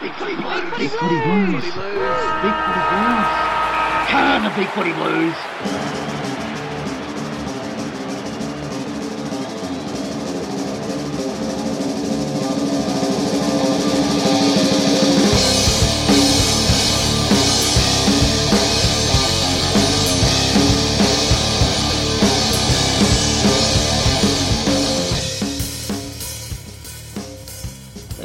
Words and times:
Big 0.00 0.12
footy 0.12 0.36
blues. 0.36 0.62
Big 0.76 0.90
footy 0.90 1.20
blues. 1.24 1.64
Big 1.64 1.72
footy 1.72 2.82
blues. 2.90 3.28
Come 4.08 4.24
on, 4.28 4.42
the 4.44 4.52
big 4.54 4.68
footy 4.68 4.92
blues. 4.92 6.25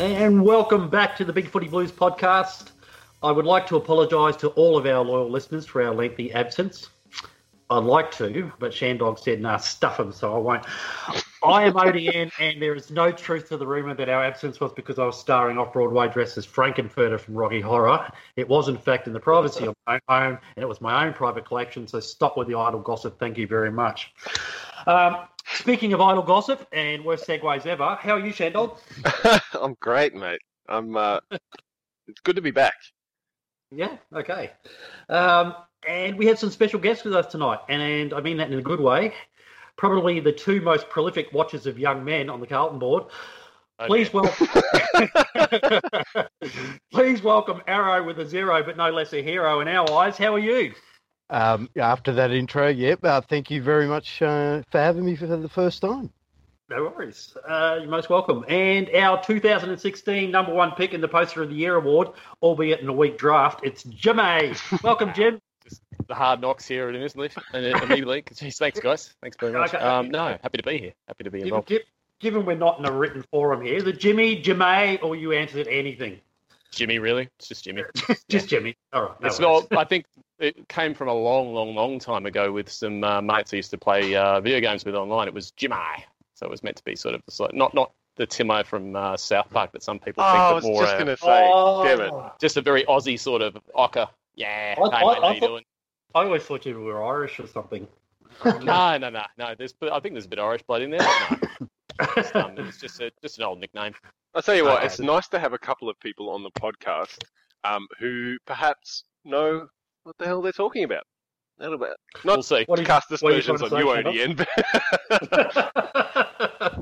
And 0.02 0.44
welcome 0.44 0.90
back 0.90 1.16
to 1.18 1.24
the 1.24 1.32
Big 1.32 1.48
Footy 1.48 1.68
Blues 1.68 1.92
podcast. 1.92 2.72
I 3.22 3.32
would 3.32 3.46
like 3.46 3.68
to 3.68 3.76
apologise 3.76 4.36
to 4.38 4.48
all 4.54 4.76
of 4.76 4.88
our 4.88 5.06
loyal 5.06 5.30
listeners 5.30 5.68
for 5.68 5.84
our 5.84 5.94
lengthy 5.94 6.34
absence. 6.34 6.90
I'd 7.70 7.84
like 7.84 8.10
to, 8.14 8.52
but 8.58 8.72
Shandog 8.72 9.20
said, 9.20 9.42
nah, 9.42 9.58
stuff 9.58 9.98
them, 9.98 10.12
so 10.12 10.34
I 10.34 10.40
won't. 10.40 10.66
I 11.46 11.66
am 11.66 11.74
ODN, 11.74 12.32
and 12.40 12.60
there 12.60 12.74
is 12.74 12.90
no 12.90 13.12
truth 13.12 13.50
to 13.50 13.58
the 13.58 13.68
rumour 13.68 13.94
that 13.94 14.10
our 14.10 14.24
absence 14.24 14.60
was 14.60 14.74
because 14.74 14.98
I 14.98 15.06
was 15.06 15.20
starring 15.20 15.60
off 15.60 15.72
Broadway 15.72 16.08
dressed 16.08 16.36
as 16.36 16.46
Frank-N-Furter 16.46 17.20
from 17.20 17.36
Rocky 17.36 17.62
Horror. 17.62 18.12
It 18.38 18.50
was, 18.50 18.70
in 18.70 18.80
fact, 18.80 19.06
in 19.06 19.14
the 19.14 19.20
privacy 19.20 19.68
of 19.68 19.76
my 19.86 20.00
own, 20.10 20.40
and 20.56 20.64
it 20.64 20.68
was 20.68 20.82
my 20.82 21.06
own 21.06 21.14
private 21.14 21.46
collection, 21.46 21.88
so 21.88 22.00
stop 22.00 22.38
with 22.38 22.48
the 22.48 22.56
idle 22.56 22.80
gossip. 22.80 23.20
Thank 23.20 23.38
you 23.38 23.46
very 23.46 23.72
much. 23.72 24.16
Um, 24.88 25.28
speaking 25.54 25.94
of 25.94 26.02
idle 26.02 26.24
gossip 26.24 26.68
and 26.72 27.04
worst 27.04 27.28
segues 27.28 27.66
ever, 27.66 27.98
how 28.00 28.16
are 28.16 28.20
you, 28.20 28.34
Shandog? 28.34 28.78
I'm 29.62 29.76
great, 29.80 30.14
mate. 30.14 30.42
I'm. 30.68 30.96
Uh, 30.96 31.20
it's 31.32 32.22
good 32.24 32.36
to 32.36 32.42
be 32.42 32.52
back. 32.52 32.76
Yeah, 33.72 33.98
okay. 34.14 34.52
Um, 35.10 35.56
and 35.88 36.18
we 36.18 36.26
have 36.28 36.38
some 36.38 36.52
special 36.52 36.80
guests 36.80 37.04
with 37.04 37.16
us 37.16 37.28
tonight, 37.28 37.60
and, 37.70 37.82
and 37.82 38.14
I 38.14 38.22
mean 38.22 38.38
that 38.38 38.52
in 38.52 38.60
a 38.60 38.62
good 38.62 38.80
way. 38.80 39.14
Probably 39.78 40.20
the 40.20 40.32
two 40.32 40.62
most 40.62 40.90
prolific 40.90 41.32
watchers 41.34 41.66
of 41.66 41.80
young 41.80 42.04
men 42.04 42.30
on 42.30 42.40
the 42.40 42.48
Carlton 42.48 42.80
board. 42.80 43.06
Please 43.88 44.14
welcome, 44.14 44.48
please 46.92 47.24
welcome 47.24 47.62
Arrow 47.66 48.04
with 48.04 48.20
a 48.20 48.26
zero, 48.28 48.62
but 48.62 48.78
no 48.78 48.92
less 48.92 49.14
a 49.14 49.24
hero 49.24 49.62
in 49.62 49.68
our 49.68 49.90
eyes. 49.92 50.18
How 50.18 50.36
are 50.36 50.40
you? 50.40 50.74
Um, 51.32 51.70
after 51.78 52.12
that 52.14 52.32
intro, 52.32 52.68
yep. 52.68 53.04
Uh, 53.04 53.22
thank 53.22 53.50
you 53.50 53.62
very 53.62 53.88
much 53.88 54.22
uh, 54.22 54.62
for 54.70 54.80
having 54.80 55.06
me 55.06 55.16
for 55.16 55.28
the 55.28 55.48
first 55.50 55.82
time. 55.82 56.12
No 56.70 56.84
worries. 56.84 57.36
Uh, 57.48 57.80
you're 57.82 57.90
most 57.90 58.10
welcome. 58.10 58.46
And 58.48 58.90
our 58.96 59.22
2016 59.24 60.30
number 60.30 60.54
one 60.54 60.72
pick 60.72 60.94
in 60.94 61.02
the 61.02 61.08
Poster 61.08 61.42
of 61.42 61.50
the 61.50 61.56
Year 61.56 61.76
award, 61.76 62.10
albeit 62.42 62.82
in 62.82 62.88
a 62.90 62.94
weak 62.94 63.18
draft, 63.18 63.62
it's 63.64 63.84
Jimmy. 63.84 64.54
Welcome, 64.84 65.14
Jim. 65.14 65.42
Just 65.64 65.82
the 66.08 66.16
hard 66.16 66.40
knocks 66.42 66.66
here 66.68 66.88
at 66.90 66.96
Innisleaf 66.96 67.38
and 67.54 67.66
immediately. 67.66 68.22
Jeez, 68.34 68.58
thanks, 68.58 68.80
guys. 68.80 69.14
Thanks 69.22 69.36
very 69.38 69.52
much. 69.52 69.74
Okay. 69.74 69.84
Um, 69.84 70.10
no, 70.12 70.38
happy 70.42 70.58
to 70.58 70.64
be 70.64 70.78
here. 70.78 70.94
Happy 71.08 71.26
to 71.26 71.32
be 71.32 71.40
Given, 71.40 71.48
involved. 71.50 71.68
gi- 71.68 71.84
given 72.20 72.46
we're 72.46 72.56
not 72.56 72.80
in 72.80 72.86
a 72.86 72.92
written 72.92 73.24
forum 73.32 73.62
here, 73.66 73.82
the 73.82 73.94
Jimmy, 73.94 74.38
Jimmy, 74.38 74.98
or 75.00 75.16
you 75.16 75.34
answered 75.34 75.68
anything? 75.68 76.20
Jimmy, 76.72 77.00
really? 77.00 77.30
It's 77.38 77.50
just 77.50 77.66
Jimmy. 77.66 77.84
Just 78.30 78.48
Jimmy. 78.48 78.78
All 78.94 79.02
right. 79.04 79.22
no 79.22 79.28
it's 79.28 79.42
worries. 79.42 79.68
not. 79.72 79.78
I 79.78 79.84
think 79.84 80.06
it 80.42 80.68
came 80.70 80.94
from 80.94 81.08
a 81.08 81.14
long, 81.14 81.54
long, 81.54 81.76
long 81.76 82.00
time 82.00 82.26
ago 82.26 82.52
with 82.52 82.70
some 82.70 83.04
uh, 83.04 83.22
mates 83.22 83.54
I 83.54 83.58
used 83.58 83.72
to 83.72 83.78
play 83.78 84.16
uh, 84.16 84.42
video 84.42 84.60
games 84.60 84.84
with 84.86 84.96
online. 84.96 85.28
It 85.28 85.34
was 85.34 85.52
Jimmy, 85.52 85.76
so 86.34 86.46
it 86.46 86.50
was 86.50 86.64
meant 86.64 86.78
to 86.78 86.84
be 86.84 86.96
sort 86.96 87.16
of 87.16 87.22
the 87.26 87.50
not 87.54 87.74
not 87.74 87.92
the 88.18 88.28
Timo 88.28 88.66
from 88.66 88.96
uh, 88.96 89.16
South 89.16 89.50
Park 89.52 89.72
that 89.72 89.82
some 89.84 89.98
people 90.00 90.24
Oh, 90.24 90.28
I 90.28 90.52
was 90.54 90.64
more 90.66 90.82
just 90.82 90.96
uh, 90.96 90.98
going 90.98 91.08
to 91.08 91.18
say, 91.18 91.50
Oh. 91.52 91.84
damn 91.84 92.02
it. 92.02 92.14
just 92.42 92.58
a 92.58 92.62
very 92.62 92.84
Aussie 92.86 93.18
sort 93.20 93.42
of 93.42 93.58
ocker. 93.76 94.08
Yeah, 94.36 94.76
I- 94.78 94.90
hey, 94.90 94.96
I- 94.96 95.14
mate, 95.14 95.22
how 95.22 95.28
I 95.28 95.34
you 95.34 95.40
thought- 95.40 95.48
doing? 95.48 95.64
I 96.14 96.24
always 96.26 96.44
thought 96.44 96.66
you 96.66 96.78
were 96.82 97.02
Irish 97.06 97.40
or 97.40 97.48
something. 97.48 97.88
No, 98.46 98.98
no, 98.98 99.10
no, 99.10 99.24
no. 99.38 99.56
There's, 99.58 99.74
I 99.92 100.00
think 100.00 100.14
there's 100.16 100.26
a 100.26 100.30
bit 100.30 100.40
of 100.40 100.46
Irish 100.46 100.64
blood 100.64 100.82
in 100.82 100.92
there. 100.92 101.00
but 101.30 101.42
No, 102.00 102.08
it's, 102.18 102.36
um, 102.36 102.54
it's 102.58 102.80
just 102.80 103.00
a, 103.02 103.12
just 103.22 103.38
an 103.38 103.44
old 103.46 103.60
nickname. 103.60 103.94
I'll 104.34 104.42
tell 104.42 104.56
you 104.56 104.64
what, 104.66 104.78
Okay. 104.78 104.86
it's 104.88 105.00
nice 105.00 105.28
to 105.30 105.40
have 105.40 105.54
a 105.54 105.58
couple 105.58 105.90
of 105.90 106.00
people 106.00 106.30
on 106.30 106.42
the 106.44 106.52
podcast 106.52 107.18
um, 107.66 107.88
who 108.00 108.38
perhaps 108.46 109.04
know 109.26 109.68
what 110.04 110.18
the 110.18 110.26
hell 110.26 110.40
are 110.40 110.44
they're 110.44 110.52
talking 110.52 110.84
about. 110.84 111.04
A 111.60 111.64
little 111.64 111.78
bit. 111.78 111.90
Not 112.26 112.38
We'll 112.38 112.44
see. 112.44 112.64
What 112.66 112.80
you- 112.80 112.86
cast 112.86 113.12
what 113.12 113.24
are 113.24 113.32
you 113.32 113.40
aspersions 113.40 113.62
on 113.62 113.70
trying 113.70 114.04
to 114.06 114.12
you, 114.14 114.28
ODN. 114.28 114.38
But 114.38 114.48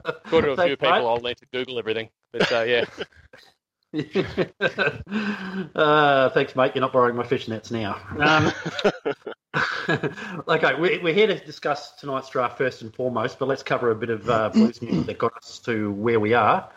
According 0.25 0.55
to 0.55 0.61
a 0.61 0.65
few 0.67 0.77
people, 0.77 0.91
mate. 0.91 1.05
I'll 1.05 1.19
need 1.19 1.37
to 1.37 1.45
Google 1.51 1.79
everything. 1.79 2.09
But 2.31 2.51
uh, 2.51 2.61
yeah, 2.61 2.85
uh, 5.75 6.29
thanks, 6.29 6.55
mate. 6.55 6.73
You're 6.75 6.81
not 6.81 6.93
borrowing 6.93 7.15
my 7.15 7.23
fishnets 7.23 7.71
now. 7.71 7.99
Um, 8.19 8.53
okay, 10.47 10.75
we're, 10.79 11.01
we're 11.01 11.13
here 11.13 11.27
to 11.27 11.39
discuss 11.43 11.93
tonight's 11.95 12.29
draft 12.29 12.57
first 12.57 12.83
and 12.83 12.93
foremost, 12.93 13.39
but 13.39 13.47
let's 13.47 13.63
cover 13.63 13.89
a 13.91 13.95
bit 13.95 14.11
of 14.11 14.29
uh, 14.29 14.49
blues 14.53 14.81
news 14.81 15.05
that 15.07 15.17
got 15.17 15.35
us 15.37 15.59
to 15.59 15.91
where 15.93 16.19
we 16.19 16.33
are. 16.35 16.69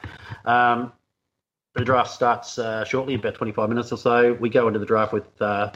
Um, 0.47 0.93
the 1.75 1.85
draft 1.85 2.11
starts 2.11 2.59
uh, 2.59 2.85
shortly, 2.85 3.15
about 3.15 3.35
25 3.35 3.69
minutes 3.69 3.93
or 3.93 3.99
so. 3.99 4.33
We 4.35 4.49
go 4.49 4.67
into 4.67 4.79
the 4.79 4.87
draft 4.87 5.13
with 5.13 5.41
uh, 5.41 5.71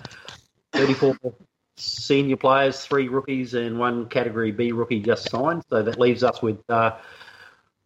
34 0.76 1.16
senior 1.76 2.37
players, 2.37 2.84
three 2.84 3.09
rookies, 3.09 3.54
and 3.54 3.78
one 3.78 4.09
Category 4.09 4.53
B 4.53 4.72
rookie 4.72 5.00
just 5.00 5.31
signed. 5.31 5.62
So 5.70 5.82
that 5.82 5.98
leaves 5.98 6.22
us 6.22 6.42
with 6.42 6.59
uh, 6.69 6.97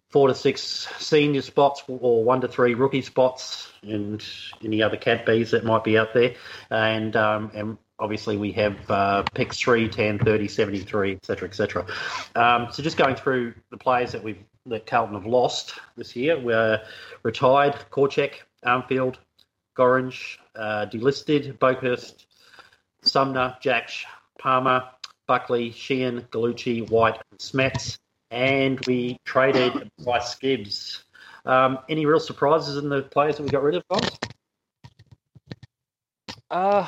four 0.09 0.29
to 0.29 0.35
six 0.35 0.89
senior 0.99 1.43
spots 1.43 1.83
or 1.87 2.25
one 2.25 2.41
to 2.41 2.49
three 2.49 2.75
rookie 2.75 3.03
spots 3.03 3.73
and 3.83 4.23
any 4.65 4.83
other 4.83 4.97
cat 4.97 5.25
Bs 5.25 5.51
that 5.51 5.65
might 5.65 5.85
be 5.85 5.97
out 5.99 6.15
there. 6.15 6.35
And 6.71 7.17
um, 7.17 7.51
and 7.55 7.79
obviously 7.99 8.37
we 8.37 8.53
have 8.53 8.91
uh, 8.91 9.23
picks 9.35 9.59
3, 9.59 9.89
10, 9.89 10.19
30, 10.19 10.49
73, 10.49 11.13
etc., 11.13 11.49
etc. 11.49 11.87
Um, 12.35 12.69
so 12.73 12.83
just 12.83 12.97
going 12.97 13.15
through 13.15 13.55
the 13.71 13.77
players 13.77 14.13
that 14.13 14.23
we've 14.23 14.43
that 14.67 14.87
Carlton 14.87 15.15
have 15.15 15.27
lost 15.27 15.75
this 15.97 16.15
year. 16.15 16.39
We're 16.39 16.83
retired, 17.23 17.77
Korchek, 17.91 18.35
Armfield, 18.65 19.17
Gorringe, 19.77 20.39
uh, 20.55 20.87
delisted, 20.87 21.59
Boakhurst, 21.59 22.27
Sumner, 23.03 23.57
Jacksh, 23.61 24.07
Palmer, 24.39 24.85
Buckley, 25.27 25.71
Sheehan, 25.71 26.23
Galucci, 26.31 26.89
White, 26.91 27.19
and 27.31 27.41
Smets. 27.41 27.99
And 28.31 28.85
we 28.87 29.19
traded 29.25 29.91
Bryce 30.05 30.35
Gibbs. 30.37 31.05
Um, 31.45 31.79
any 31.89 32.07
real 32.07 32.21
surprises 32.21 32.77
in 32.77 32.89
the 32.89 33.03
players 33.03 33.37
that 33.37 33.43
we 33.43 33.49
got 33.49 33.63
rid 33.63 33.77
of, 33.77 33.85
guys? 33.89 34.11
Uh, 36.51 36.87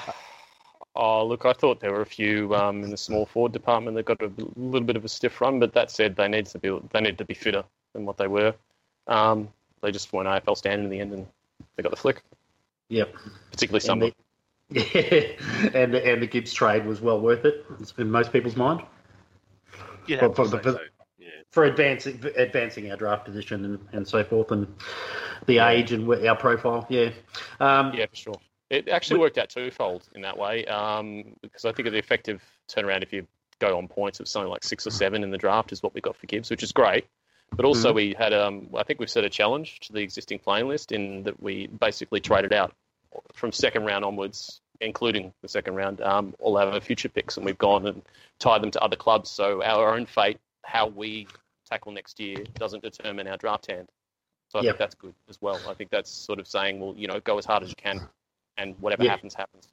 oh, 0.95 1.27
look, 1.27 1.47
I 1.47 1.53
thought 1.53 1.81
there 1.81 1.93
were 1.93 2.03
a 2.03 2.06
few 2.06 2.55
um, 2.55 2.83
in 2.83 2.91
the 2.91 2.97
small 2.97 3.27
forward 3.27 3.53
department 3.53 3.97
that 3.97 4.05
got 4.05 4.21
a 4.23 4.31
little 4.56 4.87
bit 4.87 4.97
of 4.97 5.05
a 5.05 5.09
stiff 5.09 5.41
run, 5.41 5.61
but 5.61 5.73
that 5.75 5.91
said, 5.91 6.17
they 6.17 6.29
need 6.29 6.47
to 6.47 6.59
be 6.59 6.77
they 6.93 7.00
need 7.00 7.19
to 7.19 7.25
be 7.25 7.34
fitter 7.34 7.65
than 7.93 8.05
what 8.05 8.17
they 8.19 8.27
were. 8.27 8.55
Um, 9.06 9.49
they 9.81 9.93
just 9.93 10.12
weren't 10.12 10.29
AFL 10.29 10.56
standard 10.56 10.84
in 10.84 10.91
the 10.91 11.00
end, 11.00 11.12
and 11.12 11.27
they 11.77 11.83
got 11.83 11.91
the 11.91 11.97
flick, 11.97 12.23
Yep. 12.89 13.15
particularly 13.50 13.81
some. 13.81 13.99
the, 14.00 14.12
yeah, 14.75 15.72
and 15.75 15.94
the, 15.94 16.03
and 16.05 16.22
the 16.22 16.27
Gibbs 16.27 16.53
trade 16.53 16.87
was 16.87 17.00
well 17.00 17.21
worth 17.21 17.44
it 17.44 17.65
in 17.99 18.10
most 18.10 18.33
people's 18.33 18.56
mind 18.56 18.83
You'd 20.06 20.21
Well, 20.21 20.33
for 20.33 20.47
so. 20.47 20.78
Yeah. 21.19 21.28
for 21.50 21.65
advancing 21.65 22.19
for 22.19 22.28
advancing 22.28 22.91
our 22.91 22.97
draft 22.97 23.25
position 23.25 23.65
and, 23.65 23.78
and 23.93 24.09
so 24.09 24.25
forth, 24.25 24.50
and 24.50 24.75
the 25.47 25.59
age 25.59 25.93
and 25.93 26.09
our 26.27 26.37
profile. 26.37 26.87
Yeah, 26.88 27.11
um, 27.61 27.93
Yeah, 27.94 28.06
for 28.06 28.16
sure. 28.16 28.34
It 28.71 28.88
actually 28.88 29.21
worked 29.21 29.37
out 29.38 29.50
twofold 29.50 30.09
in 30.15 30.22
that 30.22 30.38
way 30.38 30.65
um, 30.65 31.37
because 31.43 31.66
I 31.66 31.72
think 31.72 31.87
of 31.87 31.93
the 31.93 31.99
effective 31.99 32.43
turnaround 32.69 33.03
if 33.03 33.12
you 33.12 33.27
go 33.59 33.77
on 33.77 33.87
points 33.87 34.19
of 34.19 34.27
something 34.27 34.50
like 34.50 34.65
six 34.65 34.87
or 34.87 34.91
seven 34.91 35.22
in 35.22 35.31
the 35.31 35.37
draft 35.38 35.72
is 35.72 35.82
what 35.82 35.94
we 35.94 36.00
got 36.00 36.16
for 36.16 36.27
Gibbs, 36.27 36.50
which 36.50 36.62
is 36.62 36.72
great. 36.72 37.06
But 37.55 37.66
also 37.66 37.93
Mhm. 37.93 37.94
we 37.94 38.15
had, 38.19 38.32
um, 38.32 38.71
I 38.75 38.82
think 38.82 38.99
we've 38.99 39.11
set 39.11 39.25
a 39.25 39.31
challenge 39.31 39.81
to 39.81 39.93
the 39.93 40.00
existing 40.00 40.38
playing 40.38 40.69
list 40.69 40.91
in 40.91 41.25
that 41.25 41.41
we 41.41 41.66
basically 41.66 42.21
traded 42.21 42.55
out 42.55 42.73
from 43.35 43.52
second 43.52 43.85
round 43.85 44.06
onwards, 44.06 44.62
including 44.82 45.32
the 45.40 45.49
second 45.49 45.76
round, 45.76 46.00
um, 46.00 46.34
all 46.38 46.58
our 46.58 46.81
future 46.81 47.08
picks, 47.08 47.37
and 47.37 47.46
we've 47.46 47.58
gone 47.58 47.87
and 47.87 48.02
tied 48.38 48.62
them 48.62 48.70
to 48.73 48.82
other 48.82 48.96
clubs. 48.96 49.31
So 49.31 49.62
our 49.62 49.94
own 49.94 50.06
fate, 50.06 50.38
how 50.64 50.88
we 50.88 51.29
tackle 51.70 51.93
next 51.93 52.20
year, 52.20 52.44
doesn't 52.58 52.82
determine 52.82 53.29
our 53.29 53.37
draft 53.37 53.70
hand. 53.70 53.88
So 54.49 54.58
I 54.58 54.62
Yep. 54.62 54.73
think 54.73 54.79
that's 54.79 54.94
good 54.96 55.14
as 55.31 55.40
well. 55.40 55.58
I 55.69 55.75
think 55.75 55.90
that's 55.90 56.11
sort 56.11 56.38
of 56.38 56.46
saying, 56.46 56.81
well, 56.81 56.94
you 56.96 57.06
know, 57.06 57.20
go 57.20 57.38
as 57.38 57.46
hard 57.46 57.62
as 57.62 57.70
you 57.70 57.76
can, 57.76 58.08
and 58.58 58.79
whatever 58.81 59.05
happens, 59.05 59.34
happens. 59.34 59.69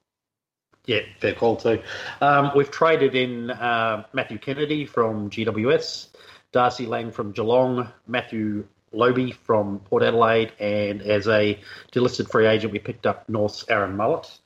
Yeah, 0.86 1.00
fair 1.18 1.34
call 1.34 1.56
too. 1.56 1.82
Um, 2.22 2.52
we've 2.54 2.70
traded 2.70 3.14
in 3.14 3.50
uh, 3.50 4.04
Matthew 4.14 4.38
Kennedy 4.38 4.86
from 4.86 5.28
GWS, 5.28 6.08
Darcy 6.52 6.86
Lang 6.86 7.10
from 7.10 7.32
Geelong, 7.32 7.92
Matthew 8.06 8.66
Lobbe 8.92 9.32
from 9.32 9.80
Port 9.80 10.02
Adelaide, 10.02 10.52
and 10.58 11.02
as 11.02 11.28
a 11.28 11.60
delisted 11.92 12.30
free 12.30 12.46
agent, 12.46 12.72
we 12.72 12.78
picked 12.78 13.06
up 13.06 13.28
North's 13.28 13.64
Aaron 13.68 13.96
Mullett. 13.96 14.38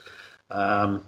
Um, 0.54 1.04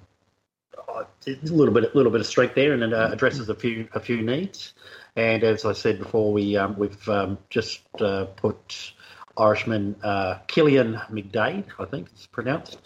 a 0.88 1.06
little 1.44 1.72
bit, 1.72 1.84
a 1.84 1.96
little 1.96 2.12
bit 2.12 2.20
of 2.20 2.26
strength 2.26 2.54
there, 2.54 2.72
and 2.72 2.82
it 2.82 2.92
uh, 2.92 3.10
addresses 3.12 3.48
a 3.48 3.54
few, 3.54 3.88
a 3.94 4.00
few 4.00 4.22
needs. 4.22 4.74
And 5.14 5.42
as 5.44 5.64
I 5.64 5.72
said 5.72 5.98
before, 5.98 6.32
we 6.32 6.56
um, 6.56 6.76
we've 6.78 7.08
um, 7.08 7.38
just 7.48 7.82
uh, 8.00 8.26
put 8.26 8.92
Irishman 9.38 9.96
uh, 10.02 10.38
Killian 10.46 10.94
McDade, 11.10 11.64
I 11.78 11.84
think 11.86 12.08
it's 12.12 12.26
pronounced, 12.26 12.78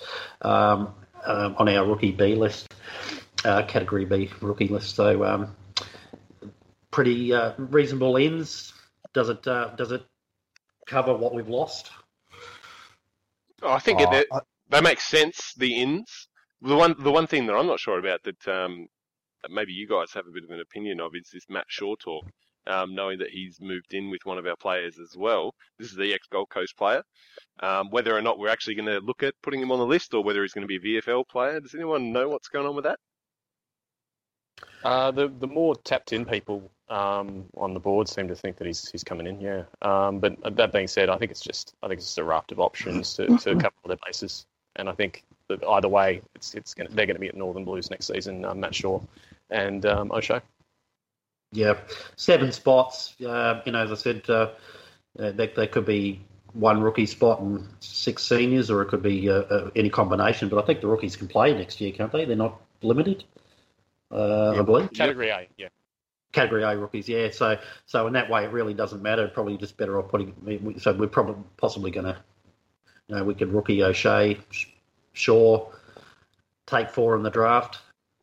um, 0.43 0.95
um, 1.25 1.55
on 1.59 1.69
our 1.69 1.87
rookie 1.87 2.13
B 2.13 2.35
list, 2.35 2.73
uh, 3.45 3.63
category 3.65 4.05
B 4.05 4.31
rookie 4.41 4.69
list. 4.69 4.95
So 4.95 5.25
um, 5.25 5.57
pretty 6.91 7.33
uh, 7.33 7.53
reasonable 7.59 8.17
ins. 8.17 8.73
Does 9.13 9.29
it 9.29 9.47
uh, 9.47 9.71
does 9.77 9.93
it 9.93 10.05
cover 10.87 11.15
what 11.15 11.35
we've 11.35 11.49
lost? 11.49 11.91
Oh, 13.63 13.73
I 13.73 13.79
think 13.79 14.01
Oh, 14.01 14.13
it, 14.13 14.27
I- 14.33 14.41
they 14.71 14.81
make 14.81 15.01
sense. 15.01 15.53
The 15.55 15.75
ins. 15.83 16.29
The 16.63 16.77
one, 16.77 16.95
the 16.99 17.11
one 17.11 17.27
thing 17.27 17.47
that 17.47 17.55
I'm 17.55 17.67
not 17.67 17.81
sure 17.81 17.99
about 17.99 18.23
that, 18.25 18.49
um, 18.49 18.87
maybe 19.49 19.73
you 19.73 19.89
guys 19.89 20.13
have 20.13 20.27
a 20.27 20.31
bit 20.31 20.45
of 20.45 20.51
an 20.51 20.61
opinion 20.61 21.01
of 21.01 21.13
is 21.15 21.31
this 21.33 21.49
Matt 21.49 21.67
Shaw 21.69 21.95
talk. 21.97 22.27
Um, 22.67 22.95
knowing 22.95 23.19
that 23.21 23.31
he's 23.31 23.59
moved 23.59 23.95
in 23.95 24.11
with 24.11 24.27
one 24.27 24.37
of 24.37 24.47
our 24.47 24.55
players 24.55 24.99
as 24.99 25.17
well. 25.17 25.55
This 25.79 25.89
is 25.89 25.97
the 25.97 26.13
ex 26.13 26.27
Gold 26.31 26.51
Coast 26.51 26.77
player. 26.77 27.03
Um, 27.61 27.89
whether 27.89 28.15
or 28.15 28.21
not 28.21 28.39
we're 28.39 28.51
actually 28.51 28.75
going 28.75 28.87
to 28.87 29.01
look 29.01 29.23
at 29.23 29.35
putting 29.43 29.63
him 29.63 29.73
on 29.73 29.79
the 29.79 29.87
list 29.87 30.13
or 30.13 30.23
whether 30.23 30.43
he's 30.43 30.53
going 30.53 30.69
to 30.69 30.81
be 30.81 30.99
a 30.99 31.01
VFL 31.01 31.27
player, 31.27 31.59
does 31.59 31.75
anyone 31.75 32.13
know 32.13 32.29
what's 32.29 32.49
going 32.49 32.67
on 32.67 32.77
with 32.77 32.85
that? 32.85 32.99
Uh, 34.83 35.11
the 35.11 35.29
the 35.29 35.47
more 35.47 35.75
tapped 35.77 36.13
in 36.13 36.25
people 36.25 36.71
um, 36.89 37.45
on 37.57 37.75
the 37.75 37.81
board 37.81 38.09
seem 38.09 38.29
to 38.29 38.35
think 38.35 38.57
that 38.57 38.67
he's 38.67 38.91
he's 38.91 39.05
coming 39.05 39.27
in. 39.27 39.41
Yeah. 39.41 39.65
Um, 39.83 40.21
but 40.21 40.57
that 40.57 40.73
being 40.73 40.89
said, 40.89 41.11
I 41.11 41.19
think 41.19 41.31
it's 41.31 41.41
just 41.41 41.75
I 41.83 41.89
think 41.89 41.99
it's 41.99 42.09
just 42.09 42.19
a 42.19 42.25
raft 42.25 42.53
of 42.53 42.61
options 42.61 43.15
to, 43.15 43.27
to 43.27 43.55
cover 43.57 43.75
all 43.85 43.89
their 43.89 43.99
bases, 44.07 44.47
and 44.77 44.89
I 44.89 44.93
think 44.93 45.25
that 45.51 45.65
either 45.65 45.89
way, 45.89 46.23
it's 46.35 46.55
it's 46.55 46.75
gonna, 46.75 46.89
they're 46.91 47.07
going 47.07 47.17
to 47.17 47.21
be 47.21 47.29
at 47.29 47.37
Northern 47.37 47.65
Blues 47.65 47.91
next 47.91 48.07
season. 48.07 48.45
Um, 48.45 48.61
Matt 48.61 48.75
Shaw 48.75 49.01
and 49.51 49.85
um, 49.85 50.11
O'Shea. 50.11 50.41
Yeah, 51.53 51.75
seven 52.17 52.53
spots. 52.53 53.21
Uh, 53.21 53.61
you 53.67 53.73
know, 53.73 53.83
as 53.83 53.91
I 53.91 53.97
said, 53.97 54.23
uh, 54.29 54.51
uh, 55.19 55.33
they, 55.33 55.49
they 55.49 55.67
could 55.67 55.85
be 55.85 56.21
one 56.53 56.81
rookie 56.81 57.07
spot 57.07 57.41
and 57.41 57.67
six 57.81 58.23
seniors, 58.23 58.71
or 58.71 58.83
it 58.83 58.89
could 58.89 59.03
be 59.03 59.29
uh, 59.29 59.43
uh, 59.43 59.71
any 59.75 59.91
combination. 59.91 60.49
But 60.49 60.63
I 60.63 60.67
think 60.67 60.81
the 60.81 60.87
rookies 60.87 61.17
can 61.17 61.29
play 61.29 61.53
next 61.53 61.81
year, 61.81 61.93
can't 61.93 62.13
they? 62.13 62.25
They're 62.25 62.37
not 62.37 62.61
limited, 62.83 63.25
uh, 64.11 64.53
I 64.59 64.63
believe. 64.63 64.93
Category 64.93 65.31
A. 65.31 65.49
Yeah. 65.57 65.69
Category 66.33 66.63
A 66.63 66.77
rookies, 66.77 67.09
yeah. 67.09 67.31
So, 67.33 67.59
so 67.87 68.07
in 68.07 68.13
that 68.13 68.31
way, 68.31 68.45
it 68.45 68.53
really 68.53 68.75
doesn't 68.75 69.03
matter. 69.03 69.27
Probably 69.27 69.57
just 69.57 69.77
better 69.77 69.99
off 69.99 70.09
putting. 70.09 70.77
So 70.79 70.93
we're 70.93 71.09
probably 71.09 71.43
possibly 71.57 71.91
going 71.91 72.07
to, 72.07 72.17
you 73.09 73.17
know, 73.17 73.25
we 73.25 73.35
could 73.35 73.53
rookie 73.53 73.83
O'Shea, 73.83 74.39
Sh- 74.51 74.67
Shaw, 75.21 75.71
take 76.67 76.91
four 76.91 77.15
in 77.17 77.23
the 77.23 77.31
draft. 77.31 77.79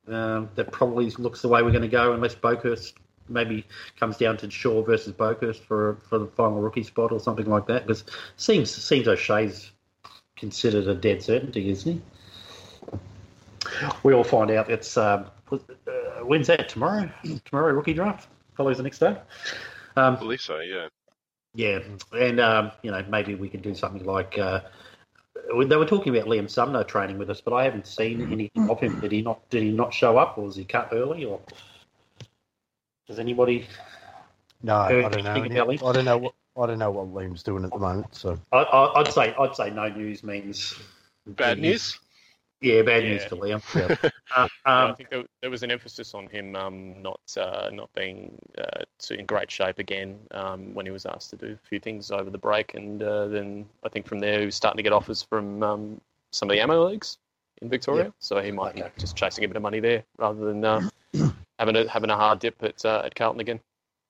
Um, 0.08 0.50
that 0.56 0.72
probably 0.72 1.10
looks 1.12 1.42
the 1.42 1.50
way 1.50 1.62
we're 1.62 1.72
going 1.72 1.82
to 1.82 1.88
go, 1.90 2.14
unless 2.14 2.34
Bokhurst 2.34 2.94
maybe 3.30 3.66
comes 4.00 4.16
down 4.18 4.38
to 4.38 4.50
Shaw 4.50 4.82
versus 4.82 5.14
Bokhurst 5.14 5.60
for 5.60 5.98
for 6.10 6.18
the 6.18 6.28
final 6.28 6.62
rookie 6.62 6.84
spot 6.84 7.12
or 7.12 7.20
something 7.20 7.46
like 7.46 7.68
that. 7.68 7.86
Because 7.86 8.06
seems 8.38 8.72
seems 8.74 9.08
O'Shea's 9.08 9.72
considered 10.38 10.88
a 10.88 10.96
dead 10.96 11.22
certainty, 11.22 11.70
isn't 11.70 11.94
he? 11.94 12.02
We'll 14.04 14.24
find 14.24 14.50
out. 14.52 14.70
It's 14.72 14.96
um, 14.98 15.26
uh, 15.52 15.58
when's 16.24 16.48
that? 16.48 16.70
Tomorrow? 16.70 17.10
Tomorrow 17.46 17.74
rookie 17.74 17.94
draft 17.94 18.30
follows 18.56 18.78
the 18.78 18.84
next 18.84 19.00
day. 19.00 19.18
I 19.96 20.08
Um, 20.08 20.16
believe 20.18 20.42
so. 20.42 20.60
Yeah. 20.60 20.88
yeah, 21.54 21.80
and 22.14 22.40
um, 22.40 22.72
you 22.82 22.92
know 22.92 23.04
maybe 23.10 23.36
we 23.36 23.50
could 23.50 23.62
do 23.62 23.76
something 23.76 24.06
like 24.06 24.38
uh, 24.38 24.62
they 25.66 25.76
were 25.78 25.86
talking 25.86 26.16
about 26.16 26.28
Liam 26.30 26.50
Sumner 26.50 26.84
training 26.84 27.18
with 27.18 27.30
us, 27.30 27.42
but 27.42 27.54
I 27.54 27.64
haven't 27.64 27.88
seen 27.88 28.22
anything 28.32 28.70
of 28.70 28.80
him. 28.80 29.00
Did 29.00 29.12
he 29.12 29.22
not? 29.22 29.48
Did 29.50 29.64
he 29.64 29.72
not 29.72 29.94
show 29.94 30.18
up, 30.18 30.38
or 30.38 30.46
was 30.46 30.56
he 30.56 30.66
cut 30.66 30.90
early, 30.92 31.26
or 31.26 31.40
does 33.08 33.20
anybody? 33.20 33.68
No, 34.64 34.76
I 34.78 34.92
don't 35.10 35.24
know. 35.24 35.34
any- 35.34 35.56
I 35.56 35.92
don't 35.94 36.06
know 36.06 36.18
what 36.18 36.34
I 36.58 36.66
don't 36.66 36.80
know 36.80 36.92
what 36.92 37.08
Liam's 37.14 37.44
doing 37.44 37.64
at 37.64 37.72
the 37.72 37.78
moment. 37.80 38.16
So 38.16 38.40
I, 38.52 38.58
I, 38.58 39.00
I'd 39.02 39.12
say 39.14 39.34
I'd 39.40 39.56
say 39.56 39.70
no 39.70 39.88
news 39.90 40.24
means 40.24 40.76
Bad 41.28 41.60
news. 41.60 42.00
Yeah, 42.62 42.82
bad 42.82 43.04
Yeah. 43.04 43.10
news 43.12 43.24
for 43.26 43.36
Liam. 43.36 43.62
Yeah. 43.76 44.10
Uh, 44.36 44.48
Yeah, 44.66 44.84
I 44.84 44.90
um, 44.90 44.96
think 44.96 45.10
there, 45.10 45.24
there 45.42 45.50
was 45.50 45.64
an 45.64 45.72
emphasis 45.72 46.14
on 46.14 46.28
him 46.28 46.54
um, 46.58 47.02
not 47.02 47.22
uh, 47.38 47.70
not 47.72 47.90
being 47.94 48.38
uh, 48.58 48.84
in 49.10 49.26
great 49.26 49.50
shape 49.50 49.80
again 49.80 50.20
um, 50.32 50.74
when 50.74 50.86
he 50.86 50.92
was 50.92 51.06
asked 51.06 51.30
to 51.30 51.38
do 51.38 51.54
a 51.54 51.68
few 51.70 51.80
things 51.80 52.12
over 52.12 52.30
the 52.30 52.38
break, 52.38 52.74
and 52.74 53.02
uh, 53.02 53.28
then 53.28 53.66
I 53.86 53.90
think 53.90 54.06
from 54.06 54.20
there 54.20 54.42
he 54.42 54.46
was 54.46 54.56
starting 54.56 54.78
to 54.78 54.84
get 54.84 54.92
offers 54.92 55.24
from 55.24 55.64
um, 55.64 56.02
some 56.34 56.50
of 56.50 56.56
the 56.56 56.60
ammo 56.62 56.90
leagues 56.90 57.18
in 57.62 57.70
Victoria, 57.70 58.06
Yeah. 58.06 58.10
so 58.20 58.42
he 58.42 58.52
might 58.52 58.76
Okay. 58.78 58.84
be 58.84 59.00
just 59.00 59.16
chasing 59.16 59.46
a 59.46 59.48
bit 59.48 59.56
of 59.56 59.64
money 59.64 59.80
there 59.80 60.04
rather 60.18 60.44
than 60.46 60.66
uh, 60.66 60.90
having 61.60 61.78
a 61.78 61.88
having 61.88 62.10
a 62.10 62.18
hard 62.18 62.40
dip 62.40 62.62
at 62.64 62.84
uh, 62.84 63.04
at 63.06 63.16
Carlton 63.16 63.40
again. 63.40 63.62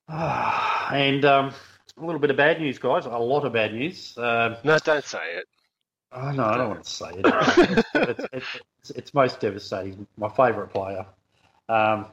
and 0.09 1.25
um, 1.25 1.53
a 1.97 2.03
little 2.05 2.19
bit 2.19 2.31
of 2.31 2.37
bad 2.37 2.59
news, 2.59 2.79
guys. 2.79 3.05
A 3.05 3.09
lot 3.09 3.45
of 3.45 3.53
bad 3.53 3.73
news. 3.73 4.17
Um, 4.17 4.57
No, 4.63 4.77
don't 4.79 5.05
say 5.05 5.35
it. 5.35 5.45
Oh, 6.11 6.31
no, 6.31 6.45
I 6.45 6.57
don't 6.57 6.69
want 6.69 6.83
to 6.83 6.89
say 6.89 7.09
it. 7.09 7.25
it's, 7.95 8.19
it's, 8.33 8.49
it's, 8.81 8.89
it's 8.91 9.13
most 9.13 9.39
devastating. 9.39 10.07
My 10.17 10.29
favourite 10.29 10.71
player, 10.71 11.05
um, 11.67 12.05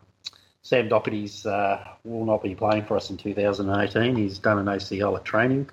Sam 0.63 0.89
Docherty's, 0.89 1.47
uh, 1.47 1.85
will 2.05 2.25
not 2.25 2.43
be 2.43 2.55
playing 2.55 2.85
for 2.85 2.97
us 2.97 3.11
in 3.11 3.17
2018. 3.17 4.17
He's 4.17 4.39
done 4.39 4.59
an 4.59 4.67
ACL 4.67 5.17
at 5.17 5.25
training. 5.25 5.71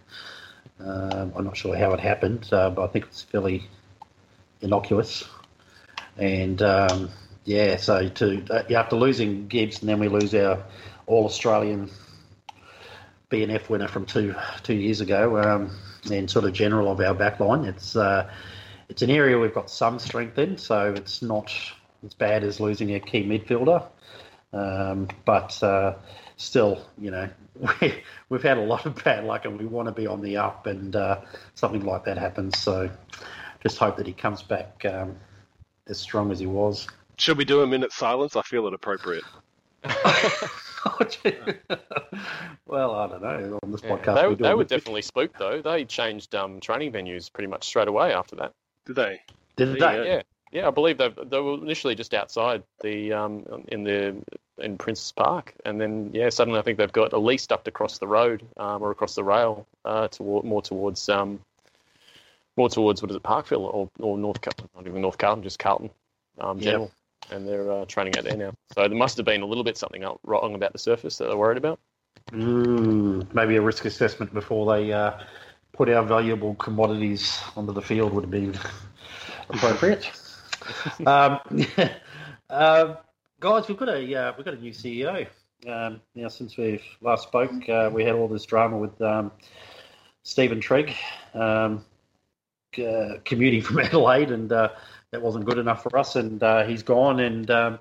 Um, 0.79 1.33
I'm 1.35 1.43
not 1.43 1.57
sure 1.57 1.75
how 1.75 1.93
it 1.93 1.99
happened, 1.99 2.47
uh, 2.51 2.69
but 2.69 2.83
I 2.83 2.87
think 2.87 3.05
it's 3.05 3.21
fairly 3.23 3.67
innocuous. 4.61 5.23
And 6.17 6.61
um, 6.61 7.09
yeah, 7.45 7.77
so 7.77 8.07
to 8.09 8.45
uh, 8.49 8.63
after 8.73 8.95
losing 8.95 9.47
Gibbs, 9.47 9.81
and 9.81 9.89
then 9.89 9.99
we 9.99 10.07
lose 10.07 10.33
our 10.33 10.63
All 11.07 11.25
Australian 11.25 11.89
BNF 13.29 13.69
winner 13.69 13.87
from 13.87 14.05
two 14.05 14.35
two 14.63 14.73
years 14.73 15.01
ago, 15.01 15.37
um, 15.41 15.71
and 16.09 16.29
sort 16.29 16.45
of 16.45 16.53
general 16.53 16.91
of 16.91 16.99
our 16.99 17.13
backline. 17.13 17.67
It's 17.67 17.95
uh, 17.95 18.29
it's 18.89 19.01
an 19.01 19.09
area 19.09 19.37
we've 19.37 19.53
got 19.53 19.69
some 19.69 19.99
strength 19.99 20.37
in, 20.37 20.57
so 20.57 20.93
it's 20.93 21.21
not 21.21 21.51
as 22.05 22.13
bad 22.13 22.43
as 22.43 22.59
losing 22.59 22.93
a 22.95 22.99
key 22.99 23.23
midfielder. 23.23 23.85
Um, 24.53 25.07
but 25.23 25.61
uh, 25.63 25.95
still, 26.37 26.85
you 26.97 27.11
know, 27.11 27.29
we, 27.81 28.03
we've 28.29 28.43
had 28.43 28.57
a 28.57 28.61
lot 28.61 28.85
of 28.85 29.01
bad 29.03 29.23
luck, 29.23 29.45
and 29.45 29.57
we 29.57 29.65
want 29.65 29.87
to 29.87 29.93
be 29.93 30.07
on 30.07 30.21
the 30.21 30.37
up, 30.37 30.67
and 30.67 30.95
uh, 30.95 31.21
something 31.55 31.85
like 31.85 32.05
that 32.05 32.17
happens. 32.17 32.59
So 32.59 32.89
just 33.61 33.77
hope 33.77 33.97
that 33.97 34.07
he 34.07 34.13
comes 34.13 34.41
back 34.41 34.83
um, 34.85 35.15
as 35.87 35.99
strong 35.99 36.31
as 36.31 36.39
he 36.39 36.47
was. 36.47 36.87
Should 37.17 37.37
we 37.37 37.45
do 37.45 37.61
a 37.61 37.67
minute 37.67 37.91
silence? 37.91 38.35
I 38.35 38.41
feel 38.41 38.67
it 38.67 38.73
appropriate. 38.73 39.23
well, 42.65 42.95
I 42.95 43.07
don't 43.07 43.21
know. 43.21 43.59
On 43.63 43.71
this 43.71 43.81
Yeah, 43.83 43.97
podcast, 43.97 44.37
they, 44.37 44.47
they 44.47 44.53
were 44.53 44.63
definitely 44.63 45.01
spooked 45.01 45.39
though. 45.39 45.61
They 45.61 45.85
changed 45.85 46.35
um, 46.35 46.59
training 46.59 46.91
venues 46.91 47.31
pretty 47.31 47.47
much 47.47 47.65
straight 47.65 47.87
away 47.87 48.13
after 48.13 48.35
that. 48.37 48.53
Did 48.85 48.95
they? 48.95 49.21
Didn't 49.55 49.73
they? 49.73 49.79
go. 49.79 50.03
Yeah, 50.03 50.21
yeah, 50.51 50.67
I 50.67 50.71
believe 50.71 50.97
they 50.97 51.09
they 51.09 51.39
were 51.39 51.55
initially 51.55 51.95
just 51.95 52.13
outside 52.13 52.63
the 52.81 53.13
um, 53.13 53.65
in 53.69 53.83
the 53.83 54.15
in 54.57 54.77
Princes 54.77 55.11
Park, 55.11 55.55
and 55.65 55.81
then 55.81 56.11
yeah, 56.13 56.29
suddenly 56.29 56.59
I 56.59 56.61
think 56.61 56.77
they've 56.77 56.91
got 56.91 57.13
at 57.13 57.21
least 57.21 57.51
up 57.51 57.67
across 57.67 57.97
the 57.97 58.07
road 58.07 58.43
um, 58.57 58.83
or 58.83 58.91
across 58.91 59.15
the 59.15 59.23
rail 59.23 59.65
uh, 59.85 60.07
toward 60.09 60.45
more 60.45 60.61
towards 60.61 61.09
um, 61.09 61.39
more 62.57 62.69
towards 62.69 63.01
what 63.01 63.11
is 63.11 63.17
it 63.17 63.23
Parkville 63.23 63.65
or, 63.65 63.89
or 63.99 64.17
North 64.17 64.41
Carlton, 64.41 64.69
not 64.75 64.87
even 64.87 65.01
North 65.01 65.17
Carlton, 65.17 65.43
just 65.43 65.57
Carlton 65.57 65.89
um, 66.39 66.59
Yep. 66.59 66.91
And 67.29 67.47
they're 67.47 67.71
uh, 67.71 67.85
training 67.85 68.17
out 68.17 68.23
there 68.23 68.35
now. 68.35 68.53
So 68.73 68.87
there 68.87 68.97
must 68.97 69.17
have 69.17 69.25
been 69.25 69.41
a 69.41 69.45
little 69.45 69.63
bit 69.63 69.77
something 69.77 70.03
wrong 70.23 70.55
about 70.55 70.73
the 70.73 70.79
surface 70.79 71.17
that 71.17 71.27
they're 71.27 71.37
worried 71.37 71.57
about. 71.57 71.79
Mm, 72.31 73.33
maybe 73.33 73.55
a 73.57 73.61
risk 73.61 73.85
assessment 73.85 74.33
before 74.33 74.73
they 74.73 74.91
uh, 74.91 75.19
put 75.73 75.89
our 75.89 76.03
valuable 76.03 76.55
commodities 76.55 77.39
onto 77.55 77.73
the 77.73 77.81
field 77.81 78.13
would 78.13 78.23
have 78.23 78.31
been 78.31 78.55
appropriate. 79.49 80.09
um, 81.05 81.39
um, 82.49 82.97
guys, 83.39 83.67
we've 83.67 83.77
got 83.77 83.89
a 83.89 84.15
uh, 84.15 84.33
we've 84.37 84.45
got 84.45 84.53
a 84.53 84.59
new 84.61 84.71
CEO 84.71 85.27
um, 85.67 86.01
now. 86.15 86.27
Since 86.27 86.57
we 86.57 86.81
last 87.01 87.23
spoke, 87.23 87.67
uh, 87.67 87.89
we 87.91 88.03
had 88.03 88.15
all 88.15 88.27
this 88.27 88.45
drama 88.45 88.77
with 88.77 89.01
um, 89.01 89.31
Steven 90.23 90.61
Trigg 90.61 90.93
um, 91.33 91.83
uh, 92.77 93.15
commuting 93.25 93.61
from 93.61 93.79
Adelaide, 93.81 94.31
and 94.31 94.51
uh, 94.51 94.69
that 95.11 95.21
wasn't 95.21 95.45
good 95.45 95.57
enough 95.57 95.83
for 95.83 95.97
us. 95.97 96.15
And 96.15 96.41
uh, 96.41 96.65
he's 96.65 96.83
gone, 96.83 97.19
and 97.19 97.49
um, 97.51 97.79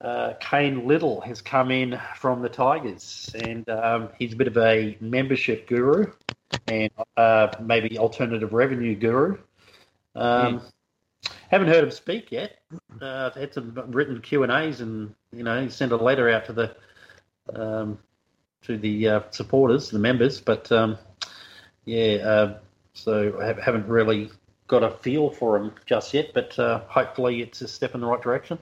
uh, 0.00 0.34
Cain 0.40 0.86
Liddle 0.86 1.20
has 1.20 1.42
come 1.42 1.70
in 1.70 2.00
from 2.16 2.42
the 2.42 2.48
Tigers, 2.48 3.30
and 3.44 3.68
um, 3.68 4.08
he's 4.18 4.32
a 4.32 4.36
bit 4.36 4.46
of 4.46 4.56
a 4.56 4.96
membership 5.00 5.66
guru 5.66 6.12
and 6.66 6.90
uh, 7.16 7.48
maybe 7.60 7.98
alternative 7.98 8.52
revenue 8.52 8.94
guru. 8.94 9.38
Um, 10.14 10.62
Haven't 11.50 11.68
heard 11.68 11.84
him 11.84 11.90
speak 11.90 12.32
yet. 12.32 12.58
Uh, 13.00 13.30
I've 13.30 13.34
had 13.34 13.54
some 13.54 13.74
written 13.88 14.20
Q 14.20 14.42
and 14.42 14.52
A's, 14.52 14.80
and 14.80 15.14
you 15.32 15.42
know, 15.42 15.60
he 15.60 15.68
sent 15.68 15.92
a 15.92 15.96
letter 15.96 16.30
out 16.30 16.46
to 16.46 16.52
the 16.52 16.76
um, 17.54 17.98
to 18.62 18.78
the 18.78 19.08
uh, 19.08 19.20
supporters, 19.30 19.90
the 19.90 19.98
members. 19.98 20.40
But 20.40 20.70
um, 20.72 20.96
yeah, 21.84 22.14
uh, 22.16 22.58
so 22.94 23.40
I 23.40 23.60
haven't 23.60 23.86
really 23.86 24.30
got 24.70 24.84
a 24.84 24.90
feel 24.90 25.30
for 25.30 25.56
him 25.56 25.72
just 25.84 26.14
yet. 26.14 26.30
But 26.32 26.58
uh, 26.58 26.80
hopefully, 26.86 27.42
it's 27.42 27.60
a 27.60 27.68
step 27.68 27.94
in 27.94 28.00
the 28.00 28.06
right 28.06 28.22
direction. 28.22 28.58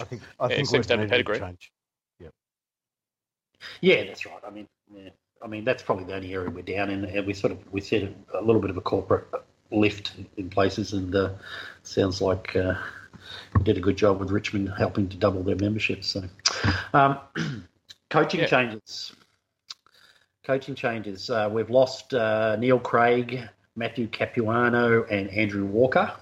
I 0.00 0.04
think 0.04 0.22
I 0.40 0.48
Yeah, 0.48 0.56
think 0.56 0.68
seems 0.68 0.72
we've 0.72 0.86
to 0.86 0.96
have 0.96 1.06
a 1.06 1.08
pedigree. 1.08 1.38
change. 1.38 1.72
Yeah, 2.18 2.28
yeah, 3.82 4.04
that's 4.04 4.26
right. 4.26 4.40
I 4.46 4.50
mean, 4.50 4.66
yeah. 4.92 5.10
I 5.42 5.46
mean, 5.46 5.64
that's 5.64 5.82
probably 5.82 6.04
the 6.04 6.14
only 6.14 6.32
area 6.32 6.48
we're 6.50 6.62
down 6.62 6.88
in, 6.90 7.04
and 7.04 7.26
we 7.26 7.34
sort 7.34 7.52
of 7.52 7.72
we 7.72 7.80
said 7.82 8.14
a, 8.32 8.40
a 8.40 8.42
little 8.42 8.60
bit 8.60 8.70
of 8.70 8.78
a 8.78 8.80
corporate 8.80 9.26
lift 9.70 10.12
in 10.38 10.48
places, 10.48 10.94
and 10.94 11.14
uh, 11.14 11.30
sounds 11.82 12.22
like 12.22 12.56
uh, 12.56 12.74
we 13.54 13.62
did 13.62 13.76
a 13.76 13.80
good 13.80 13.96
job 13.96 14.18
with 14.18 14.30
Richmond 14.30 14.72
helping 14.76 15.08
to 15.10 15.16
double 15.16 15.42
their 15.42 15.56
membership. 15.56 16.04
So, 16.04 16.24
um, 16.94 17.18
coaching 18.10 18.40
Yeah. 18.40 18.46
changes. 18.46 19.12
Coaching 20.44 20.74
changes. 20.74 21.30
Uh, 21.30 21.48
we've 21.50 21.70
lost 21.70 22.12
uh, 22.12 22.56
Neil 22.56 22.78
Craig, 22.78 23.48
Matthew 23.76 24.08
Capuano, 24.08 25.04
and 25.04 25.28
Andrew 25.30 25.64
Walker. 25.64 26.12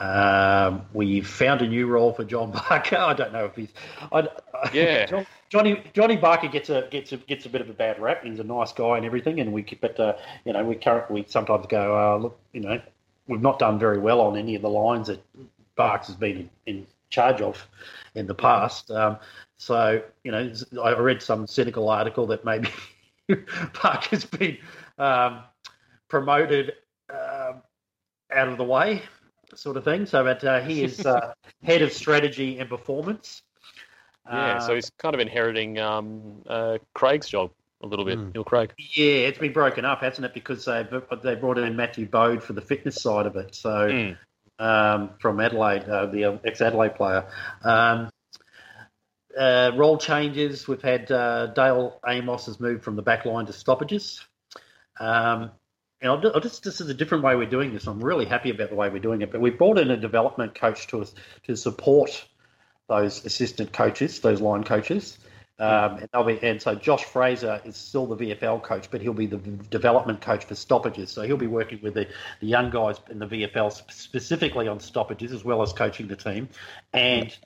Um, 0.00 0.82
we 0.92 1.20
found 1.20 1.60
a 1.60 1.66
new 1.66 1.86
role 1.86 2.12
for 2.12 2.24
John 2.24 2.50
Barker. 2.68 2.96
I 2.96 3.14
don't 3.14 3.32
know 3.32 3.46
if 3.46 3.56
he's. 3.56 3.72
I, 4.12 4.28
Yeah. 4.72 5.06
John, 5.06 5.26
Johnny 5.50 5.82
Johnny 5.94 6.16
Barker 6.16 6.48
gets 6.48 6.70
a 6.70 6.86
gets 6.90 7.12
a 7.12 7.16
gets 7.16 7.46
a 7.46 7.48
bit 7.48 7.60
of 7.60 7.70
a 7.70 7.72
bad 7.72 8.00
rap. 8.00 8.22
He's 8.24 8.38
a 8.38 8.44
nice 8.44 8.72
guy 8.72 8.96
and 8.96 9.06
everything, 9.06 9.40
and 9.40 9.52
we 9.52 9.62
but 9.80 9.98
uh, 9.98 10.14
you 10.44 10.52
know 10.52 10.64
we 10.64 10.76
current 10.76 11.10
we 11.10 11.24
sometimes 11.26 11.66
go 11.66 11.96
uh, 11.96 12.18
look 12.18 12.38
you 12.52 12.60
know 12.60 12.80
we've 13.26 13.40
not 13.40 13.58
done 13.58 13.78
very 13.78 13.98
well 13.98 14.20
on 14.20 14.36
any 14.36 14.54
of 14.54 14.62
the 14.62 14.70
lines 14.70 15.08
that 15.08 15.22
Barks 15.74 16.06
has 16.08 16.16
been 16.16 16.36
in, 16.66 16.76
in 16.76 16.86
charge 17.10 17.40
of 17.40 17.66
in 18.14 18.26
the 18.26 18.34
past. 18.34 18.90
Um, 18.90 19.18
so 19.56 20.02
you 20.22 20.30
know 20.30 20.52
I 20.82 20.92
read 20.92 21.22
some 21.22 21.46
cynical 21.46 21.88
article 21.88 22.26
that 22.26 22.44
maybe 22.44 22.68
Barker's 23.82 24.26
been 24.26 24.58
um, 24.98 25.42
promoted 26.08 26.72
um, 27.10 27.62
out 28.32 28.48
of 28.48 28.56
the 28.58 28.64
way, 28.64 29.02
sort 29.54 29.76
of 29.76 29.84
thing. 29.84 30.06
So 30.06 30.24
that 30.24 30.44
uh, 30.44 30.60
he 30.60 30.82
is 30.82 31.04
uh, 31.06 31.32
head 31.62 31.82
of 31.82 31.92
strategy 31.92 32.58
and 32.58 32.68
performance. 32.68 33.42
Yeah, 34.30 34.58
so 34.58 34.72
Uh, 34.72 34.74
he's 34.74 34.90
kind 34.98 35.14
of 35.14 35.20
inheriting 35.20 35.78
um, 35.78 36.42
uh, 36.46 36.78
Craig's 36.94 37.28
job 37.28 37.50
a 37.82 37.86
little 37.86 38.04
bit, 38.04 38.18
Mm. 38.18 38.34
Neil 38.34 38.44
Craig. 38.44 38.74
Yeah, 38.76 39.28
it's 39.28 39.38
been 39.38 39.52
broken 39.52 39.84
up, 39.86 40.00
hasn't 40.00 40.24
it? 40.26 40.34
Because 40.34 40.64
they 40.64 40.86
they 41.22 41.34
brought 41.34 41.56
in 41.58 41.76
Matthew 41.76 42.06
Bode 42.06 42.42
for 42.42 42.52
the 42.52 42.60
fitness 42.60 43.00
side 43.00 43.24
of 43.26 43.36
it. 43.36 43.54
So 43.54 43.88
Mm. 43.88 44.18
um, 44.58 45.10
from 45.20 45.40
Adelaide, 45.40 45.84
uh, 45.84 46.06
the 46.06 46.40
ex 46.44 46.60
Adelaide 46.60 46.96
player. 46.96 47.24
Um, 47.64 48.10
uh, 49.38 49.70
role 49.76 49.96
changes. 49.96 50.66
We've 50.66 50.82
had 50.82 51.10
uh, 51.12 51.46
Dale 51.48 52.00
Amos 52.06 52.46
has 52.46 52.58
moved 52.58 52.82
from 52.82 52.96
the 52.96 53.02
back 53.02 53.24
line 53.24 53.46
to 53.46 53.52
stoppages. 53.52 54.20
Um, 54.98 55.52
and 56.00 56.10
I'll, 56.10 56.32
I'll 56.34 56.40
just 56.40 56.62
this 56.62 56.80
is 56.80 56.88
a 56.88 56.94
different 56.94 57.24
way 57.24 57.36
we're 57.36 57.46
doing 57.46 57.72
this. 57.72 57.86
I'm 57.86 58.02
really 58.02 58.24
happy 58.24 58.50
about 58.50 58.70
the 58.70 58.76
way 58.76 58.88
we're 58.88 58.98
doing 58.98 59.22
it. 59.22 59.32
But 59.32 59.40
we 59.40 59.50
brought 59.50 59.78
in 59.78 59.90
a 59.90 59.96
development 59.96 60.54
coach 60.54 60.86
to 60.88 61.02
us 61.02 61.14
to 61.44 61.56
support 61.56 62.24
those 62.88 63.24
assistant 63.24 63.72
coaches, 63.72 64.20
those 64.20 64.40
line 64.40 64.64
coaches. 64.64 65.18
Um, 65.60 66.06
and, 66.12 66.26
be, 66.26 66.38
and 66.40 66.62
so 66.62 66.76
Josh 66.76 67.04
Fraser 67.04 67.60
is 67.64 67.76
still 67.76 68.06
the 68.06 68.16
VFL 68.16 68.62
coach, 68.62 68.88
but 68.92 69.00
he'll 69.00 69.12
be 69.12 69.26
the 69.26 69.38
development 69.38 70.20
coach 70.20 70.44
for 70.44 70.54
stoppages. 70.54 71.10
So 71.10 71.22
he'll 71.22 71.36
be 71.36 71.48
working 71.48 71.80
with 71.82 71.94
the, 71.94 72.06
the 72.40 72.46
young 72.46 72.70
guys 72.70 73.00
in 73.10 73.18
the 73.18 73.26
VFL 73.26 73.72
specifically 73.90 74.68
on 74.68 74.78
stoppages 74.78 75.32
as 75.32 75.44
well 75.44 75.60
as 75.62 75.72
coaching 75.72 76.06
the 76.06 76.14
team, 76.14 76.48
and 76.92 77.36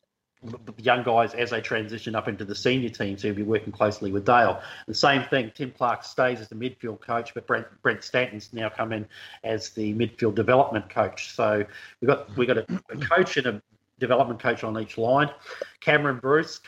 young 0.78 1.02
guys 1.02 1.34
as 1.34 1.50
they 1.50 1.60
transition 1.60 2.14
up 2.14 2.28
into 2.28 2.44
the 2.44 2.54
senior 2.54 2.88
team. 2.88 3.16
So 3.16 3.28
he'll 3.28 3.36
be 3.36 3.42
working 3.42 3.72
closely 3.72 4.12
with 4.12 4.24
Dale. 4.24 4.60
The 4.86 4.94
same 4.94 5.22
thing. 5.24 5.52
Tim 5.54 5.70
Clark 5.70 6.04
stays 6.04 6.40
as 6.40 6.48
the 6.48 6.54
midfield 6.54 7.00
coach, 7.00 7.34
but 7.34 7.46
Brent 7.46 7.66
Brent 7.82 8.02
Stanton's 8.02 8.52
now 8.52 8.68
come 8.68 8.92
in 8.92 9.06
as 9.44 9.70
the 9.70 9.94
midfield 9.94 10.34
development 10.34 10.88
coach. 10.88 11.34
So 11.34 11.64
we've 12.00 12.08
got 12.08 12.36
we 12.36 12.46
have 12.46 12.56
got 12.56 12.70
a, 12.70 12.82
a 12.92 12.96
coach 12.98 13.36
and 13.36 13.46
a 13.46 13.62
development 13.98 14.40
coach 14.40 14.64
on 14.64 14.78
each 14.80 14.98
line. 14.98 15.30
Cameron 15.80 16.18
Bruce, 16.18 16.60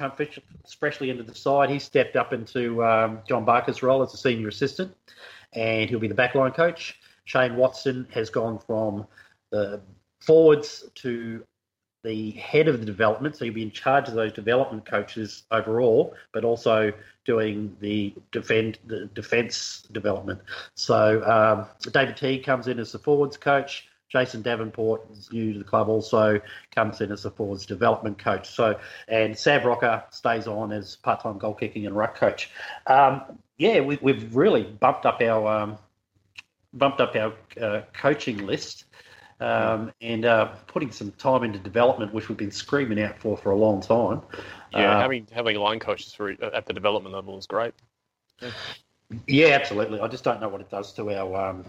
freshly 0.78 1.10
into 1.10 1.24
the 1.24 1.34
side, 1.34 1.68
he 1.68 1.80
stepped 1.80 2.14
up 2.14 2.32
into 2.32 2.84
um, 2.84 3.20
John 3.28 3.44
Barker's 3.44 3.82
role 3.82 4.02
as 4.02 4.14
a 4.14 4.16
senior 4.16 4.48
assistant, 4.48 4.94
and 5.52 5.90
he'll 5.90 5.98
be 5.98 6.08
the 6.08 6.14
backline 6.14 6.54
coach. 6.54 7.00
Shane 7.24 7.56
Watson 7.56 8.06
has 8.12 8.30
gone 8.30 8.58
from 8.58 9.06
the 9.50 9.80
forwards 10.20 10.84
to 10.96 11.44
the 12.04 12.32
head 12.32 12.68
of 12.68 12.78
the 12.78 12.86
development, 12.86 13.36
so 13.36 13.44
you'll 13.44 13.54
be 13.54 13.62
in 13.62 13.70
charge 13.70 14.08
of 14.08 14.14
those 14.14 14.32
development 14.32 14.84
coaches 14.84 15.44
overall, 15.50 16.14
but 16.32 16.44
also 16.44 16.92
doing 17.24 17.74
the 17.80 18.14
defend 18.30 18.78
the 18.86 19.06
defence 19.14 19.84
development. 19.90 20.40
So 20.74 21.24
um, 21.24 21.66
David 21.92 22.16
Teague 22.16 22.44
comes 22.44 22.68
in 22.68 22.78
as 22.78 22.92
the 22.92 22.98
forwards 22.98 23.36
coach. 23.36 23.88
Jason 24.10 24.42
Davenport 24.42 25.10
is 25.12 25.32
new 25.32 25.54
to 25.54 25.58
the 25.58 25.64
club, 25.64 25.88
also 25.88 26.40
comes 26.72 27.00
in 27.00 27.10
as 27.10 27.22
the 27.22 27.30
forwards 27.30 27.66
development 27.66 28.18
coach. 28.18 28.48
So, 28.48 28.78
and 29.08 29.36
Sav 29.36 29.64
Rocca 29.64 30.04
stays 30.10 30.46
on 30.46 30.70
as 30.70 30.96
part-time 30.96 31.38
goal 31.38 31.54
kicking 31.54 31.86
and 31.86 31.96
ruck 31.96 32.16
coach. 32.16 32.50
Um, 32.86 33.22
yeah, 33.56 33.80
we, 33.80 33.98
we've 34.02 34.36
really 34.36 34.62
bumped 34.62 35.06
up 35.06 35.20
our 35.20 35.48
um, 35.48 35.78
bumped 36.74 37.00
up 37.00 37.16
our 37.16 37.32
uh, 37.60 37.82
coaching 37.92 38.46
list 38.46 38.84
um, 39.40 39.92
and 40.00 40.24
uh, 40.24 40.46
putting 40.66 40.90
some 40.90 41.10
time 41.12 41.42
into 41.42 41.58
development, 41.58 42.12
which 42.14 42.28
we've 42.28 42.38
been 42.38 42.50
screaming 42.50 43.00
out 43.02 43.18
for 43.18 43.36
for 43.36 43.50
a 43.50 43.56
long 43.56 43.80
time. 43.80 44.22
Yeah, 44.72 44.96
Uh, 44.96 45.00
having 45.00 45.26
having 45.32 45.56
line 45.56 45.80
coaches 45.80 46.12
for 46.12 46.30
at 46.30 46.66
the 46.66 46.72
development 46.72 47.14
level 47.14 47.36
is 47.38 47.46
great. 47.46 47.74
Yeah, 49.26 49.48
absolutely. 49.48 50.00
I 50.00 50.08
just 50.08 50.24
don't 50.24 50.40
know 50.40 50.48
what 50.48 50.60
it 50.60 50.70
does 50.70 50.92
to 50.94 51.10
our 51.10 51.50
um, 51.50 51.64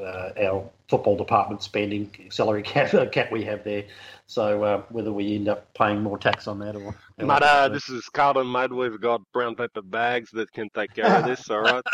uh, 0.00 0.30
our 0.40 0.70
football 0.88 1.16
department 1.16 1.62
spending 1.62 2.10
salary 2.30 2.62
cap, 2.64 2.90
cap 3.12 3.32
we 3.32 3.44
have 3.44 3.64
there. 3.64 3.84
So 4.26 4.62
uh, 4.62 4.82
whether 4.90 5.12
we 5.12 5.34
end 5.34 5.48
up 5.48 5.72
paying 5.74 6.02
more 6.02 6.18
tax 6.18 6.46
on 6.46 6.58
that 6.60 6.76
or 6.76 6.94
Mate, 7.18 7.42
uh, 7.42 7.68
this 7.68 7.88
is 7.88 8.04
Carlton 8.10 8.46
Mud. 8.46 8.72
We've 8.72 9.00
got 9.00 9.22
brown 9.32 9.56
paper 9.56 9.82
bags 9.82 10.30
that 10.32 10.52
can 10.52 10.68
take 10.70 10.94
care 10.94 11.06
of 11.06 11.24
this, 11.24 11.50
all 11.50 11.60
right? 11.60 11.84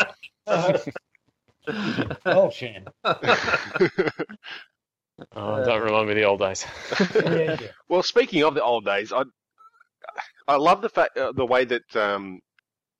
Oh, 2.27 2.51
Shan. 2.51 2.85
Oh, 5.35 5.63
don't 5.63 5.81
remind 5.81 6.07
me 6.07 6.13
of 6.13 6.17
the 6.17 6.23
old 6.23 6.39
days. 6.39 6.65
Yeah, 7.15 7.57
yeah. 7.59 7.67
well, 7.89 8.03
speaking 8.03 8.43
of 8.43 8.53
the 8.53 8.63
old 8.63 8.85
days, 8.85 9.13
I 9.13 9.23
I 10.47 10.55
love 10.57 10.81
the 10.81 10.89
fact 10.89 11.17
uh, 11.17 11.31
the 11.31 11.45
way 11.45 11.65
that 11.65 11.95
um, 11.95 12.39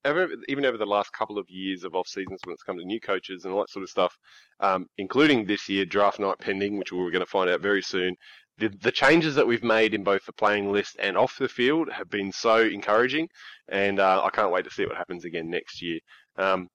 ever, 0.06 0.30
even 0.48 0.66
over 0.66 0.78
the 0.78 0.86
last 0.86 1.12
couple 1.12 1.38
of 1.38 1.50
years 1.50 1.84
of 1.84 1.96
off 1.96 2.08
seasons 2.08 2.40
when 2.46 2.54
it's 2.54 2.64
come 2.64 2.78
to 2.78 2.86
new 2.86 3.00
coaches 3.00 3.44
and 3.44 3.54
all 3.54 3.60
that 3.62 3.70
sort 3.70 3.84
of 3.84 3.90
stuff, 3.90 4.16
um, 4.60 4.88
including 4.98 5.46
this 5.46 5.68
year 5.68 5.86
draft 5.86 6.20
night 6.20 6.40
pending, 6.40 6.78
which 6.78 6.92
we're 6.92 7.12
going 7.12 7.26
to 7.26 7.30
find 7.30 7.50
out 7.50 7.62
very 7.62 7.82
soon. 7.82 8.16
The, 8.58 8.70
the 8.82 8.92
changes 8.92 9.36
that 9.36 9.46
we've 9.46 9.64
made 9.64 9.94
in 9.94 10.04
both 10.04 10.26
the 10.26 10.32
playing 10.32 10.72
list 10.72 10.96
and 11.00 11.18
off 11.18 11.36
the 11.38 11.50
field 11.50 11.90
have 11.92 12.10
been 12.10 12.32
so 12.32 12.62
encouraging, 12.62 13.28
and 13.68 14.00
uh, 14.00 14.24
I 14.24 14.30
can't 14.30 14.52
wait 14.52 14.64
to 14.64 14.72
see 14.72 14.86
what 14.86 14.96
happens 14.96 15.26
again 15.26 15.50
next 15.50 15.82
year. 15.82 16.00
Um, 16.38 16.70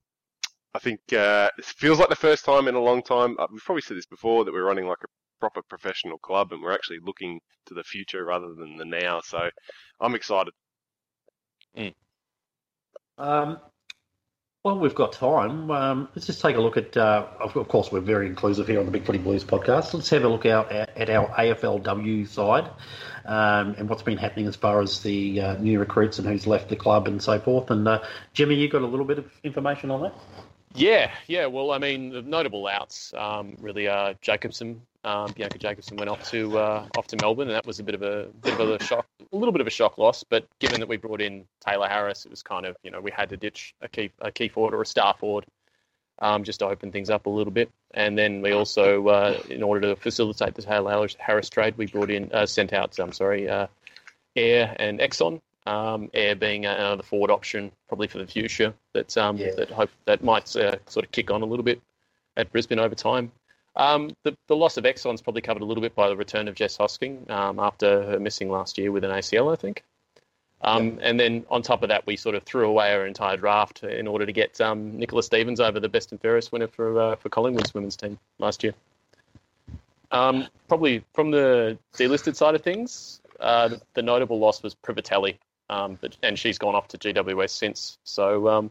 I 0.74 0.78
think 0.78 1.00
uh, 1.12 1.50
it 1.58 1.64
feels 1.64 1.98
like 1.98 2.10
the 2.10 2.16
first 2.16 2.44
time 2.44 2.68
in 2.68 2.74
a 2.74 2.80
long 2.80 3.02
time. 3.02 3.36
Uh, 3.38 3.46
we've 3.50 3.62
probably 3.62 3.82
said 3.82 3.96
this 3.96 4.06
before 4.06 4.44
that 4.44 4.52
we're 4.52 4.64
running 4.64 4.86
like 4.86 4.98
a 5.02 5.06
proper 5.40 5.62
professional 5.62 6.18
club, 6.18 6.52
and 6.52 6.62
we're 6.62 6.74
actually 6.74 7.00
looking 7.02 7.40
to 7.66 7.74
the 7.74 7.84
future 7.84 8.24
rather 8.24 8.54
than 8.54 8.76
the 8.76 8.84
now. 8.84 9.20
So 9.20 9.50
I'm 10.00 10.14
excited. 10.14 10.52
Um, 13.20 13.58
well, 14.64 14.78
we've 14.78 14.94
got 14.94 15.12
time. 15.12 15.70
Um, 15.70 16.08
let's 16.14 16.26
just 16.26 16.40
take 16.40 16.56
a 16.56 16.60
look 16.60 16.76
at. 16.76 16.96
Uh, 16.96 17.26
of 17.38 17.56
of 17.56 17.68
course, 17.68 17.92
we're 17.92 18.00
very 18.00 18.26
inclusive 18.26 18.66
here 18.66 18.78
on 18.78 18.86
the 18.86 18.92
Big 18.92 19.04
Footy 19.04 19.18
Blues 19.18 19.44
podcast. 19.44 19.94
Let's 19.94 20.10
have 20.10 20.24
a 20.24 20.28
look 20.28 20.46
out 20.46 20.70
at, 20.72 20.96
at 20.96 21.10
our 21.10 21.28
AFLW 21.28 22.28
side 22.28 22.68
um, 23.24 23.74
and 23.78 23.88
what's 23.88 24.02
been 24.02 24.18
happening 24.18 24.46
as 24.46 24.56
far 24.56 24.82
as 24.82 25.00
the 25.00 25.40
uh, 25.40 25.54
new 25.56 25.78
recruits 25.78 26.18
and 26.18 26.28
who's 26.28 26.46
left 26.46 26.68
the 26.68 26.76
club 26.76 27.08
and 27.08 27.22
so 27.22 27.38
forth. 27.38 27.70
And 27.70 27.86
uh, 27.86 28.02
Jimmy, 28.34 28.54
you 28.54 28.68
got 28.68 28.82
a 28.82 28.86
little 28.86 29.06
bit 29.06 29.18
of 29.18 29.30
information 29.44 29.90
on 29.90 30.02
that? 30.02 30.14
Yeah, 30.74 31.10
yeah. 31.26 31.46
Well, 31.46 31.72
I 31.72 31.78
mean, 31.78 32.10
the 32.10 32.22
notable 32.22 32.66
outs 32.66 33.14
um, 33.16 33.56
really 33.60 33.88
are 33.88 34.14
Jakobsson. 34.14 34.80
Um, 35.02 35.32
Bianca 35.32 35.58
Jakobsson 35.58 35.96
went 35.98 36.10
off 36.10 36.28
to 36.30 36.58
uh, 36.58 36.86
off 36.96 37.06
to 37.08 37.16
Melbourne, 37.20 37.48
and 37.48 37.54
that 37.56 37.66
was 37.66 37.78
a 37.80 37.82
bit 37.82 37.94
of 37.94 38.02
a 38.02 38.28
bit 38.42 38.60
of 38.60 38.68
a 38.68 38.82
shock, 38.84 39.06
a 39.32 39.36
little 39.36 39.52
bit 39.52 39.62
of 39.62 39.66
a 39.66 39.70
shock 39.70 39.96
loss. 39.96 40.24
But 40.24 40.46
given 40.58 40.80
that 40.80 40.88
we 40.88 40.98
brought 40.98 41.20
in 41.22 41.46
Tayla 41.66 41.88
Harris, 41.88 42.26
it 42.26 42.30
was 42.30 42.42
kind 42.42 42.66
of 42.66 42.76
you 42.82 42.90
know 42.90 43.00
we 43.00 43.10
had 43.10 43.30
to 43.30 43.36
ditch 43.38 43.74
a 43.80 43.88
key 43.88 44.10
a 44.20 44.30
key 44.30 44.48
forward 44.48 44.74
or 44.74 44.82
a 44.82 44.86
star 44.86 45.14
forward 45.18 45.46
um, 46.20 46.44
just 46.44 46.58
to 46.60 46.66
open 46.66 46.92
things 46.92 47.08
up 47.08 47.26
a 47.26 47.30
little 47.30 47.52
bit. 47.52 47.70
And 47.92 48.16
then 48.16 48.42
we 48.42 48.52
also, 48.52 49.08
uh, 49.08 49.40
in 49.48 49.62
order 49.62 49.88
to 49.88 49.96
facilitate 49.96 50.54
the 50.54 50.62
Tayla 50.62 51.16
Harris- 51.18 51.48
trade, 51.48 51.76
we 51.76 51.86
brought 51.86 52.10
in 52.10 52.30
uh, 52.32 52.46
sent 52.46 52.72
out. 52.72 52.98
I'm 52.98 53.12
sorry, 53.12 53.48
uh, 53.48 53.66
Air 54.36 54.76
and 54.78 55.00
Exxon. 55.00 55.40
Um, 55.66 56.10
Air 56.14 56.34
being 56.36 56.66
another 56.66 57.02
forward 57.02 57.30
option, 57.30 57.70
probably 57.88 58.06
for 58.08 58.18
the 58.18 58.26
future. 58.26 58.74
That 58.92 59.16
um, 59.16 59.36
Yeah. 59.38 59.54
that 59.56 59.70
hope 59.70 59.90
that 60.04 60.22
might 60.22 60.54
uh, 60.56 60.76
sort 60.86 61.04
of 61.06 61.12
kick 61.12 61.30
on 61.30 61.42
a 61.42 61.46
little 61.46 61.64
bit 61.64 61.80
at 62.36 62.52
Brisbane 62.52 62.78
over 62.78 62.94
time. 62.94 63.32
Um, 63.76 64.10
the, 64.24 64.36
the 64.48 64.56
loss 64.56 64.76
of 64.76 64.84
Exxon's 64.84 65.22
probably 65.22 65.42
covered 65.42 65.62
a 65.62 65.64
little 65.64 65.80
bit 65.80 65.94
by 65.94 66.08
the 66.08 66.16
return 66.16 66.48
of 66.48 66.54
Jess 66.54 66.76
Hosking 66.76 67.30
um, 67.30 67.58
after 67.58 68.02
her 68.04 68.20
missing 68.20 68.50
last 68.50 68.78
year 68.78 68.90
with 68.90 69.04
an 69.04 69.10
ACL, 69.10 69.52
I 69.52 69.56
think. 69.56 69.84
Um, 70.62 70.98
And 71.02 71.18
then 71.18 71.46
on 71.48 71.62
top 71.62 71.82
of 71.82 71.88
that, 71.88 72.06
we 72.06 72.16
sort 72.16 72.34
of 72.34 72.42
threw 72.42 72.68
away 72.68 72.92
our 72.92 73.06
entire 73.06 73.36
draft 73.36 73.82
in 73.82 74.06
order 74.06 74.26
to 74.26 74.32
get 74.32 74.60
um, 74.60 74.98
Nicola 74.98 75.22
Stevens 75.22 75.58
over 75.58 75.80
the 75.80 75.88
best 75.88 76.12
and 76.12 76.20
fairest 76.20 76.52
winner 76.52 76.68
for 76.68 77.00
uh, 77.00 77.16
for 77.16 77.30
Collingwood's 77.30 77.72
women's 77.72 77.96
team 77.96 78.18
last 78.38 78.62
year. 78.62 78.74
Um, 80.10 80.48
probably 80.68 81.04
from 81.14 81.30
the 81.30 81.78
delisted 81.94 82.36
side 82.36 82.54
of 82.54 82.62
things, 82.62 83.20
uh, 83.38 83.68
the, 83.68 83.80
the 83.94 84.02
notable 84.02 84.38
loss 84.38 84.62
was 84.62 84.74
Privatelli, 84.74 85.38
um, 85.70 85.96
but, 86.00 86.16
and 86.22 86.38
she's 86.38 86.58
gone 86.58 86.74
off 86.74 86.88
to 86.88 86.98
GWS 86.98 87.50
since. 87.50 87.98
So 88.04 88.48
um, 88.48 88.70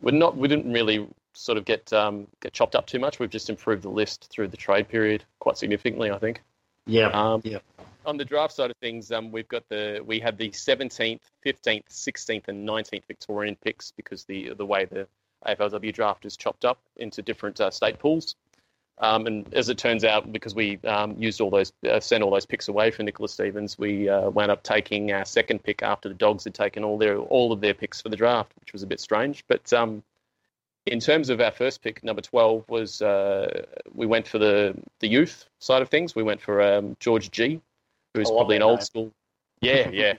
we're 0.00 0.12
not 0.12 0.36
we 0.38 0.48
didn't 0.48 0.72
really 0.72 1.06
sort 1.34 1.58
of 1.58 1.64
get 1.64 1.92
um, 1.92 2.26
get 2.40 2.52
chopped 2.52 2.74
up 2.74 2.86
too 2.86 2.98
much. 2.98 3.18
We've 3.18 3.30
just 3.30 3.50
improved 3.50 3.82
the 3.82 3.90
list 3.90 4.28
through 4.30 4.48
the 4.48 4.56
trade 4.56 4.88
period 4.88 5.24
quite 5.38 5.58
significantly, 5.58 6.10
I 6.10 6.18
think. 6.18 6.42
Yeah. 6.86 7.08
Um, 7.08 7.40
Yeah. 7.44 7.58
On 8.06 8.16
the 8.16 8.24
draft 8.24 8.54
side 8.54 8.70
of 8.70 8.76
things, 8.78 9.12
um, 9.12 9.30
we've 9.30 9.48
got 9.48 9.68
the 9.68 10.02
we 10.04 10.20
had 10.20 10.38
the 10.38 10.48
17th, 10.50 11.20
15th, 11.44 11.84
16th, 11.90 12.48
and 12.48 12.66
19th 12.66 13.04
Victorian 13.06 13.56
picks 13.62 13.92
because 13.92 14.24
the 14.24 14.54
the 14.54 14.64
way 14.64 14.86
the 14.86 15.06
AFLW 15.46 15.92
draft 15.92 16.24
is 16.24 16.36
chopped 16.36 16.64
up 16.64 16.80
into 16.96 17.22
different 17.22 17.60
uh, 17.60 17.70
state 17.70 17.98
pools. 17.98 18.36
Um, 19.00 19.26
and 19.26 19.54
as 19.54 19.70
it 19.70 19.78
turns 19.78 20.04
out, 20.04 20.30
because 20.30 20.54
we 20.54 20.78
um, 20.84 21.16
used 21.18 21.40
all 21.40 21.48
those, 21.48 21.72
uh, 21.88 22.00
sent 22.00 22.22
all 22.22 22.30
those 22.30 22.44
picks 22.44 22.68
away 22.68 22.90
for 22.90 23.02
Nicola 23.02 23.30
Stevens, 23.30 23.78
we 23.78 24.10
uh, 24.10 24.28
wound 24.28 24.50
up 24.50 24.62
taking 24.62 25.10
our 25.10 25.24
second 25.24 25.62
pick 25.62 25.82
after 25.82 26.10
the 26.10 26.14
Dogs 26.14 26.44
had 26.44 26.52
taken 26.52 26.84
all 26.84 26.98
their 26.98 27.18
all 27.18 27.52
of 27.52 27.62
their 27.62 27.72
picks 27.72 28.02
for 28.02 28.10
the 28.10 28.16
draft, 28.16 28.52
which 28.60 28.74
was 28.74 28.82
a 28.82 28.86
bit 28.86 29.00
strange. 29.00 29.44
But 29.48 29.72
um, 29.72 30.02
in 30.86 31.00
terms 31.00 31.28
of 31.28 31.40
our 31.40 31.50
first 31.50 31.82
pick, 31.82 32.02
number 32.02 32.22
twelve 32.22 32.68
was 32.68 33.02
uh, 33.02 33.64
we 33.92 34.06
went 34.06 34.26
for 34.26 34.38
the 34.38 34.74
the 35.00 35.08
youth 35.08 35.48
side 35.58 35.82
of 35.82 35.88
things. 35.88 36.14
We 36.14 36.22
went 36.22 36.40
for 36.40 36.60
um, 36.62 36.96
George 37.00 37.30
Gee, 37.30 37.60
who's 38.14 38.30
probably 38.30 38.56
an 38.56 38.60
that 38.60 38.66
old 38.66 38.78
name. 38.80 38.84
school. 38.84 39.12
Yeah, 39.60 39.90
yeah. 39.90 40.14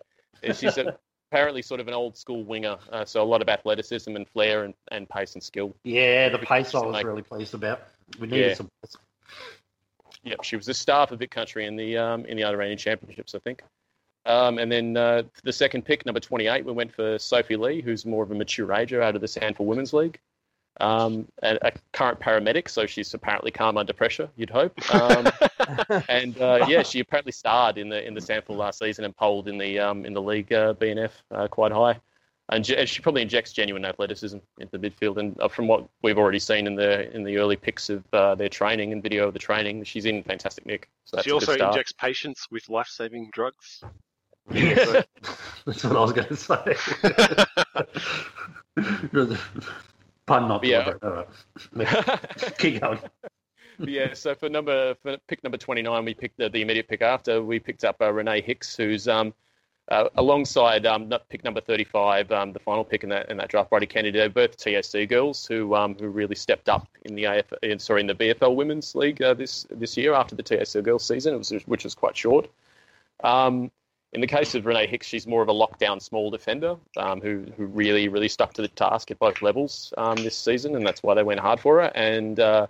She's 0.53 0.77
a, 0.77 0.97
apparently 1.31 1.61
sort 1.61 1.79
of 1.79 1.87
an 1.87 1.93
old 1.93 2.15
school 2.17 2.43
winger, 2.43 2.77
uh, 2.91 3.05
so 3.05 3.21
a 3.21 3.25
lot 3.25 3.41
of 3.41 3.49
athleticism 3.49 4.15
and 4.15 4.27
flair 4.27 4.63
and, 4.65 4.73
and 4.91 5.07
pace 5.09 5.33
and 5.33 5.41
skill. 5.43 5.75
Yeah, 5.83 6.29
the 6.29 6.37
pace 6.39 6.73
I 6.75 6.79
was 6.79 6.93
Like- 6.93 7.05
really 7.05 7.21
pleased 7.21 7.53
about. 7.53 7.81
We 8.19 8.27
needed 8.27 8.49
Yeah. 8.49 8.53
some. 8.55 8.69
Yep, 10.23 10.43
she 10.43 10.55
was 10.55 10.65
the 10.67 10.73
star 10.73 11.07
for 11.07 11.15
Vic 11.15 11.31
Country 11.31 11.65
in 11.65 11.75
the 11.75 11.97
um, 11.97 12.25
in 12.25 12.37
the 12.37 12.43
Iranian 12.43 12.77
Championships, 12.77 13.33
I 13.33 13.39
think. 13.39 13.63
Um, 14.27 14.59
and 14.59 14.71
then 14.71 14.95
uh, 14.95 15.23
the 15.43 15.51
second 15.53 15.83
pick, 15.83 16.05
number 16.05 16.19
28, 16.19 16.63
we 16.63 16.71
went 16.73 16.93
for 16.93 17.17
Sophie 17.17 17.55
Lee, 17.55 17.81
who's 17.81 18.05
more 18.05 18.23
of 18.23 18.29
a 18.29 18.35
mature 18.35 18.71
ager 18.73 19.01
out 19.01 19.15
of 19.15 19.21
the 19.21 19.27
Sandford 19.27 19.65
Women's 19.65 19.93
League. 19.93 20.19
Um, 20.81 21.27
and 21.43 21.59
a 21.61 21.71
current 21.93 22.19
paramedic, 22.19 22.67
so 22.67 22.87
she's 22.87 23.13
apparently 23.13 23.51
calm 23.51 23.77
under 23.77 23.93
pressure. 23.93 24.29
You'd 24.35 24.49
hope. 24.49 24.77
Um, 24.91 25.27
and 26.09 26.39
uh, 26.41 26.65
yeah, 26.67 26.83
she 26.83 26.99
apparently 26.99 27.31
starred 27.31 27.77
in 27.77 27.87
the 27.87 28.05
in 28.05 28.13
the 28.13 28.19
Sandford 28.19 28.57
last 28.57 28.79
season 28.79 29.05
and 29.05 29.15
polled 29.15 29.47
in 29.47 29.57
the 29.57 29.79
um, 29.79 30.05
in 30.05 30.13
the 30.13 30.21
league 30.21 30.51
uh, 30.51 30.73
BNF 30.73 31.11
uh, 31.31 31.47
quite 31.47 31.71
high. 31.71 31.99
And 32.49 32.65
ge- 32.65 32.87
she 32.87 33.01
probably 33.01 33.21
injects 33.21 33.53
genuine 33.53 33.85
athleticism 33.85 34.37
into 34.59 34.77
the 34.77 34.89
midfield. 34.89 35.17
And 35.17 35.39
uh, 35.39 35.47
from 35.47 35.67
what 35.67 35.87
we've 36.01 36.17
already 36.17 36.39
seen 36.39 36.67
in 36.67 36.75
the 36.75 37.13
in 37.15 37.23
the 37.23 37.37
early 37.37 37.55
picks 37.55 37.89
of 37.89 38.03
uh, 38.13 38.35
their 38.35 38.49
training 38.49 38.91
and 38.91 39.01
video 39.01 39.27
of 39.27 39.33
the 39.33 39.39
training, 39.39 39.83
she's 39.85 40.05
in 40.05 40.23
fantastic 40.23 40.65
nick. 40.65 40.89
So 41.05 41.17
that's 41.17 41.25
she 41.25 41.31
also 41.31 41.53
injects 41.53 41.93
patients 41.93 42.47
with 42.51 42.67
life-saving 42.69 43.29
drugs. 43.31 43.83
That's 44.49 45.83
what 45.83 45.95
I 45.95 46.01
was 46.01 46.13
going 46.13 46.27
to 46.27 46.35
say. 46.35 46.75
Pun 50.31 50.47
not 50.47 50.63
Yeah. 50.63 50.83
deliberate. 50.83 51.03
All 51.03 51.25
right. 51.83 52.57
Keep 52.57 52.79
going. 52.81 52.99
yeah, 53.79 54.13
so 54.13 54.33
for 54.33 54.47
number 54.47 54.95
for 54.95 55.17
pick 55.27 55.43
number 55.43 55.57
twenty 55.57 55.81
nine, 55.81 56.05
we 56.05 56.13
picked 56.13 56.37
the, 56.37 56.49
the 56.49 56.61
immediate 56.61 56.87
pick 56.87 57.01
after. 57.01 57.41
We 57.43 57.59
picked 57.59 57.83
up 57.83 57.97
uh, 58.01 58.13
Renee 58.13 58.41
Hicks, 58.41 58.77
who's 58.77 59.07
um, 59.09 59.33
uh, 59.89 60.07
alongside 60.15 60.85
um, 60.85 61.11
pick 61.29 61.43
number 61.43 61.59
thirty 61.59 61.83
five, 61.83 62.31
um, 62.31 62.53
the 62.53 62.59
final 62.59 62.85
pick 62.85 63.03
in 63.03 63.09
that 63.09 63.29
in 63.29 63.35
that 63.37 63.49
draft, 63.49 63.69
Bridie 63.69 63.87
Kennedy. 63.87 64.17
They're 64.19 64.29
both 64.29 64.55
TSC 64.57 65.09
girls 65.09 65.45
who 65.45 65.75
um, 65.75 65.95
who 65.99 66.07
really 66.07 66.35
stepped 66.35 66.69
up 66.69 66.87
in 67.03 67.15
the 67.15 67.25
AF, 67.25 67.51
in, 67.61 67.77
sorry 67.79 67.99
in 68.01 68.07
the 68.07 68.15
VFL 68.15 68.55
Women's 68.55 68.95
League 68.95 69.21
uh, 69.21 69.33
this 69.33 69.67
this 69.69 69.97
year 69.97 70.13
after 70.13 70.35
the 70.35 70.43
TSC 70.43 70.81
girls 70.81 71.05
season, 71.05 71.33
it 71.33 71.37
was, 71.37 71.49
which 71.65 71.83
was 71.83 71.93
quite 71.93 72.15
short. 72.15 72.49
Um, 73.23 73.69
in 74.13 74.21
the 74.21 74.27
case 74.27 74.55
of 74.55 74.65
Renee 74.65 74.87
Hicks, 74.87 75.07
she's 75.07 75.25
more 75.25 75.41
of 75.41 75.49
a 75.49 75.53
lockdown 75.53 76.01
small 76.01 76.29
defender 76.29 76.75
um, 76.97 77.21
who 77.21 77.45
who 77.55 77.65
really 77.65 78.07
really 78.07 78.27
stuck 78.27 78.53
to 78.53 78.61
the 78.61 78.67
task 78.67 79.11
at 79.11 79.19
both 79.19 79.41
levels 79.41 79.93
um, 79.97 80.15
this 80.15 80.37
season, 80.37 80.75
and 80.75 80.85
that's 80.85 81.01
why 81.01 81.13
they 81.13 81.23
went 81.23 81.39
hard 81.39 81.59
for 81.59 81.81
her. 81.81 81.91
And 81.95 82.39
uh, 82.39 82.67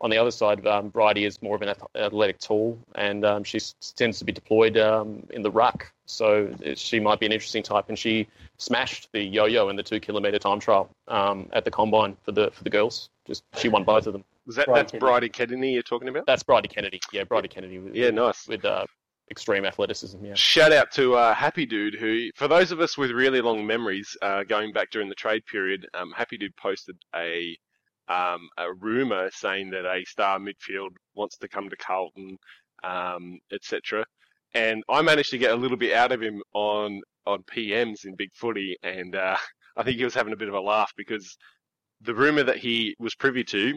on 0.00 0.10
the 0.10 0.18
other 0.18 0.30
side, 0.30 0.66
um, 0.66 0.88
Bridie 0.88 1.24
is 1.24 1.40
more 1.42 1.56
of 1.56 1.62
an 1.62 1.74
athletic 1.96 2.38
tool, 2.38 2.78
and 2.94 3.24
um, 3.24 3.44
she 3.44 3.58
tends 3.96 4.18
to 4.18 4.24
be 4.24 4.32
deployed 4.32 4.76
um, 4.76 5.26
in 5.30 5.42
the 5.42 5.50
ruck. 5.50 5.92
So 6.06 6.54
she 6.74 7.00
might 7.00 7.20
be 7.20 7.26
an 7.26 7.32
interesting 7.32 7.62
type. 7.62 7.86
And 7.88 7.98
she 7.98 8.26
smashed 8.58 9.08
the 9.12 9.22
yo-yo 9.22 9.68
in 9.70 9.76
the 9.76 9.82
two 9.82 10.00
kilometre 10.00 10.38
time 10.38 10.60
trial 10.60 10.90
um, 11.08 11.48
at 11.52 11.64
the 11.64 11.70
combine 11.70 12.16
for 12.22 12.32
the 12.32 12.50
for 12.50 12.64
the 12.64 12.70
girls. 12.70 13.08
Just 13.26 13.44
she 13.56 13.68
won 13.68 13.84
both 13.84 14.06
of 14.06 14.12
them. 14.12 14.24
Was 14.46 14.56
that 14.56 14.66
Bridie 14.66 14.80
that's 14.80 14.92
Kennedy. 14.92 15.06
Bridie 15.06 15.28
Kennedy 15.30 15.70
you're 15.70 15.82
talking 15.82 16.08
about? 16.08 16.26
That's 16.26 16.42
Bridie 16.42 16.68
Kennedy. 16.68 17.00
Yeah, 17.12 17.24
Bridie 17.24 17.48
Kennedy. 17.48 17.78
With, 17.78 17.94
Yeah, 17.94 18.10
nice. 18.10 18.46
With 18.46 18.64
uh, 18.64 18.84
extreme 19.30 19.64
athleticism. 19.64 20.24
Yeah. 20.24 20.34
Shout 20.34 20.72
out 20.72 20.90
to 20.92 21.14
uh, 21.14 21.34
Happy 21.34 21.66
Dude, 21.66 21.94
who, 21.94 22.30
for 22.34 22.48
those 22.48 22.72
of 22.72 22.80
us 22.80 22.98
with 22.98 23.10
really 23.10 23.40
long 23.40 23.66
memories, 23.66 24.16
uh, 24.22 24.44
going 24.44 24.72
back 24.72 24.90
during 24.90 25.08
the 25.08 25.14
trade 25.14 25.44
period, 25.46 25.86
um, 25.94 26.12
Happy 26.12 26.36
Dude 26.36 26.56
posted 26.56 26.96
a 27.14 27.56
um, 28.06 28.50
a 28.58 28.72
rumor 28.74 29.30
saying 29.32 29.70
that 29.70 29.86
a 29.86 30.04
star 30.04 30.38
midfield 30.38 30.90
wants 31.14 31.38
to 31.38 31.48
come 31.48 31.70
to 31.70 31.76
Carlton, 31.76 32.36
um, 32.82 33.38
etc. 33.50 34.04
And 34.54 34.84
I 34.90 35.00
managed 35.00 35.30
to 35.30 35.38
get 35.38 35.52
a 35.52 35.56
little 35.56 35.78
bit 35.78 35.94
out 35.94 36.12
of 36.12 36.20
him 36.20 36.42
on 36.52 37.00
on 37.26 37.42
PMs 37.44 38.04
in 38.04 38.14
Big 38.14 38.30
Footy, 38.34 38.76
and 38.82 39.16
uh, 39.16 39.36
I 39.76 39.82
think 39.82 39.96
he 39.96 40.04
was 40.04 40.14
having 40.14 40.32
a 40.32 40.36
bit 40.36 40.48
of 40.48 40.54
a 40.54 40.60
laugh 40.60 40.92
because 40.96 41.36
the 42.02 42.14
rumor 42.14 42.42
that 42.42 42.58
he 42.58 42.94
was 42.98 43.14
privy 43.14 43.44
to 43.44 43.76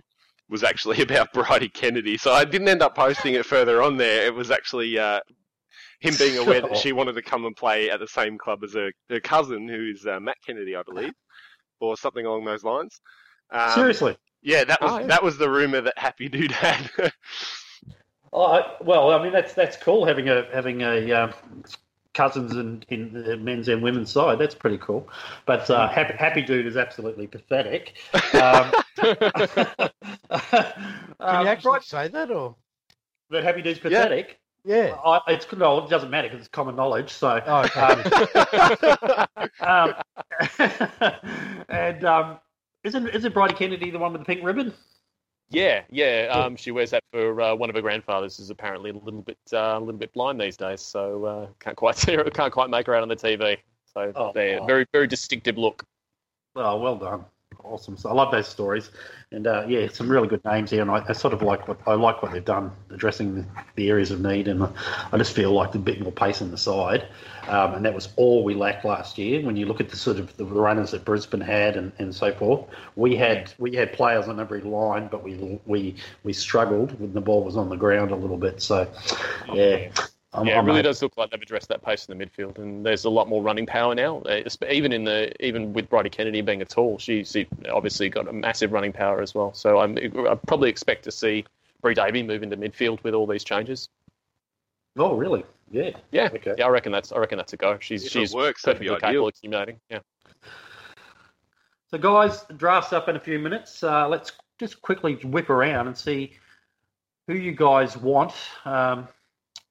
was 0.50 0.64
actually 0.64 1.02
about 1.04 1.34
Bridie 1.34 1.70
Kennedy. 1.70 2.18
So 2.18 2.32
I 2.32 2.46
didn't 2.46 2.68
end 2.68 2.82
up 2.82 2.96
posting 2.96 3.34
it 3.36 3.46
further 3.46 3.82
on 3.84 3.98
there. 3.98 4.26
It 4.26 4.34
was 4.34 4.52
actually 4.52 4.98
uh, 4.98 5.20
him 6.00 6.16
being 6.18 6.38
aware 6.46 6.62
that 6.62 6.78
she 6.78 6.92
wanted 6.94 7.14
to 7.16 7.22
come 7.22 7.46
and 7.46 7.56
play 7.56 7.90
at 7.90 8.00
the 8.00 8.08
same 8.08 8.38
club 8.38 8.64
as 8.64 8.74
her, 8.74 8.92
her 9.10 9.20
cousin, 9.20 9.68
who 9.68 9.90
is 9.94 10.06
uh, 10.06 10.20
Matt 10.20 10.38
Kennedy, 10.46 10.76
I 10.76 10.84
believe, 10.84 11.14
or 11.80 11.98
something 11.98 12.26
along 12.26 12.46
those 12.46 12.64
lines. 12.64 13.00
Um, 13.52 13.72
Seriously. 13.72 14.18
Yeah, 14.42 14.64
that 14.66 14.82
was 14.82 14.92
Oh, 14.92 15.00
yeah. 15.00 15.08
that 15.08 15.24
was 15.24 15.38
the 15.38 15.50
rumor 15.50 15.82
that 15.82 15.98
Happy 15.98 16.30
Dude 16.30 16.52
had. 16.52 16.90
Oh, 18.32 18.44
I- 18.44 18.76
well, 18.82 19.12
I 19.12 19.24
mean 19.24 19.32
that's 19.32 19.54
that's 19.54 19.78
cool 19.78 20.06
having 20.06 20.30
a 20.30 20.46
having 20.54 20.82
a 20.82 21.12
um, 21.12 21.34
cousins 22.18 22.54
in, 22.54 22.84
in 22.90 23.14
the 23.14 23.38
men's 23.38 23.68
and 23.70 23.82
women's 23.82 24.12
side. 24.12 24.40
That's 24.40 24.56
pretty 24.56 24.80
cool. 24.80 25.08
But 25.46 25.70
uh, 25.70 25.88
happy, 25.88 26.16
happy 26.18 26.42
dude 26.42 26.66
is 26.66 26.76
absolutely 26.76 27.28
pathetic. 27.28 27.94
Um, 28.34 28.72
Can 28.98 29.92
um, 31.20 31.42
you 31.46 31.48
actually 31.48 31.72
right, 31.72 31.84
say 31.84 32.08
that, 32.10 32.32
or 32.32 32.56
but 33.30 33.44
happy 33.44 33.62
dude's 33.62 33.80
pathetic. 33.80 34.40
yeah? 34.66 34.96
I, 35.06 35.22
it's 35.28 35.52
no, 35.54 35.84
it 35.84 35.90
doesn't 35.90 36.10
matter 36.10 36.28
because 36.28 36.42
it's 36.42 36.50
common 36.50 36.76
knowledge. 36.76 37.12
So, 37.12 37.42
Oh, 37.46 37.62
okay. 37.62 37.80
um, 37.80 39.24
um, 39.62 39.94
and 41.70 42.04
um, 42.06 42.40
isn't 42.84 43.08
isn't 43.10 43.34
Bridie 43.34 43.54
Kennedy 43.56 43.92
the 43.92 44.00
one 44.00 44.14
with 44.14 44.22
the 44.22 44.26
pink 44.26 44.44
ribbon? 44.44 44.74
Yeah, 45.50 45.84
yeah. 45.90 46.28
Um, 46.30 46.56
she 46.56 46.72
wears 46.72 46.92
that 46.92 47.04
for 47.12 47.40
uh, 47.40 47.56
one 47.56 47.70
of 47.70 47.76
her 47.76 47.82
grandfathers, 47.82 48.38
who's 48.38 48.50
apparently 48.50 48.90
a 48.90 48.94
little 48.94 49.22
bit 49.22 49.38
uh, 49.54 49.58
a 49.58 49.80
little 49.80 49.94
bit 49.94 50.12
blind 50.14 50.42
these 50.42 50.58
days, 50.58 50.82
so 50.82 51.26
uh, 51.26 51.48
can't 51.60 51.78
quite 51.78 51.96
see 51.98 52.16
her, 52.16 52.24
can't 52.26 52.52
quite 52.52 52.70
make 52.70 52.88
her 52.88 52.96
out 52.96 53.02
on 53.04 53.08
the 53.10 53.16
TV. 53.16 53.58
So 53.94 54.12
Oh, 54.16 54.32
they're 54.34 54.60
wow. 54.60 54.66
very 54.66 54.86
very 54.92 55.08
distinctive 55.08 55.58
look. 55.58 55.84
Oh, 56.56 56.78
well 56.78 56.98
done. 56.98 57.26
Awesome. 57.70 57.98
So 57.98 58.10
I 58.10 58.14
love 58.14 58.32
those 58.32 58.48
stories, 58.48 58.92
and 59.32 59.46
uh, 59.46 59.66
yeah, 59.68 59.90
some 59.90 60.10
really 60.10 60.30
good 60.30 60.44
names 60.46 60.72
here. 60.72 60.82
And 60.82 60.90
I, 60.90 61.04
I 61.06 61.12
sort 61.12 61.34
of 61.34 61.42
like 61.42 61.68
what 61.68 61.78
I 61.86 61.96
like 61.96 62.24
what 62.24 62.32
they've 62.32 62.44
done, 62.44 62.72
addressing 62.92 63.36
the, 63.36 63.46
the 63.76 63.90
areas 63.90 64.10
of 64.10 64.22
need. 64.22 64.48
And 64.48 64.64
I 64.64 65.18
just 65.18 65.34
feel 65.34 65.52
like 65.52 65.76
a 65.76 65.78
bit 65.78 66.00
more 66.02 66.14
pace 66.14 66.40
in 66.40 66.50
the 66.50 66.58
side, 66.58 67.06
um, 67.50 67.74
and 67.74 67.86
that 67.86 67.94
was 67.94 68.08
all 68.16 68.46
we 68.46 68.54
lacked 68.54 68.86
last 68.86 69.18
year. 69.18 69.46
When 69.46 69.58
you 69.58 69.66
look 69.66 69.82
at 69.82 69.90
the 69.90 69.98
sort 69.98 70.18
of 70.18 70.36
the 70.38 70.46
runners 70.46 70.92
that 70.92 71.04
Brisbane 71.04 71.42
had 71.42 71.76
and, 71.76 71.92
and 72.00 72.16
so 72.16 72.34
forth, 72.34 72.66
we 72.96 73.18
had 73.18 73.54
we 73.58 73.76
had 73.76 73.92
players 73.92 74.30
on 74.30 74.40
every 74.40 74.62
line, 74.62 75.10
but 75.12 75.22
we 75.22 75.60
we 75.66 75.96
we 76.24 76.32
struggled 76.32 76.98
when 77.02 77.12
the 77.12 77.22
ball 77.22 77.44
was 77.44 77.58
on 77.58 77.68
the 77.68 77.76
ground 77.76 78.12
a 78.12 78.16
little 78.16 78.38
bit. 78.38 78.62
So 78.62 78.90
yeah, 79.54 79.90
I'm, 80.38 80.46
yeah, 80.48 80.56
it 80.56 80.60
I'm 80.60 80.66
really 80.66 80.82
does 80.82 81.02
look 81.02 81.18
like 81.18 81.32
they've 81.32 81.42
addressed 81.42 81.70
that 81.70 81.84
pace 81.84 82.06
in 82.08 82.18
the 82.18 82.26
midfield, 82.26 82.58
and 82.60 82.86
there's 82.86 83.06
a 83.06 83.10
lot 83.10 83.28
more 83.28 83.42
running 83.42 83.66
power 83.66 83.96
now. 83.96 84.22
Even 84.70 84.92
in 84.94 85.04
the 85.04 85.34
even 85.46 85.74
with 85.74 85.90
Bridie 85.90 86.10
Kennedy 86.10 86.42
being 86.42 86.62
a 86.62 86.66
tall, 86.66 86.98
she's 87.00 87.32
she 87.32 87.48
obviously 87.72 88.10
got 88.10 88.28
a 88.28 88.34
massive 88.34 88.72
running 88.72 88.94
power 88.94 89.22
as 89.22 89.34
well. 89.36 89.54
So 89.54 89.80
I'm, 89.80 89.98
I 89.98 90.36
probably 90.48 90.70
expect 90.70 91.04
to 91.06 91.12
see 91.12 91.46
Bri 91.82 91.94
Davey 91.94 92.24
move 92.24 92.44
into 92.44 92.58
midfield 92.58 93.04
with 93.04 93.14
all 93.14 93.28
these 93.28 93.44
changes. 93.44 93.90
Oh, 94.98 95.16
really? 95.16 95.44
Yeah. 95.70 95.92
Yeah, 96.12 96.30
Okay. 96.34 96.56
yeah, 96.58 96.66
I 96.66 96.70
reckon 96.70 96.92
that's 96.92 97.12
I 97.12 97.18
reckon 97.18 97.38
that's 97.38 97.54
a 97.54 97.58
go. 97.58 97.78
She's 97.80 98.04
If 98.06 98.08
it 98.16 98.20
she's 98.20 98.34
works, 98.34 98.62
that'd 98.64 98.80
perfectly 98.80 98.96
ideal. 98.96 99.10
capable 99.10 99.28
of 99.28 99.34
accumulating. 99.36 99.80
Yeah. 99.90 100.00
So, 101.90 101.98
guys, 101.98 102.44
the 102.44 102.54
draft's 102.54 102.94
up 102.94 103.08
in 103.08 103.16
a 103.16 103.20
few 103.20 103.40
minutes. 103.40 103.82
Uh, 103.84 104.08
let's 104.08 104.32
just 104.60 104.82
quickly 104.82 105.16
whip 105.24 105.50
around 105.50 105.88
and 105.88 105.98
see 105.98 106.34
who 107.28 107.34
you 107.36 107.54
guys 107.54 107.96
want. 107.96 108.34
Um, 108.66 109.08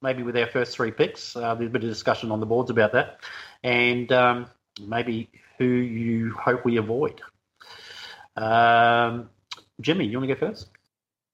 maybe 0.02 0.22
with 0.22 0.36
our 0.36 0.46
first 0.46 0.76
three 0.76 0.90
picks. 0.90 1.36
Uh, 1.36 1.54
there's 1.54 1.68
a 1.68 1.72
bit 1.72 1.84
of 1.84 1.90
discussion 1.90 2.30
on 2.30 2.40
the 2.40 2.46
boards 2.46 2.70
about 2.70 2.92
that, 2.92 3.20
and 3.62 4.10
um, 4.12 4.46
maybe 4.80 5.30
who 5.58 5.64
you 5.64 6.32
hope 6.32 6.64
we 6.64 6.76
avoid. 6.76 7.20
Um, 8.36 9.30
Jimmy, 9.80 10.06
you 10.06 10.18
want 10.18 10.28
to 10.28 10.34
go 10.34 10.40
first? 10.40 10.68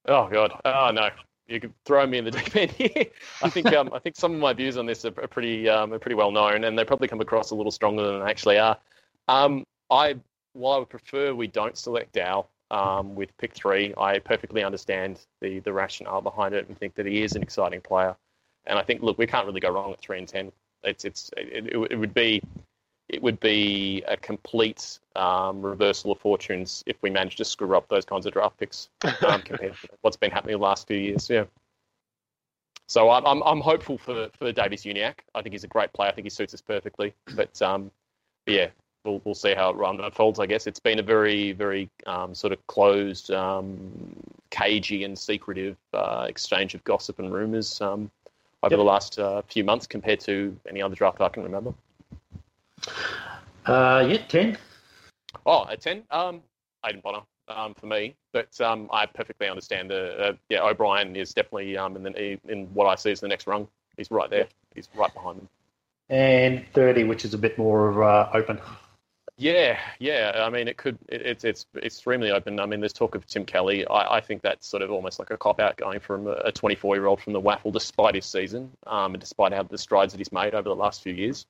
Oh 0.07 0.29
god. 0.29 0.53
Oh 0.65 0.91
no. 0.93 1.11
You 1.49 1.61
could 1.61 1.75
throw 1.85 2.07
me 2.07 2.19
in 2.19 2.25
the 2.25 2.31
deep 2.31 2.57
end 2.57 2.71
here. 2.79 3.07
I 3.43 3.51
think 3.51 3.73
um, 3.73 3.91
I 3.93 3.99
think 3.99 4.17
some 4.17 4.35
of 4.35 4.41
my 4.41 4.53
views 4.53 4.77
on 4.77 4.87
this 4.87 5.05
are, 5.05 5.11
pretty 5.11 5.69
um, 5.69 5.93
are 5.93 5.99
pretty 5.99 6.15
well 6.15 6.31
known, 6.31 6.65
and 6.65 6.79
they 6.79 6.85
probably 6.85 7.09
come 7.09 7.21
across 7.21 7.51
a 7.51 7.55
little 7.55 7.73
stronger 7.73 8.07
than 8.07 8.21
they 8.21 8.31
actually 8.31 8.59
are. 8.59 8.79
Um, 9.29 9.65
I 9.91 10.17
while 10.55 10.75
I 10.75 10.79
would 10.79 10.89
prefer 10.89 11.35
we 11.35 11.47
don't 11.47 11.77
select 11.77 12.13
Dow 12.13 12.47
um, 12.71 13.15
with 13.15 13.37
pick 13.39 13.55
three, 13.55 13.93
I 13.99 14.19
perfectly 14.19 14.63
understand 14.63 15.21
the 15.41 15.59
the 15.61 15.73
rationale 15.73 16.21
behind 16.21 16.55
it 16.55 16.69
and 16.69 16.79
think 16.79 16.95
that 16.95 17.07
he 17.07 17.23
is 17.23 17.35
an 17.35 17.43
exciting 17.43 17.81
player. 17.81 18.17
And 18.67 18.79
I 18.79 18.83
think, 18.83 19.03
look, 19.03 19.19
we 19.19 19.27
can't 19.27 19.47
really 19.47 19.61
go 19.61 19.71
wrong 19.71 19.93
at 19.93 20.01
three 20.01 20.19
and 20.19 20.29
ten. 20.29 20.53
It's 20.85 21.05
it's 21.05 21.31
it, 21.37 21.69
it, 21.91 21.97
would 21.97 22.15
be 22.15 22.43
it 23.09 23.23
would 23.23 23.39
be 23.41 24.03
a 24.09 24.17
complete 24.17 24.99
um, 25.17 25.63
reversal 25.63 26.13
of 26.13 26.19
fortunes 26.19 26.83
if 26.87 26.97
we 27.03 27.11
managed 27.11 27.39
to 27.39 27.45
screw 27.45 27.77
up 27.77 27.89
those 27.89 28.05
kinds 28.05 28.27
of 28.27 28.33
draft 28.33 28.59
picks 28.59 28.89
um, 29.27 29.43
compared 29.43 29.75
to 29.75 29.89
what's 30.01 30.17
been 30.17 30.31
happening 30.31 30.57
the 30.57 30.63
last 30.63 30.87
few 30.87 30.97
years. 30.97 31.29
Yeah. 31.29 31.45
So 32.89 33.11
I'm, 33.11 33.25
I'm, 33.27 33.43
I'm 33.43 33.61
hopeful 33.61 33.97
for, 33.97 34.29
for 34.39 34.53
Davies 34.53 34.83
Uniacke. 34.83 35.21
I 35.35 35.43
think 35.43 35.53
he's 35.53 35.65
a 35.65 35.69
great 35.69 35.93
player. 35.93 36.11
I 36.11 36.13
think 36.13 36.27
he 36.27 36.31
suits 36.31 36.53
us 36.53 36.61
perfectly. 36.61 37.15
But, 37.35 37.61
um, 37.63 37.91
yeah, 38.47 38.69
we'll, 39.05 39.23
we'll 39.25 39.35
see 39.35 39.55
how 39.55 39.71
it 39.71 39.77
unfolds, 39.79 40.39
I 40.39 40.47
guess. 40.47 40.67
It's 40.67 40.81
been 40.81 40.99
a 40.99 41.03
very, 41.03 41.53
very 41.53 41.89
um, 42.07 42.35
sort 42.35 42.53
of 42.53 42.67
closed, 42.67 43.31
um, 43.31 44.15
cagey 44.51 45.05
and 45.05 45.19
secretive 45.19 45.77
uh, 45.95 46.27
exchange 46.29 46.75
of 46.75 46.85
gossip 46.85 47.19
and 47.19 47.33
rumours 47.33 47.81
um, 47.81 48.11
over 48.63 48.75
Yep. 48.75 48.79
the 48.79 48.85
last 48.85 49.19
uh, 49.19 49.43
few 49.43 49.65
months 49.65 49.87
compared 49.87 50.21
to 50.21 50.57
any 50.69 50.81
other 50.83 50.95
draft 50.95 51.21
I 51.21 51.29
can 51.29 51.43
remember. 51.43 51.75
Uh, 53.67 54.07
yeah, 54.09 54.19
10. 54.29 54.57
Oh, 55.47 55.67
at 55.69 55.81
10, 55.81 56.05
um, 56.11 56.43
Aiden 56.85 57.03
Bonar 57.03 57.25
um, 57.49 57.75
for 57.75 57.87
me. 57.87 58.15
But 58.33 58.61
um, 58.61 58.89
I 58.93 59.07
perfectly 59.07 59.49
understand 59.49 59.91
the, 59.91 60.29
uh, 60.29 60.33
yeah, 60.49 60.63
O'Brien 60.63 61.17
is 61.17 61.33
definitely 61.33 61.77
um, 61.77 61.97
in, 61.97 62.03
the, 62.05 62.39
in 62.49 62.67
what 62.75 62.87
I 62.87 62.95
see 62.95 63.11
as 63.11 63.21
the 63.21 63.29
next 63.29 63.47
rung. 63.47 63.69
He's 63.97 64.11
right 64.11 64.31
there. 64.31 64.47
He's 64.75 64.89
right 64.95 65.13
behind 65.13 65.39
them. 65.39 65.49
And 66.09 66.65
30, 66.75 67.05
which 67.05 67.25
is 67.25 67.35
a 67.35 67.39
bit 67.39 67.57
more 67.59 68.03
uh, 68.03 68.31
open. 68.33 68.59
Yeah, 69.39 69.79
yeah. 69.99 70.33
I 70.45 70.51
mean, 70.51 70.69
it 70.69 70.77
could. 70.77 70.99
It, 71.09 71.23
it's 71.23 71.45
it's 71.45 71.67
extremely 71.83 72.31
open. 72.31 72.61
I 72.61 72.67
mean, 72.67 72.81
there's 72.81 72.93
talk 72.93 73.15
of 73.15 73.27
Tim 73.27 73.45
Kelly. 73.45 73.87
I, 73.87 74.17
I 74.17 74.21
think 74.21 74.43
that's 74.43 74.67
sort 74.67 74.83
of 74.83 74.91
almost 74.91 75.19
like 75.19 75.31
a 75.31 75.37
cop 75.37 75.59
out 75.59 75.77
going 75.77 76.01
from 76.01 76.27
a 76.27 76.53
24 76.53 76.97
year 76.97 77.07
old 77.07 77.21
from 77.21 77.33
the 77.33 77.41
Waffle, 77.41 77.71
despite 77.71 78.15
his 78.15 78.27
season, 78.27 78.71
um, 78.87 79.15
and 79.15 79.21
despite 79.21 79.53
how 79.53 79.63
the 79.63 79.79
strides 79.79 80.13
that 80.13 80.19
he's 80.19 80.33
made 80.33 80.55
over 80.55 80.69
the 80.69 80.77
last 80.77 81.03
few 81.03 81.15
years. 81.15 81.47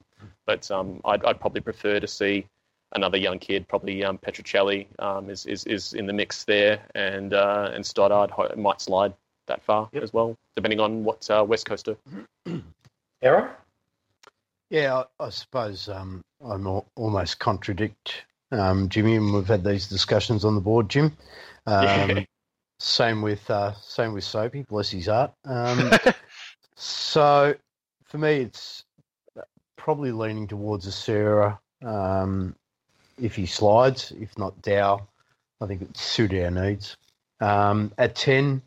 But 0.47 0.71
um, 0.71 1.01
I'd, 1.05 1.25
I'd 1.25 1.41
probably 1.41 1.61
prefer 1.61 1.99
to 1.99 2.07
see 2.07 2.47
another 2.95 3.19
young 3.19 3.39
kid, 3.39 3.67
probably 3.69 4.05
um, 4.05 4.19
Petruccelle, 4.19 4.87
um, 4.99 5.29
is, 5.29 5.45
is 5.47 5.65
is 5.65 5.93
in 5.95 6.07
the 6.07 6.13
mix 6.13 6.45
there, 6.45 6.81
and 6.95 7.35
uh, 7.35 7.71
and 7.75 7.85
Stoddard 7.85 8.31
might 8.57 8.81
slide 8.81 9.13
that 9.49 9.63
far 9.63 9.89
Yep. 9.93 10.03
as 10.03 10.13
well, 10.13 10.37
depending 10.57 10.79
on 10.81 11.03
what 11.03 11.29
uh, 11.31 11.45
West 11.47 11.67
Coaster. 11.67 11.97
Error? 13.23 13.57
Yeah, 14.73 15.05
I, 15.21 15.27
I 15.27 15.29
suppose 15.31 15.89
um, 15.89 16.23
I'm 16.43 16.67
al- 16.67 16.87
almost 16.97 17.39
contradict 17.39 18.25
um, 18.51 18.89
Jimmy, 18.89 19.17
and 19.17 19.33
we've 19.33 19.47
had 19.47 19.65
these 19.65 19.87
discussions 19.87 20.45
on 20.45 20.55
the 20.55 20.61
board, 20.61 20.89
Jim. 20.89 21.17
Um. 21.67 22.27
Same 22.83 23.23
with 23.23 23.49
uh, 23.49 23.75
same 23.75 24.13
with 24.13 24.25
Soapy, 24.25 24.65
bless 24.69 24.91
his 24.91 25.07
heart. 25.07 25.33
Um, 25.45 25.93
so 26.75 27.55
for 28.03 28.19
me, 28.19 28.41
it's 28.41 28.83
probably 29.77 30.11
leaning 30.11 30.49
towards 30.49 30.89
a 30.89 30.93
Sarah 30.93 31.61
um, 31.85 32.57
if 33.21 33.37
he 33.37 33.47
slides. 33.47 34.13
If 34.21 34.37
not 34.37 34.61
Dow, 34.63 35.07
I 35.61 35.67
think 35.67 35.83
it 35.83 35.97
suit 35.97 36.35
our 36.35 36.51
needs. 36.51 36.97
Um, 37.41 37.93
at 37.99 38.17
ten, 38.17 38.63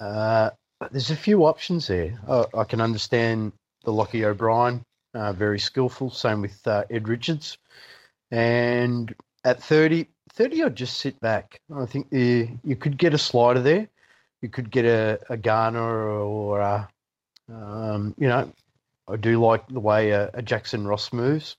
uh, 0.00 0.50
there's 0.90 1.10
a 1.10 1.16
few 1.16 1.44
options 1.44 1.88
there. 1.88 2.18
I, 2.26 2.46
I 2.54 2.64
can 2.64 2.80
understand 2.80 3.52
the 3.84 3.92
Lochie 3.92 4.24
O'Brien, 4.24 4.82
uh, 5.16 5.32
very 5.32 5.58
skillful. 5.58 6.10
Same 6.10 6.42
with 6.42 6.66
uh, 6.66 6.84
Ed 6.90 7.08
Richards. 7.08 7.58
And 8.30 9.14
at 9.44 9.62
30, 9.62 10.06
30, 10.34 10.64
I'd 10.64 10.76
just 10.76 10.98
sit 10.98 11.18
back. 11.20 11.60
I 11.74 11.86
think 11.86 12.08
you, 12.10 12.58
you 12.62 12.76
could 12.76 12.98
get 12.98 13.14
a 13.14 13.18
slider 13.18 13.60
there. 13.60 13.88
You 14.42 14.48
could 14.48 14.70
get 14.70 14.84
a, 14.84 15.18
a 15.30 15.36
Garner 15.36 16.08
or, 16.10 16.60
a, 16.60 16.88
um, 17.48 18.14
you 18.18 18.28
know, 18.28 18.52
I 19.08 19.16
do 19.16 19.40
like 19.40 19.66
the 19.68 19.80
way 19.80 20.10
a, 20.10 20.30
a 20.34 20.42
Jackson 20.42 20.86
Ross 20.86 21.12
moves. 21.12 21.56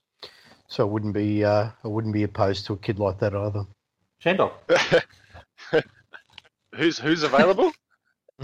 So 0.68 0.86
I 0.86 0.90
wouldn't 0.90 1.14
be 1.14 1.44
uh, 1.44 1.70
I 1.82 1.88
wouldn't 1.88 2.12
be 2.12 2.24
opposed 2.24 2.66
to 2.66 2.74
a 2.74 2.76
kid 2.76 2.98
like 2.98 3.18
that 3.20 3.34
either. 3.34 3.64
Shandog. 4.22 4.52
who's 6.74 6.98
who's 6.98 7.22
available? 7.22 7.72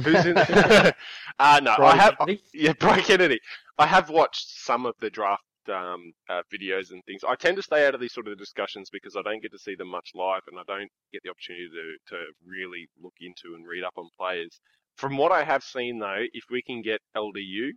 who's 0.02 0.24
in? 0.24 0.38
uh, 0.38 0.92
no, 1.62 1.76
I 1.78 1.96
have. 1.96 2.16
Kennedy? 2.18 2.42
Yeah, 2.52 2.72
Brian 2.78 3.02
Kennedy. 3.02 3.40
I 3.78 3.86
have 3.86 4.08
watched 4.08 4.48
some 4.48 4.86
of 4.86 4.94
the 5.00 5.10
draft 5.10 5.42
um, 5.68 6.12
uh, 6.28 6.42
videos 6.52 6.90
and 6.90 7.02
things. 7.04 7.22
I 7.26 7.34
tend 7.34 7.56
to 7.56 7.62
stay 7.62 7.86
out 7.86 7.94
of 7.94 8.00
these 8.00 8.12
sort 8.12 8.28
of 8.28 8.38
discussions 8.38 8.88
because 8.90 9.16
I 9.16 9.22
don't 9.22 9.42
get 9.42 9.52
to 9.52 9.58
see 9.58 9.74
them 9.74 9.88
much 9.88 10.10
live, 10.14 10.42
and 10.48 10.58
I 10.58 10.62
don't 10.66 10.90
get 11.12 11.22
the 11.24 11.30
opportunity 11.30 11.68
to 11.68 12.14
to 12.16 12.24
really 12.46 12.88
look 13.02 13.14
into 13.20 13.54
and 13.54 13.66
read 13.66 13.84
up 13.84 13.94
on 13.96 14.08
players. 14.18 14.60
From 14.96 15.16
what 15.16 15.32
I 15.32 15.42
have 15.42 15.64
seen, 15.64 15.98
though, 15.98 16.24
if 16.32 16.44
we 16.50 16.62
can 16.62 16.82
get 16.82 17.00
LDU 17.16 17.70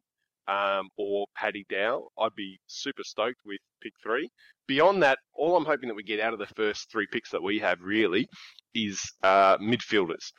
um, 0.47 0.89
or 0.97 1.25
Paddy 1.35 1.65
Dow, 1.69 2.09
I'd 2.19 2.35
be 2.35 2.59
super 2.67 3.03
stoked 3.03 3.41
with 3.45 3.59
pick 3.81 3.93
three. 4.03 4.29
Beyond 4.67 5.01
that, 5.03 5.17
all 5.33 5.55
I'm 5.55 5.65
hoping 5.65 5.87
that 5.89 5.95
we 5.95 6.03
get 6.03 6.19
out 6.19 6.33
of 6.33 6.39
the 6.39 6.53
first 6.55 6.91
three 6.91 7.07
picks 7.11 7.31
that 7.31 7.41
we 7.41 7.59
have 7.59 7.81
really 7.81 8.27
is 8.75 9.01
uh, 9.23 9.57
midfielders. 9.57 10.31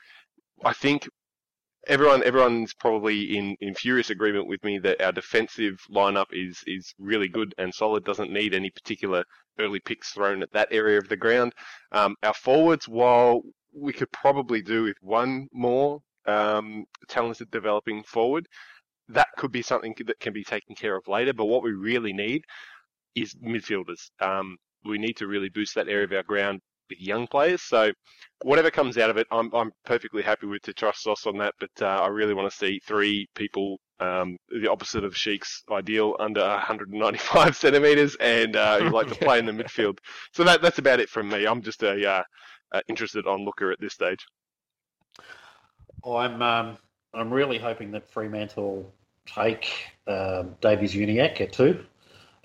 I 0.64 0.72
think 0.72 1.08
everyone 1.88 2.22
everyone's 2.22 2.74
probably 2.74 3.36
in, 3.36 3.56
in 3.60 3.74
furious 3.74 4.10
agreement 4.10 4.46
with 4.46 4.62
me 4.62 4.78
that 4.78 5.02
our 5.02 5.12
defensive 5.12 5.80
lineup 5.90 6.26
is 6.32 6.62
is 6.66 6.94
really 6.98 7.28
good 7.28 7.54
and 7.58 7.74
solid. 7.74 8.04
Doesn't 8.04 8.32
need 8.32 8.54
any 8.54 8.70
particular 8.70 9.24
early 9.58 9.80
picks 9.80 10.12
thrown 10.12 10.42
at 10.42 10.52
that 10.52 10.68
area 10.70 10.98
of 10.98 11.08
the 11.08 11.16
ground. 11.16 11.52
Um, 11.92 12.14
our 12.22 12.34
forwards, 12.34 12.86
while 12.86 13.42
we 13.74 13.92
could 13.92 14.12
probably 14.12 14.62
do 14.62 14.84
with 14.84 14.96
one 15.00 15.48
more 15.52 16.00
um, 16.26 16.84
talented 17.08 17.50
developing 17.50 18.02
forward, 18.04 18.46
that 19.08 19.28
could 19.36 19.50
be 19.50 19.62
something 19.62 19.94
that 20.06 20.20
can 20.20 20.32
be 20.32 20.44
taken 20.44 20.74
care 20.76 20.96
of 20.96 21.08
later. 21.08 21.32
But 21.32 21.46
what 21.46 21.62
we 21.62 21.72
really 21.72 22.12
need 22.12 22.42
is 23.14 23.34
midfielders. 23.34 24.10
Um, 24.20 24.58
we 24.84 24.98
need 24.98 25.16
to 25.16 25.26
really 25.26 25.48
boost 25.48 25.74
that 25.74 25.88
area 25.88 26.04
of 26.04 26.12
our 26.12 26.22
ground 26.22 26.60
with 26.88 27.00
young 27.00 27.26
players. 27.26 27.62
So 27.62 27.92
whatever 28.42 28.70
comes 28.70 28.98
out 28.98 29.10
of 29.10 29.16
it, 29.16 29.26
I'm 29.30 29.52
I'm 29.54 29.72
perfectly 29.84 30.22
happy 30.22 30.46
with 30.46 30.62
to 30.62 30.72
trust 30.72 31.02
sauce 31.02 31.26
on 31.26 31.38
that. 31.38 31.54
But 31.60 31.70
uh, 31.80 32.02
I 32.02 32.08
really 32.08 32.34
want 32.34 32.50
to 32.50 32.56
see 32.56 32.80
three 32.86 33.28
people, 33.34 33.78
um, 34.00 34.36
the 34.48 34.70
opposite 34.70 35.04
of 35.04 35.16
Sheik's 35.16 35.62
ideal, 35.70 36.16
under 36.18 36.40
195 36.40 37.56
centimeters, 37.56 38.16
and 38.20 38.56
uh, 38.56 38.80
who 38.80 38.90
like 38.90 39.08
to 39.08 39.14
play 39.24 39.38
in 39.38 39.46
the 39.46 39.52
midfield. 39.52 39.98
So 40.32 40.44
that 40.44 40.62
that's 40.62 40.78
about 40.78 41.00
it 41.00 41.08
from 41.08 41.28
me. 41.28 41.46
I'm 41.46 41.62
just 41.62 41.82
a 41.82 42.08
uh, 42.08 42.22
uh, 42.72 42.80
interested 42.88 43.26
onlooker 43.26 43.70
at 43.70 43.80
this 43.80 43.94
stage. 43.94 44.26
I'm 46.04 46.42
um, 46.42 46.78
I'm 47.14 47.32
really 47.32 47.58
hoping 47.58 47.90
that 47.92 48.08
Fremantle 48.10 48.92
take 49.26 49.70
um, 50.06 50.54
Davies 50.60 50.94
Uniacke 50.94 51.40
at 51.42 51.52
two 51.52 51.84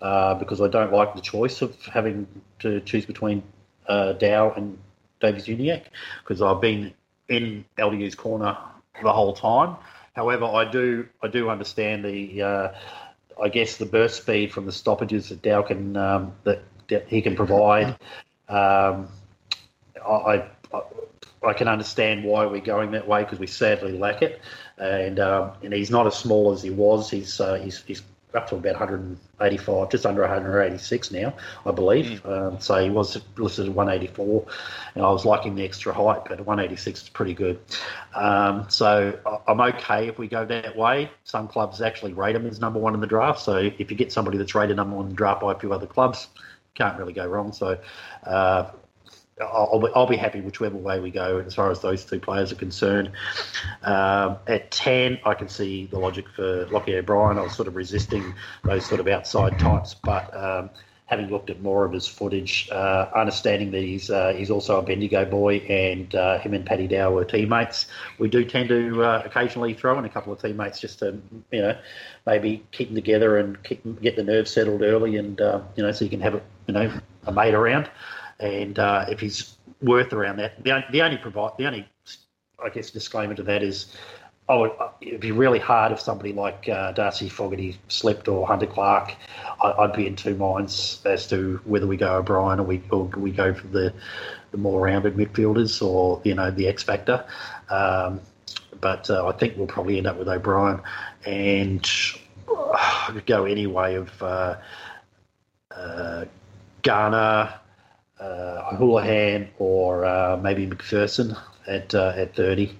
uh, 0.01 0.35
because 0.35 0.61
I 0.61 0.67
don't 0.67 0.91
like 0.91 1.15
the 1.15 1.21
choice 1.21 1.61
of 1.61 1.75
having 1.85 2.27
to 2.59 2.81
choose 2.81 3.05
between 3.05 3.43
uh, 3.87 4.13
Dow 4.13 4.51
and 4.51 4.77
Davies 5.19 5.45
Uniacke 5.45 5.85
because 6.23 6.41
I've 6.41 6.61
been 6.61 6.93
in 7.29 7.65
LDU's 7.77 8.15
corner 8.15 8.57
the 9.01 9.11
whole 9.11 9.33
time. 9.33 9.75
However, 10.15 10.45
I 10.45 10.69
do 10.69 11.07
I 11.21 11.27
do 11.27 11.49
understand 11.49 12.05
the 12.05 12.41
uh, 12.41 12.71
I 13.41 13.49
guess 13.49 13.77
the 13.77 13.85
burst 13.85 14.21
speed 14.21 14.51
from 14.51 14.65
the 14.65 14.71
stoppages 14.71 15.29
that 15.29 15.41
Dow 15.41 15.61
can 15.63 15.97
um, 15.97 16.33
that, 16.43 16.63
that 16.89 17.07
he 17.07 17.21
can 17.21 17.35
provide. 17.35 17.97
Um, 18.49 19.07
I, 20.05 20.43
I 20.73 20.81
I 21.45 21.53
can 21.53 21.67
understand 21.67 22.23
why 22.23 22.45
we're 22.45 22.61
going 22.61 22.91
that 22.91 23.07
way 23.07 23.23
because 23.23 23.39
we 23.39 23.47
sadly 23.47 23.97
lack 23.97 24.21
it, 24.21 24.41
and 24.77 25.19
um, 25.19 25.51
and 25.63 25.73
he's 25.73 25.91
not 25.91 26.07
as 26.07 26.15
small 26.15 26.51
as 26.51 26.61
he 26.61 26.69
was. 26.69 27.09
He's 27.09 27.39
uh, 27.39 27.55
he's, 27.55 27.81
he's 27.83 28.03
up 28.35 28.47
to 28.49 28.55
about 28.55 28.73
185, 28.73 29.89
just 29.89 30.05
under 30.05 30.21
186 30.21 31.11
now, 31.11 31.33
I 31.65 31.71
believe. 31.71 32.25
Um, 32.25 32.59
so 32.59 32.83
he 32.83 32.89
was 32.89 33.21
listed 33.37 33.67
at 33.67 33.73
184, 33.73 34.45
and 34.95 35.05
I 35.05 35.09
was 35.09 35.25
liking 35.25 35.55
the 35.55 35.63
extra 35.63 35.93
height, 35.93 36.25
but 36.25 36.39
186 36.39 37.03
is 37.03 37.09
pretty 37.09 37.33
good. 37.33 37.59
Um, 38.15 38.65
so 38.69 39.19
I'm 39.47 39.61
okay 39.61 40.07
if 40.07 40.17
we 40.17 40.27
go 40.27 40.45
that 40.45 40.75
way. 40.75 41.11
Some 41.23 41.47
clubs 41.47 41.81
actually 41.81 42.13
rate 42.13 42.35
him 42.35 42.45
as 42.45 42.59
number 42.59 42.79
one 42.79 42.93
in 42.93 43.01
the 43.01 43.07
draft. 43.07 43.39
So 43.39 43.57
if 43.57 43.91
you 43.91 43.97
get 43.97 44.11
somebody 44.11 44.37
that's 44.37 44.55
rated 44.55 44.77
number 44.77 44.95
one 44.95 45.05
in 45.05 45.09
the 45.09 45.15
draft 45.15 45.41
by 45.41 45.51
a 45.51 45.59
few 45.59 45.73
other 45.73 45.87
clubs, 45.87 46.27
can't 46.75 46.97
really 46.97 47.13
go 47.13 47.27
wrong. 47.27 47.53
So. 47.53 47.79
Uh, 48.23 48.71
I'll, 49.51 49.79
be, 49.79 49.87
I'll 49.95 50.07
be 50.07 50.17
happy 50.17 50.41
whichever 50.41 50.77
way 50.77 50.99
we 50.99 51.11
go 51.11 51.39
as 51.39 51.55
far 51.55 51.71
as 51.71 51.81
those 51.81 52.05
two 52.05 52.19
players 52.19 52.51
are 52.51 52.55
concerned. 52.55 53.11
Um, 53.83 54.37
at 54.47 54.71
10, 54.71 55.19
I 55.25 55.33
can 55.33 55.49
see 55.49 55.85
the 55.87 55.99
logic 55.99 56.25
for 56.35 56.65
Lochie 56.65 56.97
O'Brien. 56.97 57.37
I 57.37 57.41
was 57.41 57.55
sort 57.55 57.67
of 57.67 57.75
resisting 57.75 58.33
those 58.63 58.85
sort 58.85 58.99
of 58.99 59.07
outside 59.07 59.59
types, 59.59 59.93
but 59.93 60.35
um, 60.35 60.69
having 61.05 61.29
looked 61.29 61.49
at 61.49 61.61
more 61.61 61.85
of 61.85 61.91
his 61.91 62.07
footage, 62.07 62.69
uh, 62.71 63.09
understanding 63.15 63.71
that 63.71 63.81
he's, 63.83 64.09
uh, 64.09 64.33
he's 64.35 64.49
also 64.49 64.79
a 64.79 64.81
Bendigo 64.81 65.25
boy 65.25 65.57
and 65.57 66.13
uh, 66.15 66.39
him 66.39 66.53
and 66.53 66.65
Paddy 66.65 66.87
Dow 66.87 67.11
were 67.11 67.25
teammates, 67.25 67.87
we 68.17 68.29
do 68.29 68.43
tend 68.45 68.69
to 68.69 69.03
uh, 69.03 69.21
occasionally 69.25 69.73
throw 69.73 69.97
in 69.99 70.05
a 70.05 70.09
couple 70.09 70.33
of 70.33 70.41
teammates 70.41 70.79
just 70.79 70.99
to, 70.99 71.21
you 71.51 71.61
know, 71.61 71.77
maybe 72.25 72.65
keep 72.71 72.87
them 72.87 72.95
together 72.95 73.37
and 73.37 73.61
keep, 73.63 74.01
get 74.01 74.15
the 74.15 74.23
nerves 74.23 74.51
settled 74.51 74.81
early 74.81 75.17
and, 75.17 75.39
uh, 75.39 75.61
you 75.75 75.83
know, 75.83 75.91
so 75.91 76.03
you 76.03 76.09
can 76.09 76.21
have, 76.21 76.35
a, 76.35 76.41
you 76.67 76.73
know, 76.73 76.99
a 77.25 77.31
mate 77.31 77.53
around. 77.53 77.89
And 78.39 78.77
uh, 78.79 79.05
if 79.09 79.19
he's 79.19 79.55
worth 79.81 80.13
around 80.13 80.37
that, 80.37 80.63
the 80.63 80.71
only, 80.71 80.85
the 80.91 81.01
only 81.01 81.17
provide 81.17 81.51
the 81.57 81.65
only 81.67 81.87
I 82.63 82.69
guess 82.69 82.91
disclaimer 82.91 83.35
to 83.35 83.43
that 83.43 83.63
is. 83.63 83.95
Oh, 84.49 84.91
it'd 84.99 85.21
be 85.21 85.31
really 85.31 85.57
hard 85.57 85.93
if 85.93 86.01
somebody 86.01 86.33
like 86.33 86.67
uh, 86.67 86.91
Darcy 86.91 87.29
Fogarty 87.29 87.77
slipped 87.87 88.27
or 88.27 88.45
Hunter 88.45 88.65
Clark. 88.65 89.15
I, 89.61 89.73
would 89.79 89.93
be 89.93 90.05
in 90.05 90.17
two 90.17 90.35
minds 90.35 91.01
as 91.05 91.27
to 91.27 91.61
whether 91.63 91.87
we 91.87 91.95
go 91.95 92.17
O'Brien 92.17 92.59
or 92.59 92.63
we 92.63 92.83
or 92.91 93.05
we 93.05 93.31
go 93.31 93.53
for 93.53 93.67
the 93.67 93.93
the 94.51 94.57
more 94.57 94.81
rounded 94.81 95.15
midfielders 95.15 95.81
or 95.81 96.21
you 96.25 96.35
know 96.35 96.51
the 96.51 96.67
X 96.67 96.83
factor. 96.83 97.25
Um, 97.69 98.19
but 98.81 99.09
uh, 99.09 99.25
I 99.27 99.31
think 99.31 99.57
we'll 99.57 99.67
probably 99.67 99.97
end 99.97 100.07
up 100.07 100.17
with 100.17 100.27
O'Brien 100.27 100.81
and 101.25 101.89
uh, 102.53 103.11
go 103.25 103.45
any 103.45 103.65
way 103.65 103.95
of 103.95 104.21
uh, 104.21 104.57
uh, 105.71 106.25
Garner, 106.81 107.53
uh, 108.19 108.75
Houlihan, 108.75 109.49
or 109.59 110.05
uh, 110.05 110.37
maybe 110.37 110.67
McPherson 110.67 111.37
at 111.67 111.93
uh, 111.93 112.13
at 112.15 112.35
thirty. 112.35 112.77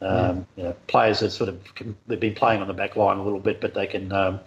Um, 0.00 0.10
mm. 0.10 0.46
you 0.56 0.62
know, 0.64 0.76
players 0.86 1.20
that 1.20 1.30
sort 1.30 1.48
of 1.48 1.74
can, 1.74 1.96
they've 2.06 2.20
been 2.20 2.34
playing 2.34 2.60
on 2.60 2.68
the 2.68 2.74
back 2.74 2.94
line 2.94 3.18
a 3.18 3.24
little 3.24 3.40
bit, 3.40 3.60
but 3.60 3.74
they 3.74 3.86
can. 3.86 4.12
Um, 4.12 4.40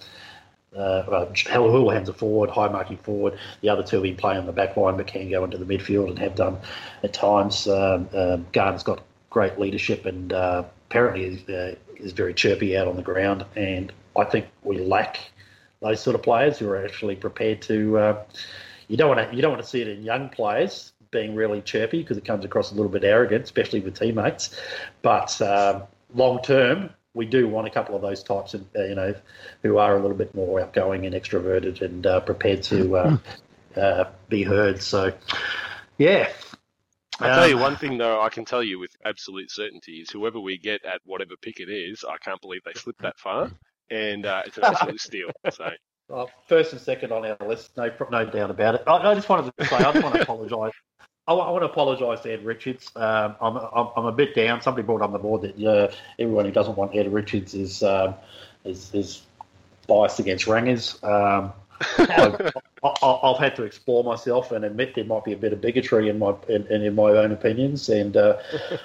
uh, 0.76 1.04
well, 1.06 1.26
Houlihan's 1.36 2.08
a 2.08 2.14
forward, 2.14 2.50
high 2.50 2.70
marking 2.70 2.96
forward. 2.96 3.38
The 3.60 3.68
other 3.68 3.84
two 3.84 3.98
have 3.98 4.04
been 4.04 4.16
playing 4.16 4.40
on 4.40 4.46
the 4.46 4.54
back 4.54 4.78
line, 4.78 4.96
but 4.96 5.08
can 5.08 5.30
go 5.30 5.44
into 5.44 5.58
the 5.58 5.66
midfield 5.66 6.08
and 6.08 6.20
have 6.20 6.36
done 6.36 6.58
at 7.04 7.12
times. 7.12 7.68
Um, 7.68 8.08
um, 8.14 8.48
Garner's 8.54 8.84
got 8.84 9.02
great 9.30 9.60
leadership 9.60 10.06
and 10.06 10.32
uh, 10.32 10.64
apparently 10.90 11.26
is, 11.26 11.50
uh, 11.50 11.76
is 11.98 12.14
very 12.14 12.34
chirpy 12.34 12.78
out 12.78 12.88
on 12.88 12.96
the 12.96 13.02
ground. 13.02 13.44
And 13.58 13.92
I 14.18 14.24
think 14.24 14.46
we 14.64 14.78
lack 14.80 15.20
those 15.82 16.00
sort 16.00 16.16
of 16.16 16.24
players 16.24 16.58
who 16.58 16.70
are 16.70 16.86
actually 16.86 17.18
prepared 17.18 17.62
to. 17.64 18.16
You 18.92 18.98
don't 18.98 19.08
want 19.08 19.30
to 19.30 19.34
you 19.34 19.42
don't 19.42 19.52
want 19.52 19.64
to 19.64 19.70
see 19.70 19.80
it 19.80 19.88
in 19.88 20.04
young 20.04 20.28
players 20.28 20.92
being 21.12 21.34
really 21.34 21.62
chirpy 21.62 22.00
because 22.00 22.18
it 22.18 22.26
comes 22.26 22.44
across 22.44 22.74
a 22.74 22.76
little 22.76 22.92
bit 22.92 23.06
arrogant, 23.06 23.46
especially 23.46 23.80
with 23.80 23.98
teammates. 23.98 24.54
But 25.02 25.42
um, 25.42 25.84
long 26.14 26.42
term, 26.42 26.90
we 27.14 27.26
do 27.26 27.48
want 27.48 27.68
a 27.68 27.70
couple 27.70 27.96
of 27.96 28.02
those 28.02 28.22
types 28.22 28.54
of 28.54 28.66
uh, 28.76 28.84
you 28.84 28.96
know 28.96 29.16
who 29.64 29.78
are 29.78 29.96
a 29.96 30.02
little 30.02 30.18
bit 30.18 30.36
more 30.36 30.60
outgoing 30.60 31.06
and 31.06 31.16
extroverted 31.16 31.82
and 31.82 32.06
uh, 32.06 32.20
prepared 32.20 32.64
to 32.64 32.98
uh, 32.98 33.18
uh 33.78 34.04
be 34.28 34.44
heard. 34.44 34.82
So, 34.84 35.14
yeah. 35.98 36.30
I 37.22 37.28
tell 37.36 37.48
you 37.48 37.56
um, 37.56 37.62
one 37.62 37.76
thing 37.78 37.98
though, 37.98 38.20
I 38.20 38.28
can 38.28 38.44
tell 38.44 38.62
you 38.62 38.78
with 38.78 38.92
absolute 39.06 39.52
certainty 39.52 40.02
is 40.02 40.10
whoever 40.10 40.42
we 40.42 40.58
get 40.58 40.84
at 40.84 41.00
whatever 41.06 41.36
pick 41.42 41.62
it 41.62 41.70
is, 41.70 42.04
I 42.04 42.18
can't 42.18 42.42
believe 42.42 42.64
they 42.66 42.74
slipped 42.74 43.04
that 43.04 43.18
far, 43.18 43.52
and 43.90 44.26
uh, 44.26 44.42
it's 44.46 44.58
an 44.58 44.66
absolute 44.66 45.00
steal. 45.00 45.30
So. 45.50 45.70
Well, 46.12 46.30
first 46.47 46.74
and 46.74 46.82
second 46.82 47.12
on 47.12 47.26
our 47.26 47.38
list, 47.47 47.78
no 47.78 47.89
no 48.12 48.26
doubt 48.26 48.52
about 48.52 48.76
it. 48.76 48.84
I, 48.86 49.12
I 49.12 49.15
just 49.15 49.30
wanted 49.30 49.52
to 49.58 49.65
say, 49.65 49.78
I 49.78 49.91
just 49.93 50.04
want 50.04 50.15
to 50.15 50.21
apologise 50.24 50.74
I, 51.28 51.34
I 51.34 51.52
want 51.52 51.62
to 51.62 51.69
apologise 51.69 52.21
to 52.21 52.32
Ed 52.32 52.45
Richards. 52.45 52.91
Um, 52.95 53.36
I'm, 53.41 53.58
I'm, 53.58 53.88
I'm, 53.95 54.06
a 54.06 54.12
bit 54.12 54.36
down. 54.36 54.62
Somebody 54.62 54.86
brought 54.86 55.02
on 55.02 55.13
the 55.13 55.19
board 55.19 55.41
that 55.41 55.63
uh, 55.65 55.93
everyone 56.19 56.45
who 56.45 56.52
doesn't 56.52 56.78
want 56.78 56.95
Ed 56.95 57.12
Richards 57.12 57.54
is 57.54 57.84
um, 57.84 58.15
is, 58.65 58.93
is, 58.93 59.21
biased 59.88 60.19
against 60.19 60.47
Rangers. 60.47 60.97
Um, 61.04 61.54
I've, 61.97 62.54
I've, 63.04 63.38
had 63.38 63.56
to 63.56 63.63
explore 63.63 64.04
myself 64.04 64.52
and 64.52 64.63
admit 64.63 64.93
there 64.93 65.04
might 65.04 65.24
be 65.24 65.34
a 65.34 65.38
bit 65.38 65.52
of 65.52 65.60
bigotry 65.60 66.10
in 66.10 66.19
my 66.19 66.36
in, 66.47 66.67
in 66.67 66.93
my 66.93 67.10
own 67.10 67.32
opinions, 67.32 67.89
and 67.89 68.15
uh, 68.15 68.38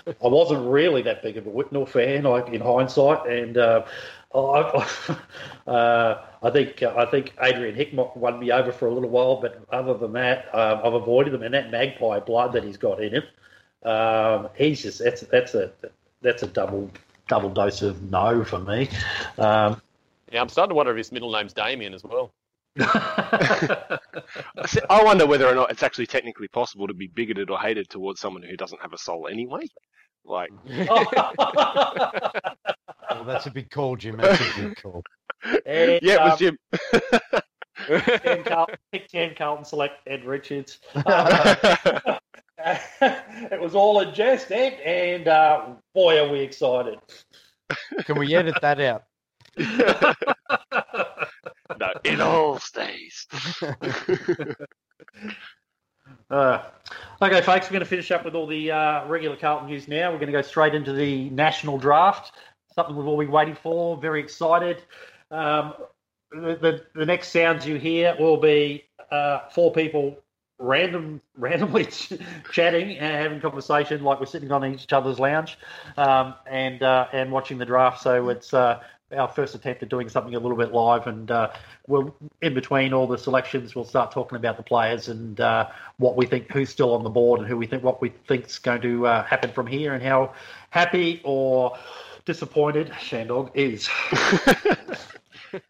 I 0.07 0.27
wasn't 0.27 0.67
really 0.69 1.03
that 1.03 1.23
big 1.23 1.37
of 1.37 1.47
a 1.47 1.51
Whitnall 1.51 1.87
fan, 1.87 2.23
like 2.25 2.49
in 2.49 2.61
hindsight, 2.61 3.27
and 3.27 3.59
uh, 3.59 3.85
I, 4.35 5.19
uh, 5.67 6.25
I 6.47 6.51
think 6.51 6.83
uh, 6.83 6.95
I 6.97 7.05
think 7.07 7.35
Adrian 7.43 7.75
Hickmott 7.75 8.17
won 8.17 8.39
me 8.39 8.53
over 8.53 8.71
for 8.71 8.87
a 8.87 8.95
little 8.95 9.11
while, 9.11 9.41
but 9.41 9.61
other 9.71 9.95
than 9.95 10.13
that, 10.13 10.55
um, 10.55 10.81
I've 10.85 10.95
avoided 10.95 11.35
him. 11.35 11.43
And 11.43 11.53
that 11.55 11.73
magpie 11.73 12.21
blood 12.21 12.53
that 12.53 12.63
he's 12.63 12.77
got 12.77 13.03
in 13.03 13.15
him, 13.15 13.25
um, 13.83 14.49
he's 14.57 14.83
just 14.83 15.03
that's 15.03 15.23
that's 15.23 15.55
a 15.55 15.73
that's 16.23 16.45
a 16.45 16.47
double 16.47 16.89
double 17.29 17.51
dose 17.51 17.83
of 17.83 18.01
no 18.11 18.45
for 18.45 18.61
me. 18.61 18.89
Um, 19.39 19.83
yeah, 20.31 20.41
I'm 20.41 20.49
starting 20.49 20.71
to 20.71 20.77
wonder 20.77 20.93
if 20.93 20.99
his 20.99 21.11
middle 21.11 21.33
name's 21.33 21.53
Damien 21.53 21.95
as 21.95 22.05
well. 22.05 22.31
I 22.79 23.99
wonder 25.03 25.27
whether 25.27 25.49
or 25.49 25.55
not 25.55 25.73
it's 25.73 25.83
actually 25.83 26.07
technically 26.07 26.49
possible 26.49 26.87
to 26.87 26.95
be 26.95 27.09
bigoted 27.09 27.51
or 27.51 27.59
hated 27.59 27.89
towards 27.89 28.21
someone 28.21 28.43
who 28.43 28.57
doesn't 28.57 28.83
have 28.83 28.93
a 28.93 28.99
soul 28.99 29.29
anyway. 29.29 29.67
Like, 30.25 30.51
oh, 30.69 31.05
that's 33.25 33.47
a 33.47 33.51
big 33.51 33.71
call, 33.71 33.97
Jim. 33.97 34.19
That's 34.19 34.41
a 34.41 34.61
big 34.61 34.77
call. 34.77 35.03
And, 35.67 36.01
yeah, 36.03 36.15
it 36.15 36.21
was 36.21 36.33
um, 36.33 36.39
Jim. 36.39 36.59
Dan 38.23 38.45
Carlton, 38.45 38.77
pick 38.93 39.11
Dan 39.11 39.35
Carlton, 39.37 39.65
select 39.65 40.07
Ed 40.07 40.25
Richards. 40.25 40.79
it 42.61 43.61
was 43.61 43.75
all 43.75 44.01
a 44.01 44.13
jest, 44.13 44.51
Ed, 44.51 44.81
and 44.81 45.29
uh, 45.29 45.67
boy, 45.95 46.19
are 46.19 46.29
we 46.29 46.41
excited. 46.41 46.99
Can 48.05 48.19
we 48.19 48.35
edit 48.35 48.57
that 48.63 48.81
out? 48.81 49.05
no, 49.57 50.15
it 52.05 52.21
all 52.21 52.59
stays. 52.59 53.27
Uh, 56.31 56.63
okay, 57.23 57.41
folks, 57.41 57.67
we're 57.67 57.73
going 57.73 57.81
to 57.81 57.87
finish 57.87 58.11
up 58.11 58.25
with 58.25 58.35
all 58.35 58.47
the 58.47 58.71
uh, 58.71 59.07
regular 59.07 59.37
Carlton 59.37 59.69
news 59.69 59.87
now. 59.87 60.11
We're 60.11 60.19
going 60.19 60.27
to 60.27 60.33
go 60.33 60.43
straight 60.43 60.75
into 60.75 60.93
the 60.93 61.31
national 61.31 61.79
draft, 61.79 62.33
something 62.75 62.97
we've 62.97 63.07
all 63.07 63.19
been 63.19 63.31
waiting 63.31 63.55
for. 63.55 63.97
Very 63.97 64.21
excited. 64.21 64.83
Um, 65.31 65.75
the, 66.31 66.57
the, 66.61 66.85
the, 66.95 67.07
next 67.07 67.29
sounds 67.29 67.67
you 67.67 67.77
hear 67.77 68.17
will 68.19 68.37
be 68.37 68.85
uh, 69.11 69.49
four 69.51 69.73
people 69.73 70.19
random 70.59 71.21
randomly 71.37 71.87
ch- 71.87 72.15
chatting 72.53 72.97
and 72.99 73.15
having 73.15 73.41
conversation 73.41 74.03
like 74.03 74.21
we're 74.21 74.27
sitting 74.27 74.51
on 74.53 74.65
each 74.65 74.93
other's 74.93 75.19
lounge 75.19 75.59
um, 75.97 76.35
and 76.47 76.83
uh, 76.83 77.07
and 77.13 77.31
watching 77.31 77.59
the 77.59 77.67
draft. 77.67 78.03
So 78.03 78.29
it's 78.29 78.55
uh, 78.55 78.81
our 79.17 79.29
first 79.29 79.55
attempt 79.55 79.83
at 79.83 79.89
doing 79.89 80.09
something 80.09 80.35
a 80.35 80.41
little 80.41 80.57
bit 80.57 80.73
live, 80.73 81.07
and 81.07 81.31
uh, 81.31 81.51
we'll 81.87 82.15
in 82.43 82.55
between 82.55 82.93
all 82.93 83.07
the 83.07 83.19
selections, 83.19 83.75
we'll 83.75 83.85
start 83.85 84.11
talking 84.11 84.37
about 84.37 84.57
the 84.57 84.63
players 84.63 85.09
and 85.09 85.41
uh, 85.41 85.69
what 85.99 86.17
we 86.17 86.27
think, 86.27 86.51
who's 86.51 86.71
still 86.71 86.95
on 86.95 87.05
the 87.05 87.11
board, 87.11 87.41
and 87.41 87.49
who 87.49 87.57
we 87.57 87.67
think 87.67 87.83
what 87.83 88.01
we 88.01 88.09
think's 88.27 88.59
going 88.59 88.81
to 88.83 89.07
uh, 89.07 89.25
happen 89.25 89.53
from 89.53 89.67
here, 89.67 89.95
and 89.95 90.03
how 90.03 90.33
happy 90.71 91.21
or 91.25 91.77
disappointed 92.27 92.89
Shandog 92.91 93.51
is. 93.55 93.89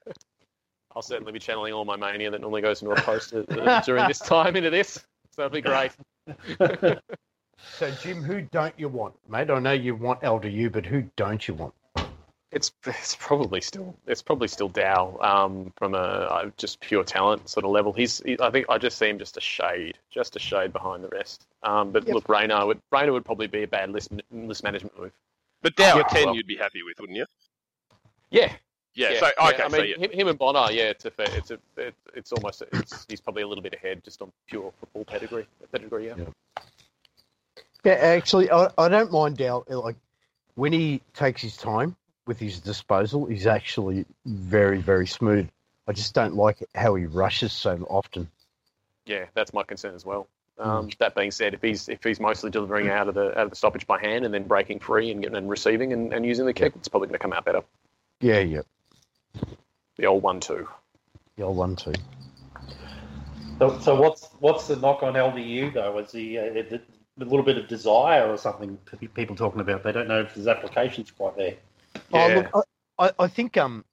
I'll 0.97 1.03
certainly 1.03 1.31
be 1.31 1.39
channeling 1.39 1.75
all 1.75 1.85
my 1.85 1.97
mania 1.97 2.31
that 2.31 2.41
normally 2.41 2.63
goes 2.63 2.81
into 2.83 2.95
a 2.95 3.01
post 3.03 3.35
uh, 3.35 3.81
during 3.83 4.09
this 4.09 4.19
time 4.19 4.57
into 4.57 4.71
this. 4.71 4.95
So 5.31 5.43
that'll 5.43 5.51
be 5.51 5.61
great. 5.61 5.93
so, 7.79 7.91
Jim, 8.03 8.23
who 8.23 8.41
don't 8.41 8.73
you 8.79 8.89
want, 8.89 9.15
mate? 9.29 9.51
I 9.51 9.59
know 9.59 9.73
you 9.73 9.95
want 9.95 10.23
LDU, 10.23 10.73
but 10.73 10.87
who 10.87 11.05
don't 11.17 11.47
you 11.47 11.53
want? 11.53 11.75
It's 12.53 12.73
it's 12.87 13.15
probably 13.21 13.61
still 13.61 13.95
it's 14.07 14.23
probably 14.23 14.49
still 14.49 14.71
Dow 14.71 15.19
um, 15.21 15.73
from 15.77 15.95
a 15.95 15.99
uh, 15.99 16.51
just 16.57 16.81
pure 16.81 17.05
talent 17.05 17.51
sort 17.51 17.67
of 17.67 17.73
level. 17.73 17.93
He's 17.93 18.23
he, 18.25 18.39
I 18.41 18.51
think 18.51 18.67
I 18.71 18.79
just 18.79 18.97
see 18.97 19.11
him 19.11 19.19
just 19.19 19.37
a 19.37 19.41
shade, 19.43 19.99
just 20.11 20.37
a 20.37 20.39
shade 20.39 20.73
behind 20.73 21.05
the 21.05 21.09
rest. 21.09 21.45
Um, 21.65 21.91
but 21.91 22.07
yep. 22.07 22.15
look, 22.15 22.29
Rayner 22.31 22.65
would 22.65 22.81
Rayner 22.91 23.13
would 23.13 23.27
probably 23.27 23.49
be 23.49 23.65
a 23.65 23.69
bad 23.69 23.91
list 23.91 24.13
list 24.31 24.65
management 24.65 24.99
move. 24.99 25.13
But 25.63 25.77
Dow 25.77 25.99
at 25.99 26.09
ten, 26.09 26.27
well. 26.27 26.37
you'd 26.37 26.47
be 26.47 26.57
happy 26.57 26.83
with, 26.83 27.01
wouldn't 27.01 27.17
you? 27.17 27.27
Yeah. 28.31 28.53
Yeah, 28.95 29.13
yeah 29.13 29.21
so 29.21 29.27
okay, 29.27 29.63
I 29.63 29.69
mean, 29.69 29.71
so, 29.71 29.83
yeah. 29.83 30.09
him 30.09 30.29
and 30.29 30.39
Bonar, 30.39 30.73
yeah, 30.73 30.85
it's 30.85 31.05
a, 31.05 31.13
it's 31.19 31.51
a, 31.51 31.59
it's 32.15 32.33
almost, 32.33 32.63
it's, 32.73 33.05
he's 33.11 33.21
probably 33.21 33.43
a 33.43 33.47
little 33.49 33.63
bit 33.63 33.75
ahead 33.75 34.03
just 34.03 34.23
on 34.23 34.33
pure 34.47 34.73
football 34.81 35.05
pedigree, 35.05 35.47
pedigree, 35.71 36.07
yeah. 36.07 36.15
Yeah, 36.17 36.25
yeah 37.85 37.93
actually, 37.93 38.51
I, 38.51 38.71
I 38.79 38.89
don't 38.89 39.13
mind 39.13 39.37
Dow. 39.37 39.65
Like 39.69 39.97
when 40.55 40.73
he 40.73 41.03
takes 41.13 41.43
his 41.43 41.59
time, 41.59 41.95
with 42.27 42.39
his 42.39 42.61
disposal 42.61 43.27
he's 43.27 43.47
actually 43.47 44.05
very, 44.25 44.79
very 44.79 45.07
smooth. 45.07 45.49
I 45.87 45.93
just 45.93 46.15
don't 46.15 46.35
like 46.35 46.67
how 46.75 46.95
he 46.97 47.07
rushes 47.07 47.53
so 47.53 47.87
often. 47.89 48.29
Yeah, 49.07 49.27
that's 49.35 49.53
my 49.53 49.63
concern 49.63 49.95
as 49.95 50.05
well. 50.05 50.27
Um, 50.59 50.89
mm. 50.89 50.99
That 50.99 51.15
being 51.15 51.31
said, 51.31 51.55
if 51.55 51.63
he's 51.63 51.89
if 51.89 52.03
he's 52.03 52.21
mostly 52.21 52.51
delivering 52.51 52.89
out 52.89 53.09
of 53.09 53.15
the 53.15 53.31
out 53.39 53.45
of 53.45 53.51
the 53.51 53.57
stoppage 53.57 53.87
by 53.87 54.01
hand 54.01 54.25
and 54.25 54.33
then 54.33 54.45
breaking 54.45 54.81
free 54.81 55.11
and 55.11 55.21
getting 55.21 55.37
and 55.37 55.49
receiving 55.49 55.93
and, 55.93 56.13
and 56.13 56.25
using 56.25 56.47
the 56.47 56.55
kick, 56.55 56.75
it's 56.77 56.89
probably 56.89 57.09
going 57.09 57.19
to 57.19 57.23
come 57.23 57.33
out 57.33 57.45
better. 57.45 57.63
Yeah, 58.21 58.41
yeah. 58.41 58.63
The 59.97 60.07
old 60.07 60.23
one 60.23 60.41
two. 60.41 60.69
The 61.37 61.43
old 61.43 61.57
one 61.57 61.77
two. 61.77 61.93
So, 63.59 63.79
so 63.81 64.01
what's 64.01 64.29
what's 64.39 64.67
the 64.69 64.77
knock 64.77 65.03
on 65.03 65.15
LDU 65.15 65.75
though? 65.75 65.99
Is 65.99 66.13
he 66.13 66.39
uh, 66.39 66.43
a 66.43 67.25
little 67.25 67.43
bit 67.43 67.59
of 67.59 67.69
desire 67.69 68.27
or 68.29 68.37
something? 68.37 68.79
People 69.15 69.37
talking 69.37 69.61
about 69.61 69.83
they 69.83 69.93
don't 69.93 70.09
know 70.09 70.21
if 70.21 70.33
his 70.33 70.47
application's 70.47 71.11
quite 71.11 71.37
there. 71.37 71.55
Oh, 72.13 72.29
yeah. 72.29 72.49
Oh, 72.53 72.59
look, 72.59 72.67
I, 72.99 73.25
I 73.25 73.29
think 73.29 73.57
um, 73.57 73.85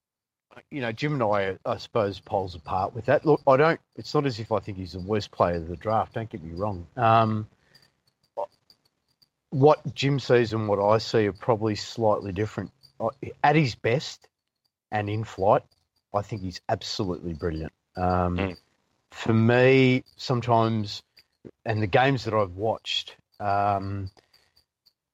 you 0.69 0.81
know, 0.81 0.91
Jim 0.91 1.13
and 1.13 1.23
I, 1.23 1.57
I 1.65 1.77
suppose, 1.77 2.19
poles 2.19 2.55
apart 2.55 2.93
with 2.93 3.05
that. 3.05 3.25
Look, 3.25 3.41
I 3.47 3.57
don't. 3.57 3.79
It's 3.95 4.13
not 4.13 4.25
as 4.25 4.39
if 4.39 4.51
I 4.51 4.59
think 4.59 4.77
he's 4.77 4.93
the 4.93 4.99
worst 4.99 5.31
player 5.31 5.55
of 5.55 5.67
the 5.67 5.75
draft. 5.75 6.13
Don't 6.13 6.29
get 6.29 6.43
me 6.43 6.53
wrong. 6.53 6.87
Um, 6.97 7.47
what 9.49 9.93
Jim 9.93 10.19
sees 10.19 10.53
and 10.53 10.67
what 10.67 10.79
I 10.83 10.97
see 10.97 11.27
are 11.27 11.33
probably 11.33 11.75
slightly 11.75 12.31
different. 12.31 12.71
At 13.43 13.55
his 13.55 13.75
best 13.75 14.27
and 14.91 15.09
in 15.09 15.23
flight, 15.23 15.63
I 16.13 16.21
think 16.21 16.41
he's 16.41 16.61
absolutely 16.69 17.33
brilliant. 17.33 17.73
Um, 17.95 18.37
mm. 18.37 18.57
For 19.11 19.33
me, 19.33 20.03
sometimes 20.17 21.03
and 21.65 21.81
the 21.81 21.87
games 21.87 22.23
that 22.25 22.33
I've 22.33 22.55
watched, 22.55 23.15
um, 23.39 24.09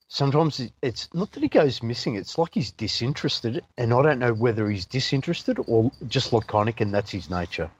sometimes 0.10 0.60
it's 0.82 1.08
not 1.14 1.32
that 1.32 1.42
he 1.42 1.48
goes 1.48 1.82
missing. 1.82 2.16
It's 2.16 2.38
like 2.38 2.54
he's 2.54 2.72
disinterested, 2.72 3.64
and 3.78 3.94
I 3.94 4.02
don't 4.02 4.20
know 4.20 4.34
whether 4.34 4.70
he's 4.70 4.86
disinterested 4.86 5.60
or 5.68 5.92
just 6.08 6.34
laconic, 6.34 6.82
and 6.82 6.94
that's 6.94 7.12
his 7.12 7.30
nature. 7.30 7.72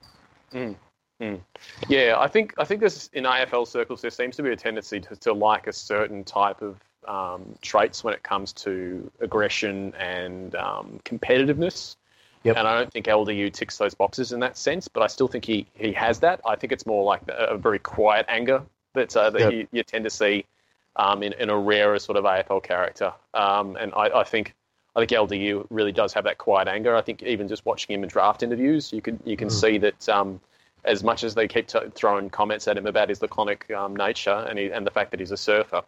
Yeah, 1.88 2.16
I 2.18 2.28
think 2.28 2.54
I 2.56 2.64
think 2.64 2.80
there's 2.80 3.10
in 3.12 3.24
AFL 3.24 3.66
circles 3.66 4.00
there 4.00 4.10
seems 4.10 4.36
to 4.36 4.42
be 4.42 4.50
a 4.50 4.56
tendency 4.56 5.00
to, 5.00 5.16
to 5.16 5.34
like 5.34 5.66
a 5.66 5.72
certain 5.72 6.24
type 6.24 6.62
of 6.62 6.80
um, 7.06 7.54
traits 7.60 8.02
when 8.02 8.14
it 8.14 8.22
comes 8.22 8.52
to 8.54 9.10
aggression 9.20 9.92
and 9.98 10.54
um, 10.54 11.00
competitiveness. 11.04 11.96
Yep. 12.44 12.56
And 12.56 12.66
I 12.66 12.78
don't 12.78 12.90
think 12.90 13.04
LDU 13.04 13.52
ticks 13.52 13.76
those 13.76 13.92
boxes 13.92 14.32
in 14.32 14.40
that 14.40 14.56
sense, 14.56 14.88
but 14.88 15.02
I 15.02 15.08
still 15.08 15.28
think 15.28 15.44
he, 15.44 15.66
he 15.74 15.92
has 15.92 16.20
that. 16.20 16.40
I 16.46 16.56
think 16.56 16.72
it's 16.72 16.86
more 16.86 17.04
like 17.04 17.20
a, 17.28 17.48
a 17.50 17.58
very 17.58 17.78
quiet 17.78 18.24
anger 18.30 18.62
that 18.94 19.14
uh, 19.14 19.28
that 19.28 19.40
Yep. 19.40 19.52
you, 19.52 19.68
you 19.72 19.82
tend 19.82 20.04
to 20.04 20.10
see 20.10 20.46
um, 20.96 21.22
in, 21.22 21.32
in 21.34 21.50
a 21.50 21.58
rarer 21.58 21.98
sort 21.98 22.18
of 22.18 22.24
AFL 22.24 22.62
character. 22.62 23.12
Um, 23.34 23.76
and 23.76 23.92
I, 23.94 24.20
I 24.20 24.24
think 24.24 24.54
I 24.96 25.00
think 25.00 25.10
LDU 25.10 25.66
really 25.70 25.92
does 25.92 26.12
have 26.14 26.24
that 26.24 26.38
quiet 26.38 26.66
anger. 26.68 26.96
I 26.96 27.02
think 27.02 27.22
even 27.22 27.46
just 27.48 27.64
watching 27.64 27.94
him 27.94 28.02
in 28.02 28.08
draft 28.08 28.42
interviews, 28.42 28.92
you 28.92 29.00
can 29.00 29.20
you 29.24 29.36
can 29.36 29.48
Mm. 29.48 29.60
see 29.60 29.78
that 29.78 30.08
um, 30.08 30.40
as 30.84 31.04
much 31.04 31.24
as 31.24 31.34
they 31.34 31.46
keep 31.46 31.68
t- 31.68 31.78
throwing 31.94 32.30
comments 32.30 32.66
at 32.66 32.76
him 32.76 32.86
about 32.86 33.08
his 33.08 33.22
laconic 33.22 33.70
um, 33.70 33.94
nature 33.94 34.46
and 34.48 34.58
he, 34.58 34.70
and 34.70 34.86
the 34.86 34.90
fact 34.90 35.10
that 35.10 35.20
he's 35.20 35.30
a 35.30 35.36
surfer, 35.36 35.82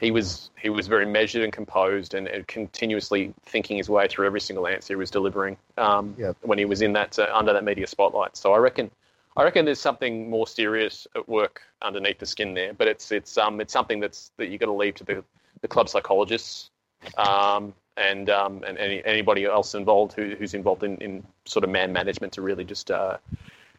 he 0.00 0.10
was 0.10 0.50
he 0.58 0.68
was 0.70 0.86
very 0.88 1.04
measured 1.06 1.42
and 1.42 1.52
composed 1.52 2.14
and, 2.14 2.28
and 2.28 2.46
continuously 2.46 3.34
thinking 3.44 3.76
his 3.76 3.90
way 3.90 4.08
through 4.08 4.26
every 4.26 4.40
single 4.40 4.66
answer 4.66 4.94
he 4.94 4.96
was 4.96 5.10
delivering 5.10 5.56
um, 5.76 6.14
when 6.42 6.58
he 6.58 6.64
was 6.64 6.80
in 6.80 6.92
that 6.94 7.18
uh, 7.18 7.28
under 7.32 7.52
that 7.52 7.64
media 7.64 7.86
spotlight. 7.86 8.36
So 8.36 8.52
I 8.52 8.58
reckon 8.58 8.90
I 9.36 9.44
reckon 9.44 9.64
there's 9.66 9.80
something 9.80 10.30
more 10.30 10.46
serious 10.46 11.06
at 11.14 11.28
work 11.28 11.62
underneath 11.82 12.18
the 12.18 12.26
skin 12.26 12.54
there, 12.54 12.72
but 12.72 12.88
it's 12.88 13.12
it's 13.12 13.36
um 13.36 13.60
it's 13.60 13.72
something 13.72 14.00
that's 14.00 14.32
that 14.38 14.48
you 14.48 14.58
got 14.58 14.66
to 14.66 14.72
leave 14.72 14.94
to 14.96 15.04
the, 15.04 15.24
the 15.60 15.68
club 15.68 15.88
psychologists 15.88 16.70
um, 17.18 17.74
and 17.96 18.30
um, 18.30 18.62
and 18.66 18.78
any, 18.78 19.04
anybody 19.04 19.44
else 19.44 19.74
involved 19.74 20.14
who, 20.14 20.34
who's 20.38 20.54
involved 20.54 20.84
in, 20.84 20.96
in 20.98 21.24
sort 21.44 21.64
of 21.64 21.70
man 21.70 21.92
management 21.92 22.32
to 22.34 22.42
really 22.42 22.64
just 22.64 22.90
uh, 22.90 23.18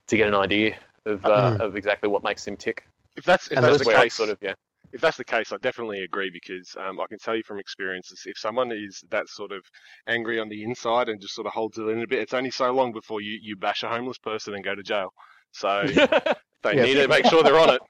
to 0.07 0.17
get 0.17 0.27
an 0.27 0.35
idea 0.35 0.75
of 1.05 1.25
uh, 1.25 1.57
Mm. 1.57 1.61
of 1.61 1.75
exactly 1.75 2.07
what 2.09 2.23
makes 2.23 2.45
him 2.47 2.55
tick. 2.55 2.85
If 3.15 3.23
that's 3.25 3.47
if 3.47 3.57
And 3.57 3.65
that's 3.65 3.79
That's 3.79 3.89
the 3.89 3.95
case, 3.95 4.13
sort 4.13 4.29
of 4.29 4.37
yeah. 4.41 4.53
if 4.93 5.01
that's 5.01 5.17
the 5.17 5.23
case, 5.23 5.51
I 5.51 5.57
definitely 5.57 6.03
agree 6.03 6.29
because 6.29 6.75
um, 6.79 6.99
I 6.99 7.07
can 7.07 7.17
tell 7.17 7.35
you 7.35 7.43
from 7.43 7.59
experiences, 7.59 8.23
if 8.25 8.37
someone 8.37 8.71
is 8.71 9.03
that 9.09 9.27
sort 9.27 9.51
of 9.51 9.63
angry 10.07 10.39
on 10.39 10.49
the 10.49 10.63
inside 10.63 11.09
and 11.09 11.19
just 11.19 11.33
sort 11.33 11.47
of 11.47 11.53
holds 11.53 11.77
it 11.77 11.87
in 11.87 12.01
a 12.01 12.07
bit, 12.07 12.19
it's 12.19 12.33
only 12.33 12.51
so 12.51 12.71
long 12.71 12.91
before 12.93 13.21
you, 13.21 13.39
you 13.41 13.55
bash 13.55 13.83
a 13.83 13.89
homeless 13.89 14.17
person 14.19 14.53
and 14.53 14.63
go 14.63 14.75
to 14.75 14.83
jail. 14.83 15.13
So 15.51 15.87
they 16.63 16.75
Yeah. 16.75 16.83
need 16.83 16.95
to 16.95 17.07
make 17.07 17.25
sure 17.25 17.43
they're 17.43 17.59
on 17.59 17.71
it. 17.71 17.81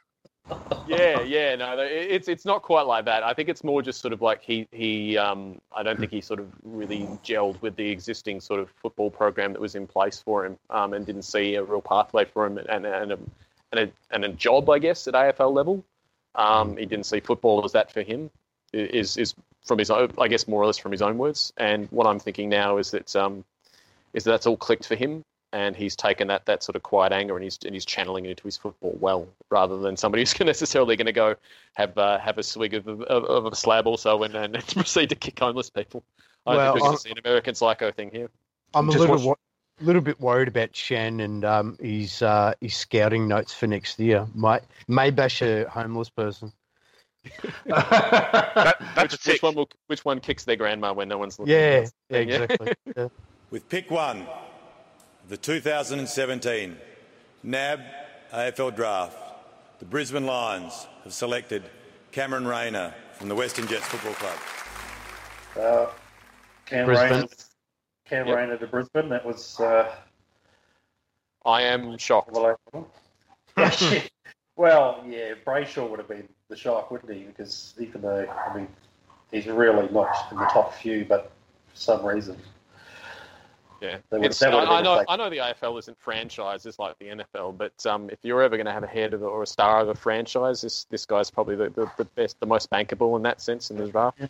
yeah, 0.87 1.21
yeah, 1.21 1.55
no, 1.55 1.75
no, 1.75 1.81
it's 1.83 2.27
it's 2.27 2.45
not 2.45 2.61
quite 2.61 2.83
like 2.83 3.05
that. 3.05 3.23
I 3.23 3.33
think 3.33 3.49
it's 3.49 3.63
more 3.63 3.81
just 3.81 3.99
sort 3.99 4.13
of 4.13 4.21
like 4.21 4.41
he 4.41 4.67
he. 4.71 5.17
Um, 5.17 5.59
I 5.75 5.83
don't 5.83 5.99
think 5.99 6.11
he 6.11 6.21
sort 6.21 6.39
of 6.39 6.47
really 6.63 7.07
gelled 7.23 7.61
with 7.61 7.75
the 7.75 7.89
existing 7.89 8.39
sort 8.39 8.59
of 8.59 8.69
football 8.81 9.09
program 9.11 9.53
that 9.53 9.61
was 9.61 9.75
in 9.75 9.85
place 9.87 10.21
for 10.21 10.45
him, 10.45 10.57
um, 10.69 10.93
and 10.93 11.05
didn't 11.05 11.23
see 11.23 11.55
a 11.55 11.63
real 11.63 11.81
pathway 11.81 12.25
for 12.25 12.45
him 12.45 12.57
and 12.57 12.85
and 12.85 13.11
a, 13.11 13.19
and 13.71 13.79
a, 13.81 13.91
and 14.11 14.25
a 14.25 14.29
job, 14.29 14.69
I 14.69 14.79
guess, 14.79 15.07
at 15.07 15.13
AFL 15.13 15.53
level. 15.53 15.83
Um, 16.35 16.77
he 16.77 16.85
didn't 16.85 17.05
see 17.05 17.19
football 17.19 17.63
as 17.65 17.73
that 17.73 17.91
for 17.91 18.01
him. 18.01 18.29
Is 18.71 19.17
is 19.17 19.33
from 19.65 19.79
his 19.79 19.89
own, 19.91 20.11
I 20.19 20.27
guess, 20.29 20.47
more 20.47 20.61
or 20.61 20.65
less 20.67 20.77
from 20.77 20.91
his 20.93 21.01
own 21.01 21.17
words. 21.17 21.51
And 21.57 21.87
what 21.91 22.07
I'm 22.07 22.19
thinking 22.19 22.47
now 22.47 22.77
is 22.77 22.91
that 22.91 23.13
um, 23.15 23.43
is 24.13 24.23
that 24.23 24.31
that's 24.31 24.47
all 24.47 24.57
clicked 24.57 24.87
for 24.87 24.95
him 24.95 25.25
and 25.53 25.75
he's 25.75 25.95
taken 25.95 26.27
that 26.27 26.45
that 26.45 26.61
sort 26.63 26.75
of 26.75 26.83
quiet 26.83 27.11
anger 27.13 27.35
and 27.35 27.43
he's 27.43 27.57
and 27.65 27.73
he's 27.73 27.85
channeling 27.85 28.25
it 28.25 28.31
into 28.31 28.43
his 28.43 28.57
football 28.57 28.95
well, 28.99 29.27
rather 29.49 29.77
than 29.77 29.95
somebody 29.97 30.21
who's 30.21 30.37
necessarily 30.41 30.95
going 30.95 31.05
to 31.05 31.13
go 31.13 31.35
have 31.75 31.97
uh, 31.97 32.17
have 32.19 32.37
a 32.37 32.43
swig 32.43 32.73
of, 32.73 32.87
of, 32.87 33.01
of 33.25 33.45
a 33.51 33.55
slab 33.55 33.87
also 33.87 34.23
and, 34.23 34.35
and 34.35 34.53
proceed 34.67 35.09
to 35.09 35.15
kick 35.15 35.39
homeless 35.39 35.69
people. 35.69 36.03
I 36.45 36.55
Well, 36.55 36.73
think 36.73 36.75
we're 36.75 36.87
going 36.87 36.97
to 36.97 37.01
see 37.03 37.11
an 37.11 37.17
American 37.19 37.55
Psycho 37.55 37.91
thing 37.91 38.09
here. 38.11 38.29
I'm 38.73 38.87
a 38.89 38.91
Just 38.91 38.99
little 39.01 39.15
watch- 39.17 39.25
wo- 39.25 39.37
little 39.85 40.01
bit 40.01 40.19
worried 40.19 40.47
about 40.47 40.75
Shen 40.75 41.19
and 41.19 41.45
um, 41.45 41.77
his 41.81 42.21
uh, 42.21 42.53
his 42.61 42.75
scouting 42.75 43.27
notes 43.27 43.53
for 43.53 43.67
next 43.67 43.99
year. 43.99 44.27
Might 44.33 44.63
may 44.87 45.11
bash 45.11 45.41
a 45.41 45.65
homeless 45.69 46.09
person. 46.09 46.51
That, 47.65 48.77
that's 48.95 49.13
a 49.13 49.17
Which, 49.17 49.23
tick. 49.23 49.33
which 49.33 49.43
one 49.43 49.55
will, 49.55 49.69
which 49.87 50.05
one 50.05 50.19
kicks 50.19 50.45
their 50.45 50.55
grandma 50.55 50.93
when 50.93 51.07
no 51.07 51.17
one's 51.17 51.37
looking? 51.39 51.53
Yeah, 51.53 51.85
yeah, 52.09 52.17
Yeah. 52.17 52.17
exactly. 52.41 52.73
Yeah. 52.95 53.07
With 53.51 53.67
pick 53.69 53.91
one 53.91 54.21
of 54.21 54.27
the 55.27 55.37
2017 55.37 56.77
NAB 57.43 57.79
AFL 58.31 58.75
Draft, 58.75 59.17
the 59.79 59.85
Brisbane 59.85 60.25
Lions 60.25 60.87
have 61.03 61.13
selected 61.13 61.63
Cameron 62.11 62.47
Rayner 62.47 62.93
from 63.13 63.27
the 63.27 63.35
Western 63.35 63.67
Jets 63.67 63.85
Football 63.87 64.13
Club. 64.13 64.37
Uh, 65.59 65.91
Cam 66.65 66.85
Brisbane. 66.85 67.11
Rayner, 67.11 67.27
Cam 68.05 68.27
Yep. 68.27 68.35
Rayner 68.37 68.57
to 68.57 68.67
Brisbane. 68.67 69.09
That 69.09 69.25
was 69.25 69.59
uh, 69.59 69.93
I 71.45 71.61
am 71.63 71.97
shocked. 71.97 72.33
relatable. 72.33 72.85
well, 74.55 75.03
yeah, 75.07 75.33
Brayshaw 75.45 75.89
would 75.89 75.99
have 75.99 76.07
been 76.07 76.27
the 76.49 76.55
shock, 76.55 76.89
wouldn't 76.89 77.11
he? 77.11 77.23
Because 77.23 77.73
even 77.79 78.01
though 78.01 78.25
I 78.27 78.55
mean, 78.55 78.67
he's 79.31 79.47
really 79.47 79.89
not 79.89 80.31
in 80.31 80.37
the 80.37 80.45
top 80.45 80.73
few, 80.75 81.03
but 81.05 81.31
for 81.67 81.75
some 81.75 82.05
reason, 82.05 82.37
Yeah, 83.81 83.97
would- 84.11 84.19
It's- 84.25 84.39
that 84.39 84.51
would 84.53 84.61
have 84.61 84.69
I, 84.69 84.79
I 84.79 84.81
know. 84.81 85.05
I 85.07 85.15
know 85.15 85.29
the 85.29 85.37
AFL 85.37 85.77
isn't 85.79 85.97
franchises 85.99 86.79
like 86.79 86.97
the 86.99 87.05
NFL, 87.07 87.57
but 87.57 87.85
um, 87.85 88.09
if 88.09 88.19
you're 88.23 88.41
ever 88.41 88.57
going 88.57 88.65
to 88.65 88.71
have 88.71 88.83
a 88.83 88.87
head 88.87 89.13
of 89.13 89.21
or 89.23 89.43
a 89.43 89.47
star 89.47 89.79
of 89.81 89.89
a 89.89 89.95
franchise, 89.95 90.61
this 90.61 90.85
this 90.89 91.05
guy's 91.05 91.29
probably 91.29 91.55
the, 91.55 91.69
the, 91.69 91.91
the 91.97 92.05
best, 92.05 92.39
the 92.39 92.45
most 92.47 92.69
bankable 92.69 93.15
in 93.17 93.23
that 93.23 93.39
sense 93.41 93.69
in 93.71 93.77
the 93.77 93.87
draft. 93.87 94.17
He'll- 94.19 94.29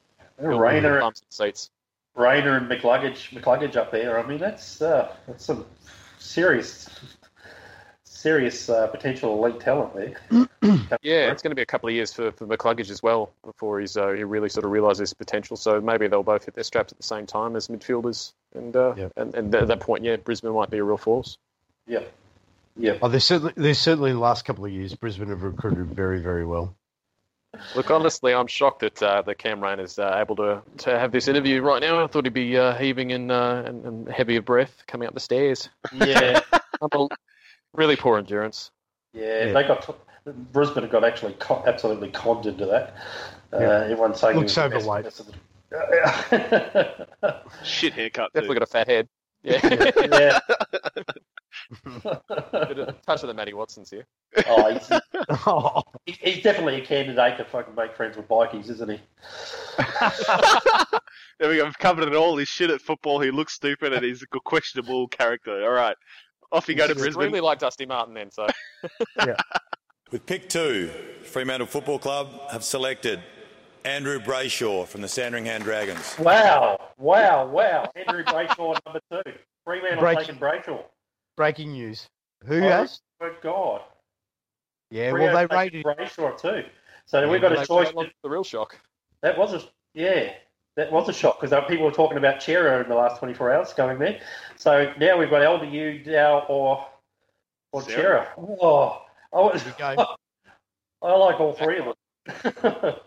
Rayner, 0.59 0.93
he'll 0.97 0.99
bump 1.01 1.17
some 1.17 1.25
seats. 1.29 1.71
Rayner 2.15 2.57
and 2.57 2.69
McCluggage, 2.69 3.29
McCluggage 3.31 3.75
up 3.75 3.91
there. 3.91 4.19
I 4.19 4.25
mean, 4.27 4.37
that's 4.39 4.81
uh, 4.81 5.13
that's 5.27 5.45
some 5.45 5.65
serious, 6.19 6.89
serious 8.17 8.69
uh, 8.69 8.87
potential 8.87 9.33
elite 9.45 9.59
talent 9.61 9.93
there. 9.95 10.47
Yeah, 11.01 11.31
it's 11.31 11.41
going 11.41 11.51
to 11.51 11.55
be 11.55 11.61
a 11.61 11.65
couple 11.67 11.87
of 11.87 11.95
years 11.95 12.11
for, 12.13 12.31
for 12.31 12.45
McCluggage 12.47 12.89
as 12.89 13.01
well 13.03 13.31
before 13.45 13.79
he's 13.79 13.95
uh, 13.95 14.09
he 14.09 14.23
really 14.23 14.49
sort 14.49 14.65
of 14.65 14.71
realises 14.71 14.99
his 15.01 15.13
potential. 15.13 15.55
So 15.55 15.79
maybe 15.79 16.07
they'll 16.07 16.23
both 16.23 16.45
hit 16.45 16.55
their 16.55 16.63
straps 16.63 16.91
at 16.91 16.97
the 16.97 17.03
same 17.03 17.25
time 17.25 17.55
as 17.55 17.67
midfielders, 17.67 18.33
and 18.55 18.75
uh, 18.75 18.93
Yep. 18.97 19.13
and, 19.17 19.35
and 19.35 19.55
at 19.55 19.67
that 19.67 19.79
point, 19.79 20.03
yeah, 20.03 20.15
Brisbane 20.17 20.51
might 20.53 20.69
be 20.69 20.77
a 20.77 20.83
real 20.83 20.97
force. 20.97 21.37
Yeah, 21.87 22.01
yeah. 22.75 22.97
Oh, 23.01 23.07
there's 23.07 23.23
certainly 23.23 23.53
there's 23.55 23.77
certainly 23.79 24.11
the 24.11 24.19
last 24.19 24.43
couple 24.45 24.65
of 24.65 24.71
years 24.71 24.93
Brisbane 24.95 25.29
have 25.29 25.43
recruited 25.43 25.87
very 25.93 26.19
very 26.19 26.45
well. 26.45 26.75
Look, 27.75 27.89
honestly, 27.91 28.33
I'm 28.33 28.47
shocked 28.47 28.79
that 28.81 29.01
uh, 29.01 29.21
that 29.21 29.37
Cam 29.37 29.63
Rayner 29.63 29.83
is 29.83 29.99
uh, 29.99 30.17
able 30.19 30.35
to, 30.37 30.61
to 30.79 30.99
have 30.99 31.11
this 31.11 31.27
interview 31.27 31.61
right 31.61 31.81
now. 31.81 32.03
I 32.03 32.07
thought 32.07 32.25
he'd 32.25 32.33
be 32.33 32.57
uh, 32.57 32.75
heaving 32.75 33.11
and, 33.13 33.31
uh, 33.31 33.63
and 33.65 33.85
and 33.85 34.07
heavy 34.09 34.35
of 34.37 34.45
breath 34.45 34.83
coming 34.87 35.07
up 35.07 35.13
the 35.13 35.19
stairs. 35.19 35.69
Yeah, 35.93 36.41
Unbel- 36.81 37.09
really 37.77 37.95
poor 37.95 38.17
endurance. 38.17 38.71
yeah, 39.13 39.45
Yeah. 39.45 39.53
They 39.53 39.63
got 39.63 39.97
Brisbane 40.51 40.89
got 40.89 41.05
actually 41.05 41.33
co- 41.39 41.63
absolutely 41.65 42.09
conned 42.11 42.45
into 42.47 42.65
that. 42.65 42.95
Uh, 43.53 43.59
Yeah. 43.61 43.83
Everyone's 43.83 44.19
saying 44.19 44.35
Looks 44.37 44.55
he 44.55 44.61
was 44.61 44.71
the 44.71 44.77
overweight. 44.77 45.03
best- 45.05 45.17
best 45.17 45.29
of 45.29 45.35
the- 47.29 47.47
Shit 47.63 47.93
haircut. 47.93 48.33
Definitely 48.33 48.55
Too. 48.55 48.59
got 48.59 48.67
a 48.67 48.71
fat 48.71 48.87
head. 48.87 49.07
Yeah, 49.43 49.59
yeah. 50.11 50.39
Bit 51.83 53.03
touch 53.05 53.21
of 53.23 53.27
the 53.27 53.33
Matty 53.33 53.53
Watsons 53.53 53.89
here. 53.89 54.05
oh, 54.47 54.73
he's, 54.73 54.91
Oh, 55.45 55.81
he's 56.05 56.41
definitely 56.43 56.81
a 56.81 56.85
candidate 56.85 57.37
to 57.37 57.45
fucking 57.45 57.75
make 57.75 57.95
friends 57.95 58.17
with 58.17 58.27
bikies, 58.27 58.69
isn't 58.69 58.89
he? 58.89 58.99
There 61.39 61.49
we 61.49 61.57
go. 61.57 61.65
We've 61.65 61.77
covered 61.77 62.07
it 62.07 62.15
all. 62.15 62.35
He's 62.37 62.47
shit 62.47 62.69
at 62.71 62.81
football. 62.81 63.19
He 63.19 63.29
looks 63.31 63.53
stupid 63.53 63.93
and 63.93 64.03
he's 64.03 64.23
a 64.23 64.27
questionable 64.27 65.07
character. 65.07 65.63
All 65.63 65.71
right. 65.73 65.95
Off 66.51 66.67
you 66.69 66.75
go 66.75 66.87
to 66.87 66.93
He's 66.93 67.01
Brisbane. 67.03 67.25
Really 67.27 67.41
like 67.41 67.59
Dusty 67.59 67.85
Martin 67.85 68.13
then. 68.13 68.31
So 68.31 68.47
yeah. 69.25 69.35
With 70.11 70.25
pick 70.25 70.47
two, 70.49 70.89
Fremantle 71.25 71.67
Football 71.67 71.99
Club 71.99 72.29
have 72.51 72.63
selected 72.63 73.21
Andrew 73.83 74.19
Brayshaw 74.19 74.87
from 74.87 75.01
the 75.01 75.07
Sandringham 75.07 75.61
Dragons. 75.63 76.17
Wow, 76.17 76.79
wow, 76.97 77.45
wow. 77.47 77.91
Andrew 77.95 78.23
Brayshaw, 78.23 78.77
number 78.85 79.01
two. 79.11 79.31
Fremantle 79.65 79.99
Break- 79.99 80.19
taking 80.19 80.35
Brayshaw. 80.37 80.83
breaking 81.35 81.71
news. 81.73 82.07
Who 82.45 82.57
Oh, 82.63 82.69
has? 82.69 83.01
Good 83.19 83.35
God. 83.41 83.81
Yeah, 84.89 85.11
well 85.11 85.35
they 85.35 85.45
Freo 85.45 85.49
taking 85.63 85.83
rated. 85.83 85.85
Brayshaw 85.85 86.39
too. 86.41 86.63
So 87.05 87.21
Yeah, 87.21 87.29
we've 87.29 87.41
got 87.41 87.51
a 87.51 87.65
choice. 87.65 87.87
that 87.87 87.95
was 87.95 88.07
the 88.23 88.29
real 88.29 88.43
shock. 88.45 88.79
That 89.21 89.37
was 89.37 89.53
a 89.53 89.61
yeah, 89.93 90.33
that 90.77 90.91
was 90.91 91.09
a 91.09 91.13
shock 91.13 91.41
because 91.41 91.65
people 91.67 91.85
were 91.85 91.91
talking 91.91 92.17
about 92.17 92.41
Cerra 92.41 92.81
in 92.83 92.87
the 92.87 92.95
last 92.95 93.19
24 93.19 93.51
hours 93.51 93.73
going 93.73 93.97
there. 93.99 94.19
So 94.55 94.93
now 94.99 95.17
we've 95.17 95.29
got 95.29 95.41
LDU, 95.41 96.05
Dow, 96.05 96.45
or 96.47 96.85
or 97.73 97.81
Cerra. 97.81 97.95
Cerra. 97.95 98.27
Oh, 98.37 99.01
I, 99.33 99.37
was, 99.39 99.61
Here 99.63 99.73
we 99.77 99.95
go. 99.95 100.05
I 101.01 101.13
like 101.15 101.39
all 101.39 101.53
three 101.53 101.79
of 101.79 101.85
them. 101.85 102.93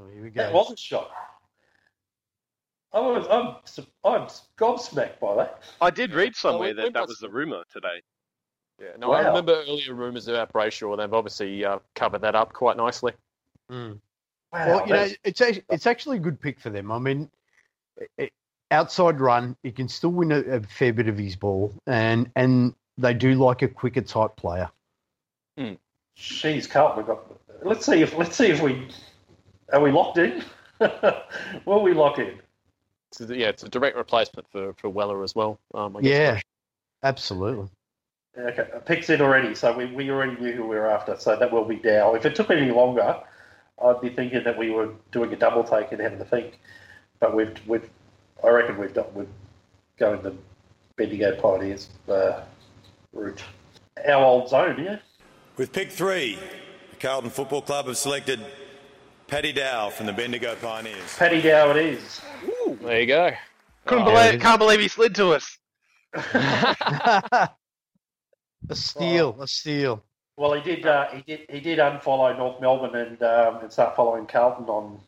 Oh, 0.00 0.06
here 0.12 0.22
we 0.22 0.30
go. 0.30 0.42
that 0.44 0.52
was 0.52 0.70
a 0.70 0.76
shock. 0.76 1.10
I 2.92 3.00
was 3.00 3.26
I'm 3.28 3.56
I'm 4.04 4.28
gobsmacked 4.56 5.18
by 5.18 5.34
that. 5.34 5.64
I 5.80 5.90
did 5.90 6.14
read 6.14 6.36
somewhere 6.36 6.68
when- 6.68 6.76
that 6.76 6.92
that 6.92 7.00
was 7.00 7.08
was 7.08 7.18
the 7.18 7.26
the- 7.26 7.32
rumor 7.32 7.64
today. 7.72 8.00
Yeah, 8.80 8.90
no, 8.96 9.10
I 9.10 9.26
remember 9.26 9.54
earlier 9.54 9.94
rumours 9.94 10.28
about 10.28 10.52
Brayshaw. 10.52 10.96
They've 10.96 11.12
obviously 11.12 11.64
uh, 11.64 11.80
covered 11.96 12.20
that 12.20 12.36
up 12.36 12.52
quite 12.52 12.76
nicely. 12.76 13.12
Mm. 13.72 13.98
Wow, 14.52 14.68
Well, 14.68 14.86
you 14.86 14.92
know, 14.94 15.08
it's 15.24 15.40
actually, 15.40 15.64
it's 15.68 15.86
actually 15.86 16.16
a 16.16 16.20
good 16.20 16.40
pick 16.40 16.58
for 16.58 16.70
them. 16.70 16.90
I 16.90 16.98
mean, 16.98 17.30
it, 18.16 18.32
outside 18.70 19.20
run, 19.20 19.56
he 19.62 19.72
can 19.72 19.88
still 19.88 20.10
win 20.10 20.32
a, 20.32 20.38
a 20.38 20.60
fair 20.60 20.92
bit 20.92 21.08
of 21.08 21.18
his 21.18 21.36
ball, 21.36 21.74
and 21.86 22.30
and 22.34 22.74
they 22.96 23.14
do 23.14 23.34
like 23.34 23.62
a 23.62 23.68
quicker 23.68 24.00
type 24.00 24.36
player. 24.36 24.70
Jeez, 26.18 26.68
Carlton, 26.68 26.98
we've 26.98 27.06
got. 27.06 27.24
Let's 27.62 27.86
see 27.86 28.02
if 28.02 28.16
let's 28.16 28.36
see 28.36 28.46
if 28.46 28.60
we 28.60 28.88
are 29.72 29.80
we 29.80 29.90
locked 29.90 30.18
in. 30.18 30.42
Will 31.64 31.82
we 31.82 31.92
lock 31.92 32.18
in? 32.18 32.40
It's 33.10 33.20
a, 33.20 33.36
yeah, 33.36 33.48
it's 33.48 33.62
a 33.62 33.68
direct 33.68 33.96
replacement 33.96 34.46
for, 34.50 34.74
for 34.74 34.88
Weller 34.88 35.22
as 35.24 35.34
well. 35.34 35.58
Um, 35.74 35.96
I 35.96 36.02
guess 36.02 36.10
Yeah, 36.10 36.40
absolutely. 37.02 37.68
Okay, 38.36 38.68
pick's 38.84 39.10
in 39.10 39.20
already, 39.20 39.54
so 39.54 39.76
we, 39.76 39.86
we 39.86 40.10
already 40.10 40.40
knew 40.40 40.52
who 40.52 40.62
we 40.62 40.76
were 40.76 40.90
after. 40.90 41.16
So 41.18 41.36
that 41.36 41.50
will 41.50 41.64
be 41.64 41.76
Dow. 41.76 42.14
If 42.14 42.24
it 42.24 42.36
took 42.36 42.50
any 42.50 42.70
longer, 42.70 43.20
I'd 43.84 44.00
be 44.00 44.08
thinking 44.08 44.44
that 44.44 44.58
we 44.58 44.70
were 44.70 44.90
doing 45.12 45.32
a 45.32 45.36
double 45.36 45.64
take 45.64 45.92
and 45.92 46.00
having 46.00 46.18
to 46.18 46.24
think. 46.24 46.58
But 47.20 47.34
we've 47.34 47.54
we've 47.66 47.88
I 48.44 48.48
reckon 48.48 48.78
we've 48.78 48.94
done 48.94 49.06
we're 49.14 49.26
going 49.98 50.22
the 50.22 50.34
Bendigo 50.96 51.40
Pioneers 51.40 51.88
uh, 52.08 52.42
route. 53.12 53.42
Our 54.06 54.24
old 54.24 54.48
zone, 54.48 54.82
yeah. 54.82 54.98
With 55.56 55.72
pick 55.72 55.90
three, 55.90 56.38
the 56.90 56.96
Carlton 56.96 57.30
Football 57.30 57.62
Club 57.62 57.86
have 57.86 57.96
selected 57.96 58.40
Paddy 59.26 59.52
Dow 59.52 59.90
from 59.90 60.06
the 60.06 60.12
Bendigo 60.12 60.54
Pioneers. 60.56 61.16
Paddy 61.16 61.42
Dow, 61.42 61.70
it 61.70 61.76
is. 61.76 62.20
There 62.80 63.00
you 63.00 63.06
go. 63.06 63.30
Couldn't 63.86 64.06
Oh, 64.06 64.12
believe, 64.12 64.40
can't 64.40 64.58
believe 64.58 64.80
he 64.80 64.88
slid 64.88 65.14
to 65.16 65.32
us. 65.32 65.58
a 66.14 67.50
steal, 68.72 69.40
a 69.40 69.48
steal. 69.48 70.04
Well, 70.38 70.52
he 70.52 70.60
did. 70.62 70.86
Uh, 70.86 71.08
he 71.08 71.22
did. 71.22 71.40
He 71.50 71.58
did 71.58 71.80
unfollow 71.80 72.38
North 72.38 72.60
Melbourne 72.60 72.94
and 72.94 73.20
um, 73.24 73.56
and 73.56 73.72
start 73.72 73.96
following 73.96 74.24
Carlton 74.24 74.66
on 74.66 75.00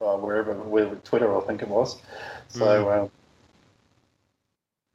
uh, 0.00 0.16
wherever, 0.16 0.54
wherever 0.54 0.94
Twitter, 0.96 1.36
I 1.36 1.40
think 1.40 1.62
it 1.62 1.68
was. 1.68 2.00
So 2.48 2.88
um, 2.90 3.10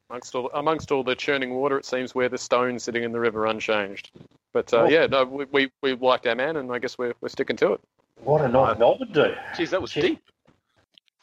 Amongst 0.09 0.35
all, 0.35 0.49
amongst 0.53 0.91
all 0.93 1.03
the 1.03 1.15
churning 1.15 1.53
water, 1.53 1.77
it 1.77 1.85
seems 1.85 2.15
we're 2.15 2.29
the 2.29 2.37
stone 2.37 2.79
sitting 2.79 3.03
in 3.03 3.11
the 3.11 3.19
river 3.19 3.45
unchanged. 3.47 4.11
But 4.53 4.73
uh, 4.73 4.83
Oh. 4.83 4.87
yeah, 4.87 5.05
no, 5.05 5.25
we, 5.25 5.43
we, 5.51 5.71
we 5.83 5.95
liked 5.95 6.25
our 6.27 6.35
man, 6.35 6.55
and 6.55 6.71
I 6.71 6.79
guess 6.79 6.97
we're, 6.97 7.13
we're 7.19 7.27
sticking 7.27 7.57
to 7.57 7.73
it. 7.73 7.81
what 8.23 8.41
did 8.41 8.53
North 8.53 8.79
Melbourne 8.79 9.11
do? 9.11 9.33
Jeez, 9.53 9.69
that 9.71 9.81
was 9.81 9.91
Shit. 9.91 10.03
deep. 10.03 10.23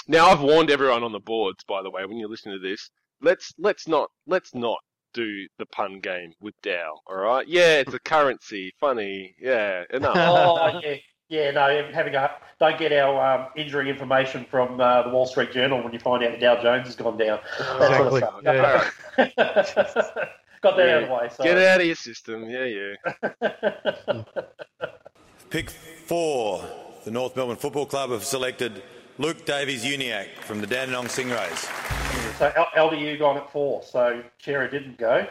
Now 0.07 0.27
I've 0.27 0.43
warned 0.43 0.71
everyone 0.71 1.03
on 1.03 1.13
the 1.13 1.19
boards, 1.19 1.65
by 1.65 1.83
the 1.83 1.89
way, 1.89 2.05
when 2.05 2.19
you're 2.19 2.29
listening 2.29 2.61
to 2.61 2.69
this, 2.69 2.91
let's 3.23 3.55
let's 3.57 3.89
not 3.89 4.11
let's 4.27 4.55
not 4.55 4.81
do 5.15 5.47
the 5.59 5.67
pun 5.67 6.01
game 6.01 6.33
with 6.41 6.55
Dow. 6.62 6.99
All 7.07 7.17
right? 7.17 7.47
Yeah, 7.49 7.79
it's 7.79 7.95
a 7.95 7.99
currency, 7.99 8.75
funny. 8.79 9.35
Yeah, 9.41 9.85
enough. 9.91 10.15
oh 10.19 10.81
yeah, 10.83 10.97
yeah. 11.29 11.51
No, 11.53 11.89
having 11.93 12.15
a 12.15 12.31
don't 12.61 12.79
get 12.79 12.93
our 12.93 13.41
um, 13.41 13.49
injury 13.57 13.89
information 13.89 14.45
from 14.51 14.81
uh, 14.81 15.03
the 15.03 15.09
Wall 15.11 15.27
Street 15.27 15.53
Journal 15.53 15.83
when 15.83 15.93
you 15.93 15.99
find 15.99 16.23
out 16.25 16.33
the 16.33 16.39
Dow 16.39 16.61
Jones 16.62 16.87
has 16.87 16.97
gone 16.97 17.17
down. 17.17 17.41
That 17.59 17.97
sort 17.97 18.23
of 18.23 18.39
Exactly. 18.43 19.33
stuff. 19.33 20.12
Yeah. 20.17 20.25
Got 20.62 20.77
that 20.79 20.87
Yeah. 20.87 20.97
out 20.97 21.03
of 21.03 21.09
the 21.09 21.15
way. 21.15 21.29
So. 21.37 21.45
Get 21.45 21.59
out 21.59 21.81
of 21.81 21.87
your 21.87 21.95
system. 21.97 22.49
Yeah, 22.49 22.65
yeah. 22.65 24.23
Pick 25.51 25.71
four, 25.71 26.65
the 27.05 27.11
North 27.11 27.37
Melbourne 27.37 27.57
Football 27.57 27.87
Club 27.87 28.11
have 28.11 28.25
selected 28.25 28.83
Luke 29.19 29.45
Davies 29.45 29.85
Uniacke 29.85 30.31
from 30.41 30.61
the 30.61 30.67
Dandenong 30.67 31.07
Stingrays. 31.07 32.04
So 32.39 32.53
L- 32.57 32.91
LDU 32.91 33.18
gone 33.18 33.37
at 33.37 33.51
four. 33.51 33.82
So 33.82 34.22
Cerra 34.39 34.70
didn't 34.70 34.99
go. 34.99 35.26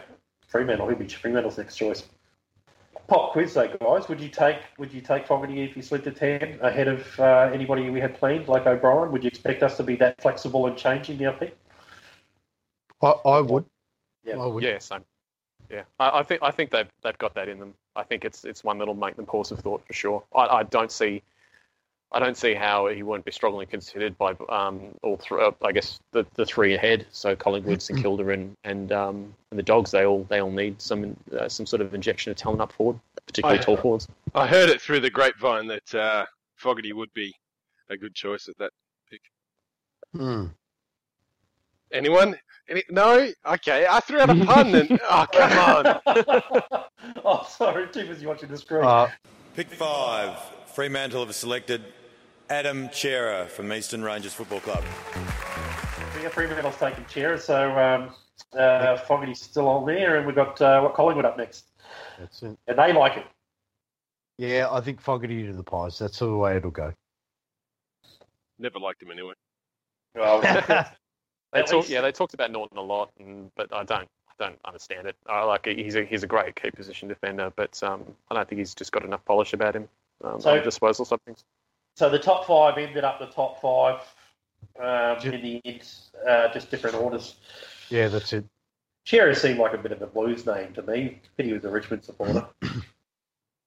Fremantle, 0.48 0.88
he'll 0.88 0.98
be 0.98 1.08
Fremantle's 1.08 1.58
next 1.58 1.76
choice. 1.76 2.04
Pop 3.08 3.34
quiz 3.34 3.54
though, 3.54 3.68
guys. 3.68 4.08
Would 4.08 4.22
you 4.22 4.30
take 4.30 4.58
Would 4.78 4.94
you 4.94 5.02
take 5.02 5.28
Fogarty 5.28 5.62
if 5.62 5.76
you 5.76 5.82
slid 5.82 6.04
to 6.06 6.12
ten 6.12 6.60
ahead 6.62 6.88
of 6.88 7.20
uh, 7.20 7.50
anybody 7.54 7.90
we 7.90 8.00
had 8.00 8.18
planned, 8.18 8.48
like 8.48 8.66
O'Brien? 8.66 9.12
Would 9.12 9.24
you 9.24 9.28
expect 9.28 9.62
us 9.62 9.76
to 9.78 9.84
be 9.84 9.96
that 9.98 10.22
flexible 10.22 10.68
and 10.68 10.78
changing 10.78 11.26
our 11.26 11.34
pick? 11.34 11.58
I, 13.02 13.08
I 13.26 13.42
would. 13.42 13.66
Yeah. 14.24 14.38
I 14.38 14.46
would. 14.46 14.64
Yeah, 14.64 14.80
same. 14.80 15.04
Yeah, 15.70 15.84
I, 16.00 16.20
I 16.20 16.24
think 16.24 16.42
I 16.44 16.52
think 16.52 16.72
they've 16.72 16.88
they've 17.02 17.18
got 17.18 17.34
that 17.36 17.50
in 17.50 17.60
them. 17.60 17.74
I 17.96 18.04
think 18.04 18.24
it's 18.24 18.46
it's 18.46 18.64
one 18.64 18.78
that'll 18.78 18.94
make 18.94 19.16
them 19.16 19.26
pause 19.26 19.52
of 19.52 19.60
thought 19.60 19.86
for 19.86 19.94
sure. 19.94 20.24
I, 20.34 20.46
I 20.46 20.64
don't 20.64 20.92
see. 20.92 21.24
I 22.14 22.20
don't 22.20 22.38
see 22.38 22.54
how 22.54 22.88
he 22.88 23.02
won't 23.02 23.26
be 23.26 23.32
strongly 23.32 23.66
considered 23.66 24.16
by 24.20 24.36
um, 24.50 24.94
all 25.02 25.18
three. 25.18 25.42
Uh, 25.42 25.52
I 25.64 25.72
guess 25.72 26.00
the, 26.12 26.26
the 26.36 26.46
three 26.46 26.76
ahead. 26.76 27.08
So 27.12 27.36
Collingwood, 27.36 27.82
St 27.82 28.00
Kilda, 28.00 28.30
and 28.30 28.56
and 28.64 28.92
um, 28.92 29.34
and 29.50 29.58
the 29.58 29.64
Dogs. 29.64 29.90
They 29.90 30.06
all 30.06 30.24
they 30.30 30.40
all 30.40 30.52
need 30.52 30.80
some 30.80 31.18
uh, 31.38 31.50
some 31.50 31.66
sort 31.66 31.82
of 31.82 31.96
injection 31.96 32.32
of 32.32 32.38
talent 32.38 32.62
up 32.62 32.72
forward, 32.72 33.00
particularly 33.26 33.60
I- 33.60 33.64
tall 33.64 33.78
forwards. 33.78 34.08
I 34.36 34.46
heard 34.46 34.70
it 34.70 34.80
through 34.80 35.00
the 35.00 35.10
grapevine 35.10 35.68
that 35.68 35.96
uh, 35.96 36.26
Fogarty 36.56 36.94
would 36.94 37.14
be 37.14 37.34
a 37.90 37.98
good 37.98 38.14
choice 38.14 38.48
at 38.48 38.58
that. 38.60 38.72
Pick. 39.10 39.22
Hmm. 40.16 40.46
Anyone? 41.92 42.38
Any, 42.70 42.84
no? 42.90 43.30
Okay, 43.46 43.86
I 43.90 44.00
threw 44.00 44.20
out 44.20 44.30
a 44.30 44.46
pun 44.46 44.74
and 44.76 45.00
oh 45.10 45.26
come 45.32 45.98
on. 46.06 46.86
oh, 47.26 47.46
sorry, 47.50 47.88
too 47.88 48.06
busy 48.06 48.26
watching 48.26 48.50
the 48.50 48.58
screen. 48.58 48.84
Uh, 48.84 49.10
Pick 49.56 49.70
five, 49.70 50.38
Fremantle 50.74 51.26
have 51.26 51.36
selected 51.36 51.84
Adam 52.50 52.90
Cerra 52.92 53.48
from 53.48 53.72
Eastern 53.74 54.04
Rangers 54.04 54.34
Football 54.34 54.60
Club. 54.60 54.84
yeah, 56.22 56.30
Fremantle's 56.30 56.78
taking 56.78 57.06
Cerra, 57.08 57.40
so 57.40 57.78
um, 57.78 58.10
uh, 58.58 58.98
Fogarty's 58.98 59.42
still 59.42 59.68
on 59.68 59.86
there, 59.86 60.18
and 60.18 60.26
we've 60.28 60.36
got 60.36 60.60
uh, 60.62 60.82
what 60.82 60.94
Collingwood 60.94 61.26
up 61.26 61.38
next, 61.38 61.66
that's 62.20 62.44
it. 62.44 62.58
and 62.68 62.78
they 62.78 62.94
like 62.94 63.18
it. 63.18 63.26
Yeah, 64.38 64.68
I 64.72 64.82
think 64.82 65.00
Fogarty 65.02 65.46
to 65.48 65.54
the 65.54 65.64
Pies. 65.64 65.98
That's 66.00 66.20
the 66.20 66.36
way 66.36 66.58
it'll 66.58 66.72
go. 66.72 66.94
Never 68.60 68.80
liked 68.80 69.02
him 69.02 69.12
anyway. 69.12 69.34
Well, 70.16 70.42
They 71.54 71.62
talk, 71.62 71.72
least- 71.74 71.90
yeah, 71.90 72.02
they 72.02 72.12
talked 72.12 72.34
about 72.34 72.50
Naughton 72.52 72.78
a 72.78 72.82
lot, 72.82 73.12
and, 73.20 73.52
but 73.56 73.72
I 73.72 73.84
don't, 73.84 74.08
I 74.28 74.34
don't 74.44 74.60
understand 74.66 75.06
it. 75.08 75.16
I 75.28 75.44
like 75.44 75.68
it. 75.68 75.78
he's 75.78 75.96
a 75.96 76.04
he's 76.04 76.24
a 76.24 76.28
great 76.28 76.56
key 76.56 76.72
position 76.72 77.08
defender, 77.08 77.54
but 77.56 77.82
um, 77.84 78.04
I 78.32 78.36
don't 78.36 78.48
think 78.50 78.58
he's 78.58 78.74
just 78.74 78.92
got 78.92 79.06
enough 79.06 79.24
polish 79.26 79.54
about 79.54 79.76
him. 79.76 79.88
Um, 80.24 80.42
So- 80.42 80.62
disposal 80.62 81.06
side 81.06 81.20
things. 81.26 81.44
So 81.96 82.10
the 82.10 82.20
top 82.20 82.46
five 82.48 82.78
ended 82.78 83.04
up 83.04 83.20
the 83.20 83.28
top 83.28 83.62
five 83.62 84.00
um, 84.82 85.20
Ju- 85.20 85.32
in 85.32 85.42
the 85.42 85.62
end, 85.66 85.86
uh, 86.28 86.52
just 86.54 86.72
different 86.72 86.96
orders. 86.96 87.36
Yeah, 87.90 88.08
that's 88.08 88.34
it. 88.34 88.46
Cerra 89.06 89.36
seemed 89.36 89.60
like 89.60 89.74
a 89.74 89.78
bit 89.78 89.92
of 89.92 90.02
a 90.02 90.08
blues 90.08 90.46
name 90.46 90.74
to 90.74 90.82
me. 90.82 91.20
Pity 91.38 91.50
he 91.50 91.54
was 91.54 91.66
a 91.66 91.70
Richmond 91.70 92.04
supporter. 92.04 92.48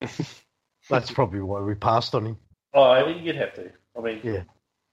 That's 0.89 1.11
probably 1.11 1.41
why 1.41 1.61
we 1.61 1.75
passed 1.75 2.15
on 2.15 2.27
him. 2.27 2.37
oh, 2.75 2.91
I 2.91 3.07
mean, 3.07 3.25
you'd 3.25 3.37
have 3.37 3.55
to. 3.55 3.71
I 3.97 4.01
mean, 4.01 4.21
Yeah. 4.23 4.43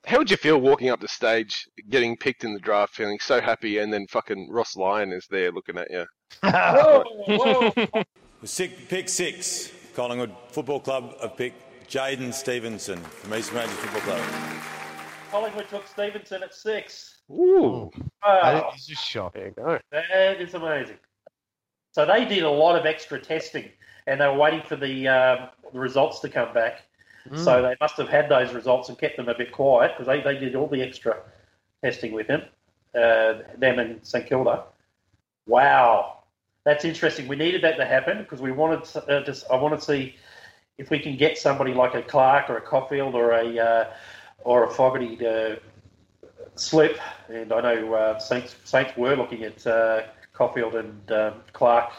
How 0.06 0.18
would 0.18 0.30
you 0.30 0.36
feel 0.36 0.60
walking 0.60 0.90
up 0.90 1.00
the 1.00 1.08
stage, 1.08 1.66
getting 1.90 2.18
picked 2.18 2.44
in 2.44 2.54
the 2.54 2.60
draft, 2.60 2.94
feeling 2.94 3.20
so 3.20 3.40
happy, 3.40 3.78
and 3.78 3.94
then 3.94 4.06
fucking 4.08 4.50
Ross 4.52 4.76
Lyon 4.76 5.14
is 5.14 5.28
there 5.28 5.50
looking 5.50 5.78
at 5.78 5.90
you? 5.90 6.06
whoa, 6.44 7.04
whoa. 7.28 8.04
With 8.42 8.90
pick 8.90 9.08
six, 9.08 9.72
Collingwood 9.96 10.36
Football 10.50 10.82
Club 10.82 11.18
have 11.22 11.38
picked 11.38 11.73
Jaidyn 11.94 12.34
Stephenson 12.34 12.98
from 12.98 13.36
Eastern 13.36 13.58
Rangers 13.58 13.76
Football 13.78 14.02
Club. 14.02 14.22
Collingwood 15.30 15.70
took 15.70 15.88
Stephenson 15.88 16.42
at 16.42 16.52
six. 16.52 17.20
Ooh. 17.30 17.92
That 18.24 18.64
Wow, 18.64 18.74
is 18.76 18.90
a 18.90 18.96
shock. 18.96 19.36
There 19.36 19.46
you 19.46 19.52
go. 19.52 19.78
that 19.92 20.42
is 20.42 20.56
amazing. 20.56 20.98
So 21.92 22.04
they 22.04 22.26
did 22.26 22.42
a 22.42 22.50
lot 22.50 22.76
of 22.80 22.88
extra 22.88 23.20
testing, 23.20 23.70
and 24.08 24.20
they 24.20 24.26
were 24.26 24.34
waiting 24.34 24.64
for 24.64 24.76
the 24.76 25.08
um, 25.08 25.50
the 25.72 25.78
results 25.80 26.20
to 26.22 26.30
come 26.30 26.52
back. 26.52 26.82
So 27.36 27.62
they 27.62 27.76
must 27.80 27.96
have 27.98 28.10
had 28.10 28.28
those 28.28 28.54
results 28.56 28.90
and 28.90 28.98
kept 28.98 29.16
them 29.18 29.30
a 29.30 29.36
bit 29.38 29.52
quiet 29.52 29.92
because 29.96 30.08
they, 30.08 30.20
they 30.22 30.38
did 30.40 30.56
all 30.56 30.68
the 30.68 30.82
extra 30.82 31.22
testing 31.84 32.12
with 32.12 32.26
him, 32.28 32.42
uh, 32.96 33.36
them 33.60 33.78
and 33.78 34.06
St 34.06 34.26
Kilda. 34.28 34.64
Wow, 35.46 36.24
that's 36.66 36.86
interesting. 36.86 37.28
We 37.28 37.36
needed 37.36 37.64
that 37.64 37.78
to 37.78 37.86
happen 37.86 38.18
because 38.18 38.42
we 38.42 38.52
wanted 38.52 38.84
to, 38.86 39.06
uh, 39.06 39.24
just 39.24 39.46
I 39.52 39.56
want 39.58 39.80
to 39.80 39.86
see 39.86 40.16
if 40.78 40.90
we 40.90 41.00
can 41.00 41.18
get 41.18 41.38
somebody 41.38 41.74
like 41.74 41.96
a 41.96 42.02
Clark 42.02 42.50
or 42.50 42.58
a 42.58 42.62
Coffield 42.62 43.16
or 43.16 43.32
a 43.32 43.60
uh, 43.60 43.94
or 44.44 44.66
a 44.66 44.72
Fogarty 44.72 45.16
to 45.18 45.60
slip. 46.56 46.98
And 47.30 47.52
I 47.52 47.62
know 47.62 47.94
uh, 47.94 48.20
Saints 48.20 48.56
Saints 48.64 48.96
were 48.98 49.16
looking 49.16 49.44
at 49.44 49.66
uh, 49.66 50.04
Coffield 50.34 50.76
and 50.76 51.12
um, 51.12 51.34
Clark 51.54 51.92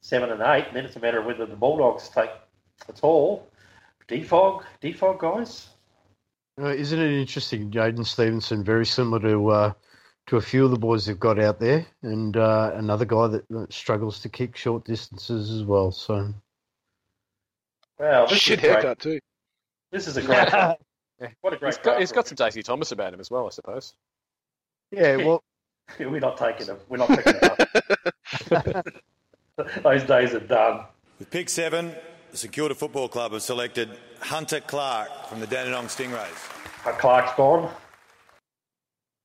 seven 0.00 0.30
and 0.30 0.42
eight. 0.42 0.66
And 0.68 0.76
then 0.76 0.84
it's 0.84 0.96
a 0.96 1.00
matter 1.00 1.20
of 1.20 1.26
whether 1.26 1.46
the 1.46 1.56
Bulldogs 1.56 2.08
take 2.08 2.30
at 2.88 3.00
all. 3.02 3.48
Defog, 4.08 4.62
defog, 4.82 5.18
guys. 5.18 5.68
Uh, 6.60 6.68
isn't 6.68 6.98
it 6.98 7.20
interesting? 7.20 7.70
Jaidyn 7.70 8.06
Stephenson, 8.06 8.64
very 8.64 8.86
similar 8.86 9.20
to 9.20 9.48
uh, 9.48 9.72
to 10.26 10.36
a 10.36 10.40
few 10.40 10.64
of 10.64 10.70
the 10.70 10.78
boys 10.78 11.06
they've 11.06 11.18
got 11.18 11.38
out 11.38 11.60
there, 11.60 11.86
and 12.02 12.36
uh, 12.36 12.72
another 12.74 13.04
guy 13.04 13.28
that, 13.28 13.48
that 13.48 13.72
struggles 13.72 14.20
to 14.20 14.28
kick 14.28 14.56
short 14.56 14.84
distances 14.84 15.50
as 15.50 15.64
well. 15.64 15.92
So 15.92 16.32
Wow, 17.98 18.26
this 18.26 18.38
Shit 18.38 18.58
is 18.58 18.62
great. 18.62 18.72
haircut 18.72 18.98
too. 19.00 19.18
This 19.90 20.06
is 20.06 20.16
a 20.16 20.22
great. 20.22 20.48
draft. 20.48 20.80
Yeah. 21.20 21.28
What 21.40 21.52
a 21.52 21.56
great. 21.56 21.74
He's 21.74 21.78
got, 21.78 21.98
he's 21.98 22.10
draft. 22.10 22.28
got 22.28 22.38
some 22.38 22.46
Daisy 22.46 22.62
Thomas 22.62 22.92
about 22.92 23.12
him 23.12 23.20
as 23.20 23.30
well, 23.30 23.46
I 23.46 23.50
suppose. 23.50 23.94
yeah, 24.90 25.16
well, 25.24 25.42
We're 25.98 26.20
not 26.20 26.36
taking 26.36 26.66
them. 26.66 26.78
We're 26.88 26.98
not 26.98 27.08
picking 27.08 27.32
them 27.40 27.50
up. 28.76 28.86
Those 29.82 30.04
days 30.04 30.34
are 30.34 30.40
done. 30.40 30.84
With 31.18 31.30
pick 31.30 31.48
seven, 31.48 31.92
the 32.30 32.36
St 32.36 32.52
Kilda 32.52 32.74
Football 32.76 33.08
Club 33.08 33.32
have 33.32 33.42
selected 33.42 33.90
Hunter 34.20 34.60
Clark 34.60 35.26
from 35.28 35.40
the 35.40 35.46
Dandenong 35.48 35.86
Stingrays. 35.86 36.86
Uh, 36.86 36.92
Clark's 36.92 37.34
gone. 37.36 37.68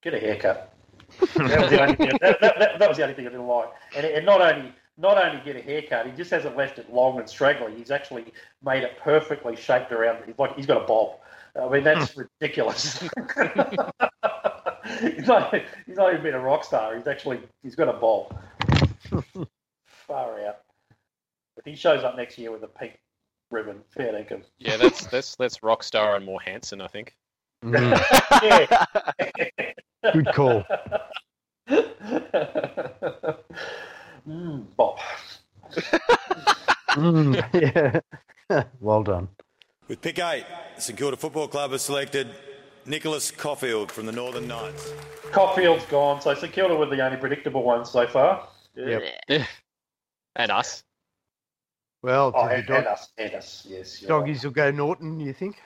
Get 0.01 0.15
a 0.15 0.19
haircut. 0.19 0.73
that, 1.19 1.61
was 1.61 1.69
the 1.69 1.81
only 1.81 1.95
thing, 1.95 2.09
that, 2.21 2.41
that, 2.41 2.59
that, 2.59 2.79
that 2.79 2.89
was 2.89 2.97
the 2.97 3.03
only 3.03 3.13
thing 3.13 3.27
I 3.27 3.29
didn't 3.29 3.45
like. 3.47 3.69
And, 3.95 4.05
and 4.07 4.25
not 4.25 4.41
only 4.41 4.73
not 4.97 5.23
only 5.23 5.41
get 5.43 5.55
a 5.55 5.61
haircut, 5.61 6.05
he 6.05 6.11
just 6.11 6.31
hasn't 6.31 6.55
left 6.55 6.79
it 6.79 6.93
long 6.93 7.19
and 7.19 7.27
straggly. 7.27 7.73
He's 7.75 7.91
actually 7.91 8.25
made 8.63 8.83
it 8.83 8.97
perfectly 8.99 9.55
shaped 9.55 9.91
around. 9.91 10.23
He's 10.25 10.37
like 10.37 10.55
he's 10.55 10.65
got 10.65 10.83
a 10.83 10.85
bob. 10.85 11.17
I 11.59 11.69
mean, 11.69 11.83
that's 11.83 12.15
ridiculous. 12.17 12.99
he's, 14.99 15.27
not, 15.27 15.53
he's 15.85 15.95
not 15.95 16.11
even 16.11 16.23
been 16.23 16.33
a 16.33 16.39
rock 16.39 16.63
star. 16.63 16.95
He's 16.95 17.07
actually 17.07 17.39
he's 17.61 17.75
got 17.75 17.89
a 17.89 17.93
bob. 17.93 18.35
Far 19.85 20.45
out. 20.45 20.59
If 21.57 21.65
he 21.65 21.75
shows 21.75 22.03
up 22.03 22.17
next 22.17 22.37
year 22.37 22.51
with 22.51 22.63
a 22.63 22.67
pink 22.67 22.99
ribbon, 23.51 23.81
fair 23.89 24.13
dinkum. 24.13 24.43
Yeah, 24.57 24.77
that's 24.77 25.05
that's 25.07 25.35
that's 25.35 25.59
Rockstar 25.59 26.15
and 26.15 26.25
more 26.25 26.41
Hanson, 26.41 26.81
I 26.81 26.87
think. 26.87 27.15
Mm, 27.63 27.97
good 30.13 30.27
call. 30.33 30.65
mm, 34.27 34.65
Bob. 34.77 34.99
Mm, 36.93 38.01
yeah. 38.49 38.63
well 38.79 39.01
done. 39.01 39.27
With 39.87 39.99
pick 40.01 40.19
eight, 40.19 40.45
the 40.75 40.81
St 40.81 40.95
Kilda 40.97 41.17
Football 41.17 41.47
Club 41.47 41.71
has 41.71 41.81
selected 41.81 42.29
Nicholas 42.85 43.31
Coffield 43.31 43.91
from 43.91 44.05
the 44.05 44.11
Northern 44.11 44.47
Knights. 44.47 44.93
Coffield's 45.31 45.85
gone, 45.85 46.21
so 46.21 46.35
St 46.35 46.53
Kilda 46.53 46.75
were 46.75 46.85
the 46.85 47.03
only 47.03 47.17
predictable 47.17 47.63
ones 47.63 47.89
so 47.89 48.05
far. 48.07 48.47
Yep. 48.75 49.03
And 50.35 50.51
us. 50.51 50.83
Well, 52.03 52.31
Oh, 52.35 52.47
and, 52.47 52.65
the 52.67 52.77
and 52.77 52.87
us, 52.87 53.09
and 53.17 53.33
us, 53.35 53.65
yes. 53.69 54.01
you're 54.01 54.09
right. 54.11 54.19
doggies 54.25 54.43
will 54.43 54.51
go 54.51 54.71
Naughton, 54.71 55.19
you 55.19 55.31
think? 55.33 55.61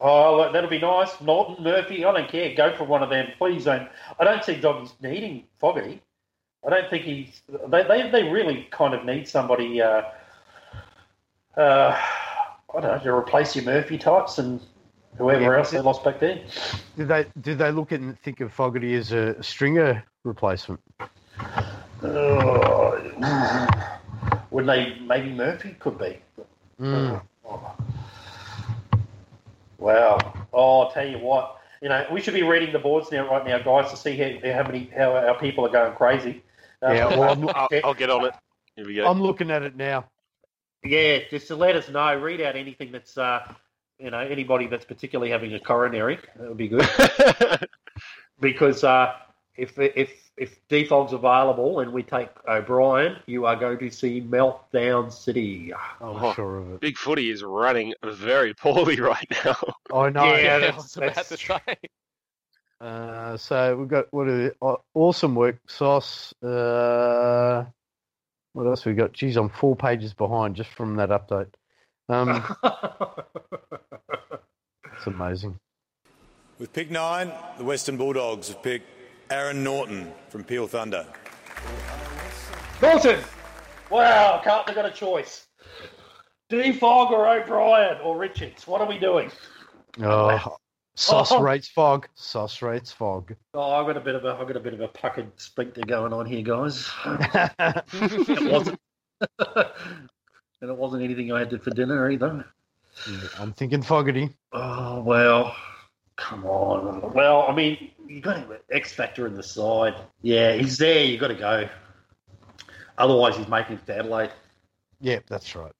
Oh, 0.00 0.52
that'll 0.52 0.68
be 0.70 0.78
nice. 0.80 1.20
Naughton, 1.20 1.62
Murphy, 1.62 2.04
I 2.04 2.12
don't 2.12 2.28
care. 2.28 2.54
Go 2.54 2.76
for 2.76 2.82
one 2.84 3.02
of 3.02 3.10
them. 3.10 3.28
Please 3.38 3.64
don't. 3.64 3.88
I 4.18 4.24
don't 4.24 4.42
see 4.44 4.56
doggies 4.60 4.92
needing 5.00 5.44
Fogarty. 5.58 6.02
I 6.68 6.70
don't 6.70 6.90
think 6.90 7.04
he's. 7.04 7.40
They, 7.68 7.82
they, 7.82 8.10
they 8.10 8.24
really 8.24 8.68
kind 8.70 8.92
of 8.92 9.06
need 9.06 9.26
somebody. 9.26 9.80
Uh, 9.80 10.02
uh, 11.56 11.98
I 12.76 12.80
don't 12.80 12.82
know 12.82 12.98
to 13.02 13.14
replace 13.14 13.56
your 13.56 13.64
Murphy 13.64 13.96
types 13.96 14.36
and 14.36 14.60
whoever 15.16 15.40
Yeah. 15.40 15.56
else 15.58 15.70
they 15.70 15.80
lost 15.80 16.04
back 16.04 16.20
there. 16.20 16.40
Did 16.98 17.08
they 17.08 17.24
did 17.40 17.56
they 17.56 17.72
look 17.72 17.90
at 17.92 18.00
and 18.00 18.18
think 18.20 18.40
of 18.40 18.52
Fogarty 18.52 18.94
as 18.96 19.12
a 19.12 19.42
stringer 19.42 20.04
replacement? 20.24 20.80
Uh, 22.02 23.00
would 24.50 24.66
they? 24.66 24.98
Maybe 25.00 25.32
Murphy 25.32 25.74
could 25.80 25.98
be. 25.98 26.18
Mm. 26.78 27.22
Oh. 27.46 27.76
Wow. 29.78 30.18
Oh, 30.52 30.80
I'll 30.82 30.90
tell 30.90 31.08
you 31.08 31.18
what. 31.18 31.54
You 31.80 31.88
know, 31.88 32.06
we 32.12 32.20
should 32.20 32.34
be 32.34 32.42
reading 32.42 32.72
the 32.72 32.78
boards 32.78 33.10
now, 33.10 33.26
right 33.30 33.46
now, 33.46 33.58
guys, 33.60 33.90
to 33.92 33.96
see 33.96 34.16
how, 34.18 34.52
how 34.52 34.64
many 34.64 34.90
how 34.94 35.12
our 35.12 35.38
people 35.38 35.64
are 35.64 35.70
going 35.70 35.94
crazy. 35.94 36.42
Um, 36.82 36.94
Yeah, 36.96 37.06
well, 37.16 37.32
I'm, 37.32 37.48
I'll, 37.48 37.68
I'll 37.84 37.94
get 37.94 38.10
on 38.10 38.24
it. 38.26 38.34
Here 38.76 38.86
we 38.86 38.94
go. 38.94 39.06
I'm 39.10 39.20
looking 39.20 39.50
at 39.50 39.62
it 39.62 39.76
now. 39.76 40.06
Yeah, 40.84 41.18
just 41.30 41.48
to 41.48 41.56
let 41.56 41.74
us 41.76 41.88
know. 41.88 42.14
Read 42.16 42.40
out 42.40 42.54
anything 42.56 42.92
that's, 42.92 43.18
uh, 43.18 43.40
you 43.98 44.10
know, 44.10 44.18
anybody 44.20 44.68
that's 44.68 44.84
particularly 44.84 45.30
having 45.32 45.52
a 45.54 45.58
coronary. 45.60 46.18
That 46.36 46.48
would 46.48 46.56
be 46.56 46.68
good. 46.68 46.88
because 48.40 48.84
uh, 48.84 49.14
if 49.56 49.76
if 49.78 50.10
if 50.36 50.68
Defog's 50.68 51.12
available 51.12 51.80
and 51.80 51.92
we 51.92 52.04
take 52.04 52.28
O'Brien, 52.46 53.16
you 53.26 53.44
are 53.46 53.56
going 53.56 53.78
to 53.80 53.90
see 53.90 54.20
Meltdown 54.20 55.12
City. 55.12 55.72
I'm 56.00 56.22
Oh. 56.24 56.32
sure 56.34 56.58
of 56.58 56.72
it. 56.74 56.80
Big 56.80 56.96
Footy 56.96 57.30
is 57.30 57.42
running 57.42 57.92
very 58.04 58.54
poorly 58.54 59.00
right 59.00 59.26
now. 59.44 59.56
I 59.92 60.10
know. 60.10 60.24
Yeah, 60.36 60.54
I 60.56 60.58
that's- 60.60 60.76
was 60.76 60.96
about 60.96 61.14
that's- 61.16 61.28
to 61.30 61.36
say. 61.36 61.58
Uh, 62.80 63.36
so 63.36 63.76
we've 63.76 63.88
got 63.88 64.06
what 64.12 64.28
are 64.28 64.54
uh, 64.62 64.76
awesome 64.94 65.34
work, 65.34 65.58
Sauce. 65.66 66.32
Uh, 66.42 67.64
what 68.52 68.66
else 68.66 68.84
we 68.84 68.94
got? 68.94 69.12
Geez, 69.12 69.36
I'm 69.36 69.48
four 69.48 69.74
pages 69.74 70.14
behind 70.14 70.54
just 70.54 70.70
from 70.70 70.96
that 70.96 71.10
update. 71.10 71.52
Um, 72.08 72.44
it's 74.96 75.06
amazing. 75.06 75.58
With 76.58 76.72
pick 76.72 76.90
nine, 76.90 77.32
the 77.56 77.64
Western 77.64 77.96
Bulldogs 77.96 78.48
have 78.48 78.62
picked 78.62 78.86
Aaron 79.30 79.62
Naughton 79.62 80.12
from 80.28 80.44
Peel 80.44 80.66
Thunder. 80.66 81.06
Naughton! 82.80 83.20
Wow, 83.90 84.40
Carlton 84.44 84.74
got 84.74 84.86
a 84.86 84.90
choice. 84.90 85.46
Defog 86.50 87.10
or 87.10 87.28
O'Brien 87.28 87.98
or 88.02 88.16
Richards? 88.16 88.66
What 88.66 88.80
are 88.80 88.86
we 88.86 88.98
doing? 88.98 89.30
Oh, 90.00 90.56
Sauce 90.98 91.30
Oh. 91.32 91.40
rates 91.40 91.68
fog. 91.68 92.08
Sauce 92.14 92.60
rates 92.60 92.90
fog. 92.90 93.34
Oh, 93.54 93.72
I've 93.72 93.86
got 93.86 93.96
a 93.96 94.00
bit 94.00 94.14
of 94.16 94.24
a, 94.24 94.32
I've 94.34 94.46
got 94.48 94.56
a 94.56 94.60
bit 94.60 94.74
of 94.74 94.80
a 94.80 94.88
puckered 94.88 95.30
sphincter 95.40 95.82
going 95.82 96.12
on 96.12 96.26
here, 96.26 96.42
guys. 96.42 96.90
it 97.06 98.42
wasn't, 98.52 98.80
and 99.56 100.70
it 100.70 100.76
wasn't 100.76 101.02
anything 101.04 101.32
I 101.32 101.38
had 101.38 101.50
to 101.50 101.58
for 101.58 101.70
dinner 101.70 102.10
either. 102.10 102.44
I'm 103.38 103.52
thinking 103.52 103.80
Fogarty. 103.82 104.30
Oh 104.52 105.00
well, 105.02 105.54
come 106.16 106.44
on. 106.46 107.12
Well, 107.12 107.46
I 107.48 107.54
mean, 107.54 107.92
you 108.08 108.20
got 108.20 108.44
X 108.72 108.92
factor 108.92 109.26
in 109.28 109.34
the 109.34 109.42
side. 109.42 109.94
Yeah, 110.22 110.54
he's 110.54 110.78
there. 110.78 111.04
You 111.04 111.16
got 111.16 111.28
to 111.28 111.34
go. 111.36 111.68
Otherwise, 112.98 113.36
he's 113.36 113.46
making 113.46 113.76
it 113.76 113.86
to 113.86 113.96
Adelaide, 113.98 114.32
Yeah, 115.00 115.20
that's 115.28 115.54
right. 115.54 115.70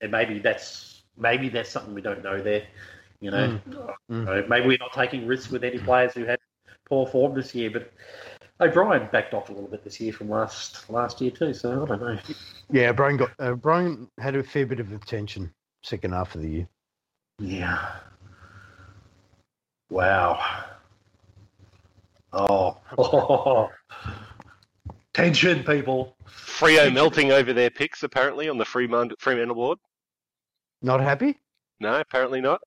and 0.00 0.12
maybe 0.12 0.38
that's 0.38 1.02
maybe 1.16 1.48
that's 1.48 1.70
something 1.70 1.92
we 1.94 2.00
don't 2.00 2.22
know 2.22 2.40
there. 2.40 2.62
You 3.22 3.30
know, 3.30 3.60
Mm. 4.10 4.28
Uh, 4.28 4.46
maybe 4.48 4.66
we're 4.66 4.78
not 4.78 4.92
taking 4.92 5.26
risks 5.26 5.50
with 5.50 5.62
any 5.62 5.78
players 5.78 6.12
who 6.12 6.24
had 6.24 6.40
poor 6.84 7.06
form 7.06 7.34
this 7.34 7.54
year, 7.54 7.70
but. 7.70 7.90
O'Brien 8.60 9.08
backed 9.10 9.32
off 9.32 9.48
a 9.48 9.52
little 9.52 9.68
bit 9.68 9.82
this 9.82 9.98
year 9.98 10.12
from 10.12 10.28
last 10.28 10.88
last 10.90 11.20
year 11.20 11.30
too, 11.32 11.52
so 11.52 11.82
I 11.82 11.86
don't 11.86 12.00
know. 12.00 12.18
Yeah, 12.70 12.92
Brian 12.92 13.16
got 13.16 13.30
uh, 13.40 13.54
Brian 13.54 14.08
had 14.20 14.36
a 14.36 14.42
fair 14.42 14.66
bit 14.66 14.78
of 14.78 14.92
attention 14.92 15.52
second 15.82 16.12
half 16.12 16.34
of 16.34 16.42
the 16.42 16.48
year. 16.48 16.68
Yeah. 17.38 17.90
Wow. 19.90 20.64
Oh. 22.32 22.78
Tension, 25.14 25.64
people. 25.64 26.16
Freo 26.26 26.92
melting 26.92 27.32
over 27.32 27.52
their 27.52 27.70
picks 27.70 28.02
apparently 28.02 28.48
on 28.48 28.58
the 28.58 28.64
Fremantle, 28.64 29.16
Fremantle 29.18 29.54
board. 29.54 29.78
Not 30.80 31.00
happy? 31.00 31.38
No, 31.80 32.00
apparently 32.00 32.40
not. 32.40 32.62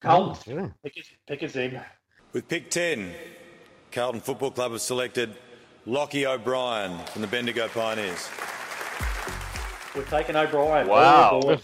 Carlton, 0.00 0.56
Yeah. 0.56 0.68
pick, 0.82 0.98
us, 0.98 1.06
pick 1.26 1.42
us 1.42 1.56
in. 1.56 1.80
With 2.32 2.48
pick 2.48 2.70
10, 2.70 3.14
Carlton 3.92 4.20
Football 4.20 4.50
Club 4.50 4.72
have 4.72 4.80
selected 4.80 5.36
Lochie 5.86 6.26
O'Brien 6.26 6.98
from 7.06 7.22
the 7.22 7.28
Bendigo 7.28 7.68
Pioneers. 7.68 8.28
We're 9.94 10.04
taking 10.04 10.36
O'Brien. 10.36 10.86
Wow. 10.86 11.30
All 11.30 11.38
aboard. 11.38 11.60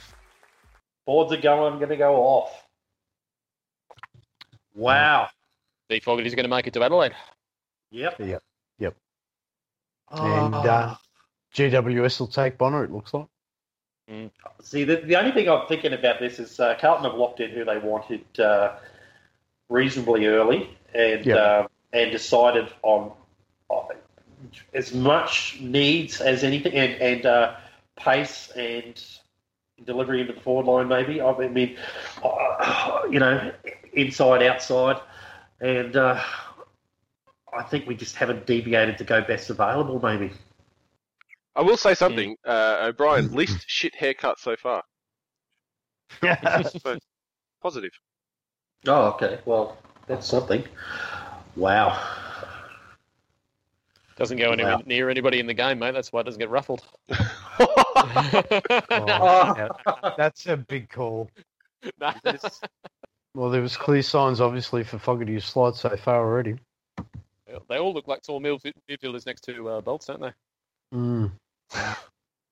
Boards 1.06 1.32
are 1.32 1.36
going, 1.40 1.78
going 1.78 1.90
to 1.90 1.96
go 1.96 2.14
off. 2.16 2.64
Wow. 4.74 5.28
D 5.90 6.00
Fogarty's 6.00 6.34
going 6.34 6.44
to 6.44 6.48
make 6.48 6.66
it 6.66 6.72
to 6.74 6.82
Adelaide. 6.82 7.12
Yep. 7.90 8.20
Yep. 8.20 8.42
Yep. 8.78 8.96
And 10.12 10.54
uh, 10.54 10.94
GWS 11.54 12.20
will 12.20 12.26
take 12.28 12.56
Bonar, 12.56 12.84
it 12.84 12.90
looks 12.90 13.12
like. 13.12 13.26
See, 14.62 14.84
the, 14.84 14.96
the 14.96 15.16
only 15.16 15.32
thing 15.32 15.48
I'm 15.48 15.66
thinking 15.66 15.92
about 15.92 16.20
this 16.20 16.38
is 16.38 16.58
uh, 16.60 16.76
Carlton 16.80 17.04
have 17.04 17.14
locked 17.18 17.40
in 17.40 17.50
who 17.50 17.64
they 17.64 17.78
wanted 17.78 18.24
uh, 18.38 18.76
reasonably 19.68 20.26
early 20.26 20.76
and 20.94 21.24
Yeah. 21.26 21.36
uh, 21.36 21.68
and 21.92 22.10
decided 22.10 22.68
on 22.82 23.12
uh, 23.70 23.82
as 24.72 24.94
much 24.94 25.58
needs 25.60 26.20
as 26.20 26.42
anything 26.42 26.72
and, 26.74 27.00
and 27.00 27.26
uh, 27.26 27.54
pace 27.96 28.50
and 28.56 29.02
delivery 29.84 30.20
into 30.20 30.32
the 30.32 30.40
forward 30.40 30.66
line, 30.66 30.88
maybe. 30.88 31.20
I 31.20 31.48
mean, 31.48 31.76
uh, 32.22 33.02
you 33.10 33.18
know, 33.18 33.52
inside, 33.92 34.42
outside. 34.42 35.00
And 35.60 35.96
uh, 35.96 36.22
I 37.52 37.62
think 37.62 37.86
we 37.86 37.94
just 37.94 38.16
haven't 38.16 38.46
deviated 38.46 38.98
to 38.98 39.04
go 39.04 39.20
best 39.22 39.50
available, 39.50 40.00
maybe. 40.02 40.32
I 41.55 41.62
will 41.62 41.76
say 41.76 41.94
something, 41.94 42.36
uh, 42.46 42.78
O'Brien. 42.84 43.32
Least 43.32 43.64
shit 43.66 43.94
haircut 43.94 44.38
so 44.38 44.57
far. 44.57 44.82
So, 46.82 46.98
positive. 47.62 47.92
Oh, 48.86 49.09
okay. 49.11 49.38
Well, 49.44 49.76
that's 50.07 50.26
something. 50.26 50.64
Wow. 51.57 52.00
Doesn't 54.16 54.38
go 54.38 54.53
anywhere 54.53 54.76
Wow. 54.76 54.82
near 54.86 55.11
anybody 55.11 55.40
in 55.40 55.46
the 55.46 55.55
game, 55.55 55.78
mate. 55.78 55.92
That's 55.92 56.12
why 56.12 56.20
it 56.20 56.24
doesn't 56.24 56.38
get 56.40 56.50
ruffled. 56.50 56.84
Oh, 58.05 59.55
yeah, 59.57 59.68
that's 60.16 60.46
a 60.46 60.57
big 60.57 60.88
call. 60.90 61.30
Nah. 62.00 62.14
Well, 63.34 63.50
there 63.50 63.62
was 63.62 63.76
clear 63.76 64.03
signs, 64.03 64.40
obviously, 64.40 64.82
for 64.84 64.98
Fogarty's 64.98 65.44
slide 65.44 65.74
so 65.76 65.96
far 65.96 66.16
already. 66.16 66.57
they 67.68 67.78
all 67.78 67.94
look 67.94 68.09
like 68.09 68.22
tall 68.22 68.40
mid- 68.40 68.61
midfielders 68.90 69.24
next 69.24 69.42
to 69.42 69.68
uh, 69.68 69.80
Bolts, 69.80 70.07
don't 70.07 70.20
they? 70.20 70.32
Mm. 70.94 71.30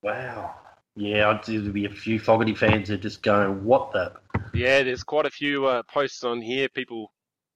Wow. 0.03 0.55
Yeah, 0.95 1.29
I'd 1.29 1.43
there'd 1.43 1.73
be 1.73 1.85
a 1.85 1.89
few 1.89 2.19
Fogarty 2.19 2.53
fans 2.53 2.89
that 2.89 3.01
just 3.01 3.23
go, 3.23 3.51
"What 3.51 3.91
the?" 3.93 4.13
Yeah, 4.53 4.83
there's 4.83 5.03
quite 5.03 5.25
a 5.25 5.31
few 5.31 5.65
uh, 5.65 5.83
posts 5.83 6.23
on 6.23 6.41
here, 6.41 6.67
people 6.69 7.11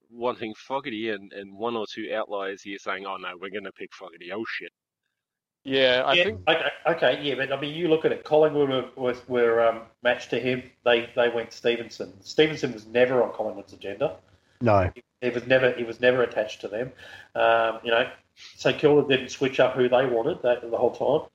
wanting 0.09 0.53
Fogarty, 0.55 1.09
and, 1.09 1.33
and 1.33 1.57
one 1.57 1.75
or 1.75 1.85
two 1.91 2.11
outliers 2.13 2.61
here 2.61 2.77
saying, 2.77 3.05
"Oh 3.05 3.17
no, 3.17 3.33
we're 3.39 3.49
going 3.49 3.65
to 3.65 3.71
pick 3.73 3.93
Fogarty." 3.93 4.31
Oh 4.31 4.45
shit. 4.47 4.71
Yeah, 5.65 6.03
I 6.05 6.13
yeah, 6.13 6.23
think 6.23 6.41
okay, 6.47 6.69
okay, 6.87 7.19
yeah, 7.23 7.35
but 7.35 7.51
I 7.51 7.59
mean, 7.59 7.73
you 7.73 7.87
look 7.87 8.05
at 8.05 8.11
it. 8.11 8.23
Collingwood 8.23 8.69
were, 8.69 8.85
were, 8.95 9.15
were 9.27 9.67
um, 9.67 9.81
matched 10.03 10.29
to 10.29 10.39
him. 10.39 10.63
They 10.85 11.09
they 11.15 11.29
went 11.29 11.51
Stephenson. 11.51 12.13
Stephenson 12.23 12.71
was 12.71 12.85
never 12.85 13.23
on 13.23 13.33
Collingwood's 13.33 13.73
agenda. 13.73 14.17
No. 14.61 14.91
He 15.21 15.29
was 15.29 15.47
never 15.47 15.71
he 15.71 15.83
was 15.83 15.99
never 15.99 16.21
attached 16.21 16.61
to 16.61 16.67
them. 16.67 16.91
Um, 17.33 17.79
you 17.83 17.91
know, 17.91 18.07
St 18.35 18.77
Kilda 18.77 19.07
didn't 19.07 19.29
switch 19.29 19.59
up 19.59 19.73
who 19.73 19.89
they 19.89 20.05
wanted 20.05 20.41
that, 20.43 20.61
the 20.69 20.77
whole 20.77 20.91
time. 20.91 21.29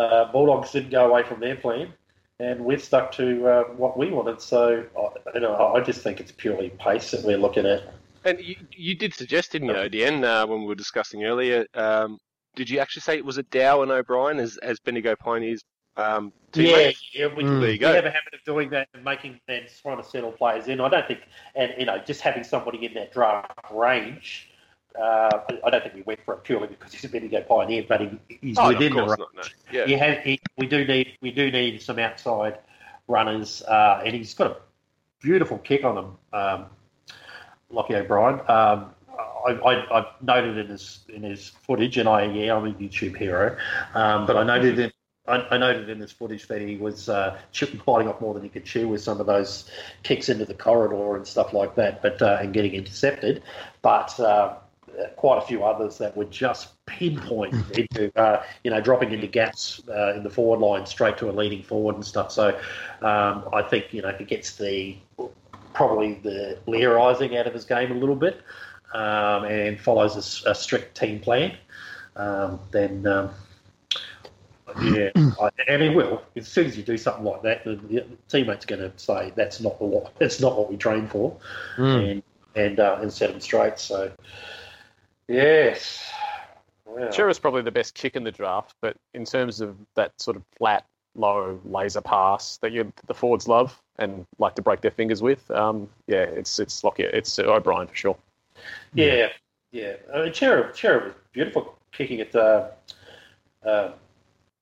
Uh, 0.00 0.32
Bulldogs 0.32 0.72
didn't 0.72 0.90
go 0.90 1.06
away 1.08 1.22
from 1.22 1.40
their 1.40 1.56
plan, 1.56 1.92
and 2.38 2.64
we've 2.64 2.82
stuck 2.82 3.12
to 3.12 3.46
uh, 3.46 3.62
what 3.64 3.98
we 3.98 4.10
wanted. 4.10 4.40
So 4.40 4.86
I, 4.98 5.34
you 5.34 5.40
know, 5.40 5.74
I 5.74 5.80
just 5.80 6.00
think 6.00 6.20
it's 6.20 6.32
purely 6.32 6.70
pace 6.70 7.10
that 7.10 7.22
we're 7.22 7.36
looking 7.36 7.66
at. 7.66 7.92
And 8.24 8.40
you, 8.40 8.56
you 8.72 8.94
did 8.94 9.14
suggest, 9.14 9.52
didn't 9.52 9.68
you, 9.68 9.74
Odien, 9.74 10.24
uh, 10.24 10.46
when 10.46 10.60
we 10.60 10.66
were 10.66 10.74
discussing 10.74 11.24
earlier? 11.24 11.66
Um, 11.74 12.18
did 12.54 12.70
you 12.70 12.78
actually 12.78 13.02
say 13.02 13.16
it 13.16 13.24
was 13.24 13.38
a 13.38 13.42
Dow 13.42 13.82
and 13.82 13.90
O'Brien 13.90 14.38
as 14.38 14.56
as 14.58 14.80
Bendigo 14.80 15.14
Pioneers 15.16 15.62
um, 15.96 16.32
Yeah, 16.54 16.90
yeah, 17.12 17.26
we, 17.34 17.44
Mm. 17.44 17.60
There 17.60 17.70
you 17.70 17.78
we 17.78 17.86
have 17.86 18.04
a 18.04 18.10
habit 18.10 18.34
of 18.34 18.42
doing 18.44 18.70
that 18.70 18.88
and 18.94 19.04
making 19.04 19.40
and 19.48 19.66
trying 19.82 19.98
to 19.98 20.04
settle 20.04 20.32
players 20.32 20.68
in. 20.68 20.80
I 20.80 20.88
don't 20.88 21.06
think, 21.06 21.20
and 21.54 21.72
you 21.78 21.86
know, 21.86 21.98
just 21.98 22.20
having 22.20 22.44
somebody 22.44 22.84
in 22.84 22.94
that 22.94 23.12
draft 23.12 23.52
range. 23.72 24.49
Uh, 24.98 25.40
I 25.64 25.70
don't 25.70 25.82
think 25.82 25.94
we 25.94 26.02
went 26.02 26.20
for 26.24 26.34
it 26.34 26.44
purely 26.44 26.66
because 26.66 26.92
he's 26.92 27.04
a 27.04 27.08
Bendigo 27.08 27.42
pioneer, 27.42 27.84
but 27.88 28.00
he, 28.00 28.10
he's 28.40 28.58
Oh, 28.58 28.68
within 28.68 28.94
the 28.94 29.02
range. 29.02 29.18
not. 29.18 29.34
No. 29.34 29.42
Yeah. 29.72 29.86
He 29.86 29.92
has, 29.94 30.18
he, 30.24 30.40
we 30.56 30.66
do 30.66 30.84
need 30.84 31.16
we 31.20 31.30
do 31.30 31.50
need 31.50 31.80
some 31.82 31.98
outside 31.98 32.58
runners, 33.08 33.62
uh, 33.62 34.02
and 34.04 34.14
he's 34.14 34.34
got 34.34 34.50
a 34.50 34.56
beautiful 35.20 35.58
kick 35.58 35.84
on 35.84 35.98
him, 35.98 36.16
um, 36.32 36.66
Lochie 37.72 37.94
O'Brien. 37.94 38.40
Um, 38.48 38.94
I, 39.46 39.52
I, 39.52 39.98
I've 39.98 40.22
noted 40.22 40.58
in 40.58 40.66
his 40.68 41.00
in 41.08 41.22
his 41.22 41.48
footage, 41.48 41.96
and 41.96 42.08
I 42.08 42.24
yeah, 42.26 42.56
I'm 42.56 42.66
a 42.66 42.72
YouTube 42.72 43.16
hero, 43.16 43.56
um, 43.94 44.26
but 44.26 44.36
I 44.36 44.42
noted 44.42 44.78
in 44.78 44.92
I, 45.28 45.46
I 45.52 45.58
noted 45.58 45.88
in 45.88 46.00
his 46.00 46.10
footage 46.12 46.48
that 46.48 46.60
he 46.60 46.76
was 46.76 47.08
uh, 47.08 47.38
biting 47.86 48.08
off 48.08 48.20
more 48.20 48.34
than 48.34 48.42
he 48.42 48.48
could 48.48 48.64
chew 48.64 48.88
with 48.88 49.02
some 49.02 49.20
of 49.20 49.26
those 49.26 49.70
kicks 50.02 50.28
into 50.28 50.44
the 50.44 50.54
corridor 50.54 51.16
and 51.16 51.26
stuff 51.26 51.52
like 51.52 51.74
that, 51.76 52.02
but 52.02 52.20
uh, 52.20 52.38
and 52.40 52.52
getting 52.52 52.72
intercepted, 52.74 53.42
but. 53.82 54.18
Uh, 54.18 54.54
quite 55.16 55.38
a 55.38 55.46
few 55.46 55.64
others 55.64 55.98
that 55.98 56.16
were 56.16 56.24
just 56.26 56.84
pinpoint 56.86 57.54
into, 57.78 58.10
uh, 58.18 58.42
you 58.64 58.70
know, 58.70 58.80
dropping 58.80 59.12
into 59.12 59.26
gaps 59.26 59.80
uh, 59.88 60.14
in 60.14 60.22
the 60.22 60.30
forward 60.30 60.60
line 60.60 60.86
straight 60.86 61.16
to 61.18 61.30
a 61.30 61.32
leading 61.32 61.62
forward 61.62 61.94
and 61.94 62.04
stuff. 62.04 62.32
So 62.32 62.48
um, 63.02 63.48
I 63.52 63.62
think, 63.62 63.92
you 63.92 64.02
know, 64.02 64.08
if 64.08 64.18
he 64.18 64.24
gets 64.24 64.56
the 64.56 64.96
probably 65.72 66.14
the 66.14 66.58
Learizing 66.66 67.36
out 67.36 67.46
of 67.46 67.54
his 67.54 67.64
game 67.64 67.92
a 67.92 67.94
little 67.94 68.16
bit 68.16 68.42
um, 68.92 69.44
and 69.44 69.80
follows 69.80 70.44
a 70.44 70.54
strict 70.54 70.96
team 70.96 71.20
plan, 71.20 71.56
um, 72.16 72.58
then. 72.70 73.06
Um, 73.06 73.30
yeah, 74.82 75.10
I, 75.40 75.50
and 75.66 75.82
he 75.82 75.88
will. 75.88 76.22
As 76.36 76.46
soon 76.46 76.66
as 76.66 76.76
you 76.76 76.84
do 76.84 76.96
something 76.96 77.24
like 77.24 77.42
that, 77.42 77.64
the, 77.64 77.74
the 77.74 78.06
teammate's 78.28 78.64
going 78.64 78.80
to 78.80 78.92
say 78.98 79.32
that's 79.34 79.60
not 79.60 79.80
what 79.82 80.12
that's 80.18 80.40
not 80.40 80.56
what 80.56 80.70
we 80.70 80.76
train 80.76 81.08
for, 81.08 81.36
Mm. 81.76 82.10
and 82.10 82.22
and 82.54 82.80
uh, 82.80 82.98
and 83.00 83.12
set 83.12 83.30
them 83.30 83.40
straight. 83.40 83.80
So, 83.80 84.12
yes, 85.30 86.12
wow. 86.84 87.10
Cerra's 87.10 87.38
probably 87.38 87.62
the 87.62 87.70
best 87.70 87.94
kick 87.94 88.16
in 88.16 88.24
the 88.24 88.32
draft, 88.32 88.74
but 88.80 88.96
in 89.14 89.24
terms 89.24 89.60
of 89.60 89.76
that 89.94 90.12
sort 90.20 90.36
of 90.36 90.42
flat, 90.56 90.84
low 91.14 91.60
laser 91.64 92.00
pass 92.00 92.58
that 92.58 92.72
you, 92.72 92.92
the 93.06 93.14
forwards 93.14 93.48
love 93.48 93.80
and 93.98 94.26
like 94.38 94.54
to 94.54 94.62
break 94.62 94.80
their 94.80 94.90
fingers 94.90 95.22
with, 95.22 95.50
um, 95.50 95.88
yeah, 96.06 96.22
it's 96.22 96.58
it's 96.58 96.82
Lochie, 96.82 97.00
it's 97.12 97.38
O'Brien 97.38 97.86
for 97.86 97.94
sure. 97.94 98.16
Yeah, 98.94 99.28
yeah. 99.72 99.94
I 100.14 100.22
mean, 100.22 100.34
Cerra, 100.34 100.74
Cerra 100.74 101.04
was 101.04 101.14
beautiful 101.32 101.76
kicking 101.92 102.20
at 102.20 102.34
uh, 102.34 102.68
uh, 103.64 103.92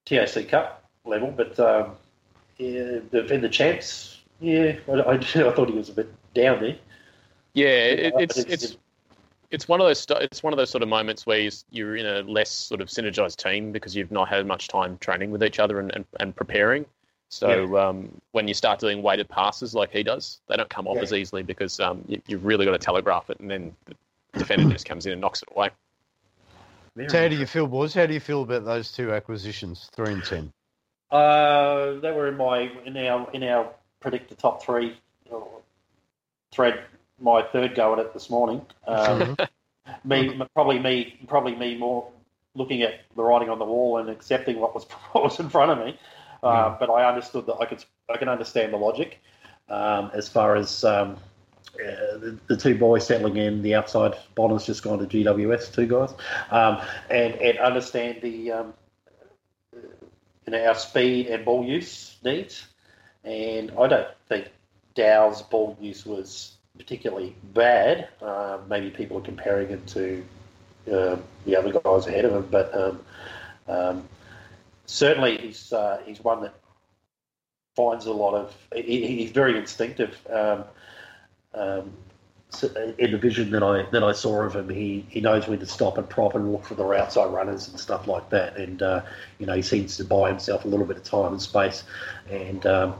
TAC 0.04 0.48
Cup 0.48 0.84
level, 1.04 1.32
but 1.36 1.58
um, 1.60 1.96
yeah, 2.58 2.98
the, 3.10 3.26
in 3.32 3.40
the 3.40 3.48
champs, 3.48 4.20
yeah, 4.40 4.76
I, 4.88 4.92
I, 4.92 5.12
I 5.16 5.18
thought 5.18 5.68
he 5.68 5.74
was 5.74 5.88
a 5.88 5.92
bit 5.92 6.12
down 6.34 6.60
there. 6.60 6.76
Yeah, 7.54 7.66
it, 7.66 8.12
but 8.14 8.22
it's 8.22 8.38
it's 8.38 8.76
it's 9.50 9.68
one 9.68 9.80
of 9.80 9.86
those 9.86 10.00
st- 10.00 10.22
it's 10.22 10.42
one 10.42 10.52
of 10.52 10.56
those 10.56 10.70
sort 10.70 10.82
of 10.82 10.88
moments 10.88 11.26
where 11.26 11.38
you, 11.38 11.50
you're 11.70 11.96
in 11.96 12.06
a 12.06 12.20
less 12.22 12.50
sort 12.50 12.80
of 12.80 12.88
synergized 12.88 13.36
team 13.36 13.72
because 13.72 13.96
you've 13.96 14.10
not 14.10 14.28
had 14.28 14.46
much 14.46 14.68
time 14.68 14.98
training 14.98 15.30
with 15.30 15.42
each 15.42 15.58
other 15.58 15.80
and, 15.80 15.94
and, 15.94 16.04
and 16.20 16.36
preparing. 16.36 16.84
So 17.30 17.76
um, 17.78 18.20
when 18.32 18.48
you 18.48 18.54
start 18.54 18.80
doing 18.80 19.02
weighted 19.02 19.28
passes 19.28 19.74
like 19.74 19.90
he 19.90 20.02
does, 20.02 20.40
they 20.48 20.56
don't 20.56 20.70
come 20.70 20.86
off 20.86 20.96
Yeah. 20.96 21.02
as 21.02 21.12
easily 21.12 21.42
because 21.42 21.78
um, 21.78 22.02
you, 22.08 22.22
you've 22.26 22.44
really 22.44 22.64
got 22.64 22.72
to 22.72 22.78
telegraph 22.78 23.28
it, 23.28 23.38
and 23.40 23.50
then 23.50 23.76
the 23.84 23.94
defender 24.38 24.70
just 24.72 24.86
comes 24.86 25.04
in 25.04 25.12
and 25.12 25.20
knocks 25.20 25.42
it 25.42 25.48
away. 25.54 25.70
Very 26.96 27.10
So 27.10 27.20
how 27.20 27.28
do 27.28 27.36
you 27.36 27.46
feel, 27.46 27.66
boys? 27.66 27.92
How 27.92 28.06
do 28.06 28.14
you 28.14 28.20
feel 28.20 28.42
about 28.42 28.64
those 28.64 28.92
two 28.92 29.12
acquisitions, 29.12 29.90
three 29.94 30.12
and 30.12 30.24
ten? 30.24 30.52
Uh, 31.10 32.00
they 32.00 32.12
were 32.12 32.28
in 32.28 32.36
my 32.36 32.70
in 32.84 32.96
our 32.96 33.30
in 33.32 33.42
our 33.44 33.72
predict 34.00 34.28
the 34.28 34.34
top 34.34 34.62
three 34.62 34.98
uh, 35.32 35.38
thread. 36.52 36.80
My 37.20 37.42
third 37.42 37.74
go 37.74 37.92
at 37.94 37.98
it 37.98 38.12
this 38.14 38.30
morning. 38.30 38.64
Um, 38.86 39.36
me 40.04 40.40
probably 40.54 40.78
me 40.78 41.18
probably 41.26 41.54
me 41.54 41.76
more 41.76 42.08
looking 42.54 42.82
at 42.82 43.00
the 43.16 43.22
writing 43.22 43.50
on 43.50 43.58
the 43.58 43.64
wall 43.64 43.98
and 43.98 44.08
accepting 44.08 44.58
what 44.58 44.74
was 44.74 44.84
what 45.12 45.24
was 45.24 45.40
in 45.40 45.48
front 45.48 45.70
of 45.72 45.78
me. 45.78 45.98
Uh, 46.42 46.76
But 46.78 46.90
I 46.90 47.08
understood 47.08 47.46
that 47.46 47.56
I 47.60 47.64
could 47.66 47.84
I 48.08 48.16
can 48.16 48.28
understand 48.28 48.72
the 48.72 48.76
logic 48.76 49.18
um, 49.68 50.10
as 50.14 50.28
far 50.28 50.56
as 50.56 50.84
um, 50.84 51.16
uh, 51.74 52.18
the, 52.18 52.38
the 52.46 52.56
two 52.56 52.76
boys 52.78 53.06
settling 53.06 53.36
in. 53.36 53.62
The 53.62 53.74
outside 53.74 54.14
Bonar's 54.34 54.64
just 54.64 54.82
gone 54.82 54.98
to 55.00 55.06
GWS. 55.06 55.74
Two 55.74 55.86
guys, 55.86 56.12
um, 56.50 56.80
and 57.10 57.34
and 57.34 57.58
understand 57.58 58.18
the 58.22 58.52
um, 58.52 58.74
you 59.72 60.52
know, 60.52 60.64
our 60.66 60.74
speed 60.74 61.26
and 61.26 61.44
ball 61.44 61.64
use 61.64 62.16
needs. 62.24 62.66
And 63.24 63.72
I 63.72 63.88
don't 63.88 64.08
think 64.28 64.48
Dow's 64.94 65.42
ball 65.42 65.76
use 65.80 66.06
was 66.06 66.57
particularly 66.78 67.34
bad. 67.52 68.08
Uh, 68.22 68.58
maybe 68.68 68.90
people 68.90 69.18
are 69.18 69.22
comparing 69.22 69.70
it 69.70 69.86
to 69.88 70.24
uh, 70.90 71.16
the 71.44 71.56
other 71.56 71.72
guys 71.72 72.06
ahead 72.06 72.24
of 72.24 72.32
him, 72.32 72.48
but 72.50 72.74
um, 72.74 73.00
um, 73.68 74.08
certainly 74.86 75.36
he's 75.36 75.72
uh, 75.72 76.00
he's 76.06 76.20
one 76.20 76.42
that 76.42 76.54
finds 77.76 78.06
a 78.06 78.12
lot 78.12 78.34
of. 78.34 78.56
He, 78.74 79.06
he's 79.06 79.30
very 79.30 79.58
instinctive. 79.58 80.16
Um, 80.30 80.64
um, 81.54 81.92
in 82.98 83.10
the 83.10 83.18
vision 83.18 83.50
that 83.50 83.62
I 83.62 83.82
that 83.90 84.02
I 84.02 84.12
saw 84.12 84.42
of 84.42 84.56
him, 84.56 84.70
he, 84.70 85.04
he 85.10 85.20
knows 85.20 85.46
when 85.46 85.58
to 85.58 85.66
stop 85.66 85.98
and 85.98 86.08
prop 86.08 86.34
and 86.34 86.50
look 86.50 86.64
for 86.64 86.74
the 86.74 86.84
outside 86.92 87.26
runners 87.26 87.68
and 87.68 87.78
stuff 87.78 88.06
like 88.08 88.30
that. 88.30 88.56
And 88.56 88.82
uh, 88.82 89.02
you 89.38 89.46
know, 89.46 89.54
he 89.54 89.62
seems 89.62 89.98
to 89.98 90.04
buy 90.04 90.30
himself 90.30 90.64
a 90.64 90.68
little 90.68 90.86
bit 90.86 90.96
of 90.96 91.04
time 91.04 91.32
and 91.32 91.42
space. 91.42 91.84
And 92.30 92.64
um, 92.66 92.94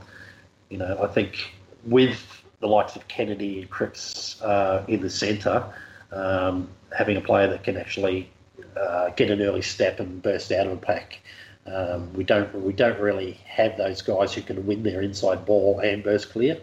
you 0.69 0.77
know, 0.77 0.99
I 1.03 1.07
think 1.07 1.51
with 1.85 2.38
the 2.61 2.67
likes 2.67 2.97
of 2.97 3.07
Kennedy 3.09 3.61
and 3.61 3.71
Cripps 3.71 4.41
uh, 4.43 4.85
in 4.89 5.01
the 5.01 5.11
centre, 5.11 5.65
um, 6.13 6.69
having 6.97 7.17
a 7.17 7.21
player 7.21 7.47
that 7.49 7.65
can 7.65 7.77
actually 7.77 8.31
uh, 8.77 9.11
get 9.11 9.31
an 9.31 9.41
early 9.43 9.63
step 9.63 10.01
and 10.01 10.23
burst 10.23 10.51
out 10.53 10.67
of 10.67 10.73
a 10.73 10.77
pack. 10.77 11.21
Um, 11.67 12.13
we 12.15 12.25
don't 12.25 12.53
we 12.55 12.73
don't 12.73 12.99
really 12.99 13.33
have 13.45 13.77
those 13.77 14.01
guys 14.01 14.33
who 14.33 14.41
can 14.41 14.65
win 14.67 14.83
their 14.83 15.03
inside 15.03 15.45
ball 15.45 15.81
and 15.81 16.03
burst 16.03 16.31
clear. 16.31 16.59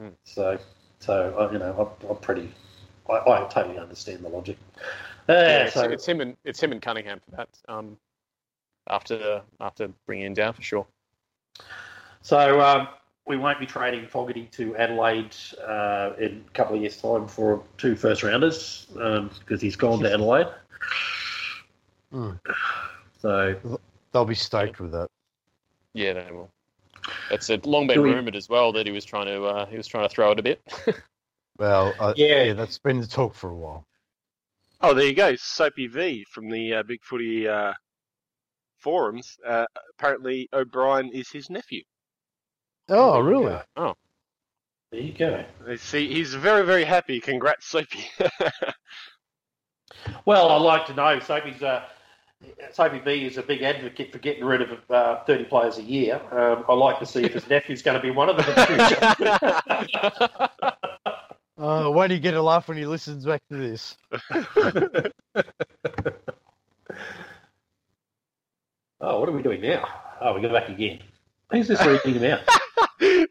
Mm. 0.00 0.12
So 0.24 0.58
so 1.00 1.50
you 1.52 1.58
know 1.58 1.94
I'm, 2.00 2.08
I'm 2.10 2.16
pretty 2.18 2.48
I, 3.08 3.14
I 3.14 3.48
totally 3.50 3.78
understand 3.78 4.24
the 4.24 4.28
logic. 4.28 4.56
Uh, 5.28 5.32
Yeah, 5.32 5.64
it's, 5.64 5.74
so 5.74 5.82
it's 5.82 6.06
him 6.06 6.20
and 6.20 6.36
it's 6.44 6.62
him 6.62 6.72
and 6.72 6.80
Cunningham 6.80 7.20
for 7.20 7.36
that. 7.36 7.48
Um, 7.68 7.96
after 8.88 9.42
after 9.60 9.88
bringing 10.06 10.26
him 10.26 10.34
down 10.34 10.54
for 10.54 10.62
sure. 10.62 10.86
so 12.22 12.60
um, 12.60 12.88
we 13.28 13.36
won't 13.36 13.60
be 13.60 13.66
trading 13.66 14.06
Fogarty 14.06 14.46
to 14.52 14.76
Adelaide 14.76 15.36
uh, 15.66 16.12
in 16.18 16.44
a 16.46 16.50
couple 16.52 16.74
of 16.76 16.80
years' 16.82 17.00
time 17.00 17.28
for 17.28 17.62
two 17.76 17.94
first 17.94 18.22
rounders 18.22 18.86
because 18.94 19.60
he's 19.60 19.76
gone 19.76 20.00
to 20.00 20.12
Adelaide. 20.12 20.48
Mm. 22.12 22.38
So 23.20 23.78
They'll 24.12 24.24
be 24.24 24.34
stoked 24.34 24.80
with 24.80 24.92
that. 24.92 25.08
Yeah, 25.92 26.14
they 26.14 26.32
will. 26.32 26.50
It's 27.30 27.50
a 27.50 27.60
long 27.64 27.86
been 27.86 28.02
we- 28.02 28.12
rumored 28.12 28.36
as 28.36 28.48
well 28.48 28.72
that 28.72 28.86
he 28.86 28.92
was 28.92 29.04
trying 29.04 29.26
to 29.26 29.44
uh, 29.44 29.66
he 29.66 29.76
was 29.76 29.86
trying 29.86 30.08
to 30.08 30.14
throw 30.14 30.32
it 30.32 30.38
a 30.38 30.42
bit. 30.42 30.60
Well, 31.58 31.92
uh, 31.98 32.14
Yeah. 32.16 32.44
yeah. 32.44 32.52
that's 32.52 32.78
been 32.78 33.00
the 33.00 33.06
talk 33.08 33.34
for 33.34 33.50
a 33.50 33.54
while. 33.56 33.84
Oh, 34.80 34.94
there 34.94 35.06
you 35.06 35.12
go. 35.14 35.34
Soapy 35.34 35.88
V 35.88 36.24
from 36.30 36.48
the 36.48 36.74
uh, 36.74 36.82
Big 36.84 37.02
Footy 37.02 37.48
uh, 37.48 37.72
forums. 38.76 39.36
Uh, 39.44 39.66
apparently, 39.98 40.48
O'Brien 40.52 41.10
is 41.12 41.28
his 41.30 41.50
nephew. 41.50 41.82
Oh, 42.88 43.12
There 43.14 43.22
you 43.22 43.28
really? 43.28 43.60
go. 43.76 43.94
There 44.90 45.00
you 45.00 45.12
go. 45.12 45.44
See, 45.76 46.12
he's 46.12 46.34
very, 46.34 46.64
very 46.64 46.84
happy. 46.84 47.20
Congrats, 47.20 47.66
Soapy. 47.66 48.04
Well, 50.24 50.50
I'd 50.50 50.62
like 50.62 50.86
to 50.86 50.94
know. 50.94 51.18
Soapy's, 51.18 51.62
uh, 51.62 51.82
Soapy 52.72 53.00
V 53.00 53.26
is 53.26 53.36
a 53.36 53.42
big 53.42 53.62
advocate 53.62 54.12
for 54.12 54.18
getting 54.18 54.44
rid 54.44 54.62
of 54.62 54.78
uh, 54.90 55.24
30 55.24 55.44
players 55.44 55.78
a 55.78 55.82
year. 55.82 56.20
Um, 56.30 56.64
I 56.68 56.72
like 56.74 56.98
to 57.00 57.06
see 57.06 57.24
if 57.24 57.32
his 57.34 57.48
nephew's 57.50 57.82
going 57.82 57.96
to 57.96 58.02
be 58.02 58.10
one 58.10 58.28
of 58.28 58.36
them 58.36 58.48
in 58.48 58.54
the 58.54 58.66
future. 59.60 60.74
Oh, 61.60 61.90
why 61.90 62.06
do 62.06 62.14
you 62.14 62.20
get 62.20 62.34
a 62.34 62.40
laugh 62.42 62.68
when 62.68 62.76
he 62.78 62.86
listens 62.86 63.24
back 63.24 63.42
to 63.50 63.56
this? 63.56 63.96
oh, 69.00 69.18
what 69.20 69.28
are 69.28 69.32
we 69.32 69.42
doing 69.42 69.60
now? 69.60 69.84
Oh, 70.20 70.34
we 70.34 70.40
go 70.40 70.52
back 70.52 70.68
again. 70.68 71.00
Who's 71.50 71.66
this 71.66 71.84
reading 71.84 72.20
them 72.20 72.38
out? 72.38 72.57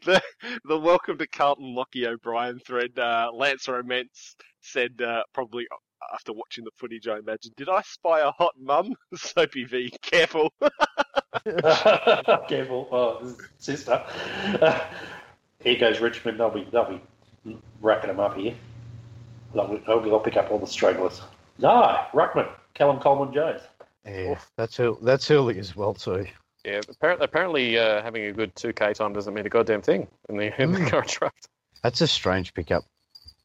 the, 0.04 0.22
the 0.64 0.78
welcome 0.78 1.18
to 1.18 1.26
Carlton 1.26 1.74
Lochie 1.74 2.06
O'Brien 2.06 2.60
thread. 2.60 2.98
Uh, 2.98 3.30
Lance 3.34 3.66
Romance 3.66 4.36
said, 4.60 5.00
uh, 5.02 5.22
probably 5.32 5.66
after 6.12 6.32
watching 6.32 6.64
the 6.64 6.70
footage, 6.76 7.08
I 7.08 7.18
imagine, 7.18 7.52
did 7.56 7.68
I 7.68 7.82
spy 7.82 8.20
a 8.20 8.30
hot 8.30 8.54
mum? 8.60 8.94
Soapy 9.14 9.64
V, 9.64 9.92
careful. 10.02 10.52
Careful, 12.48 12.88
oh, 12.90 13.36
sister. 13.58 14.02
Uh, 14.60 14.80
here 15.62 15.78
goes 15.78 16.00
Richmond. 16.00 16.40
They'll 16.40 16.50
be 16.50 16.66
they'll 16.72 17.00
be 17.44 17.58
racking 17.80 18.08
them 18.08 18.20
up 18.20 18.36
here. 18.36 18.54
They'll, 19.54 19.78
they'll, 19.86 20.00
they'll 20.00 20.20
pick 20.20 20.36
up 20.36 20.50
all 20.50 20.58
the 20.58 20.66
stragglers. 20.66 21.20
No, 21.58 22.04
Ruckman, 22.12 22.48
Callum 22.74 22.98
Coleman 22.98 23.32
Jones. 23.34 23.60
Yeah, 24.06 24.38
that's 24.56 24.80
early, 24.80 24.98
that's 25.02 25.30
early 25.30 25.58
as 25.58 25.76
well 25.76 25.94
too. 25.94 26.26
Yeah, 26.68 26.80
apparently, 26.90 27.24
apparently 27.24 27.78
uh, 27.78 28.02
having 28.02 28.24
a 28.24 28.32
good 28.32 28.54
2K 28.54 28.94
time 28.94 29.14
doesn't 29.14 29.32
mean 29.32 29.46
a 29.46 29.48
goddamn 29.48 29.80
thing 29.80 30.06
in 30.28 30.36
the, 30.36 30.62
in 30.62 30.72
the 30.72 30.80
Mm. 30.80 30.90
current 30.90 31.08
draft. 31.08 31.48
That's 31.82 32.00
a 32.02 32.06
strange 32.06 32.52
pickup 32.52 32.84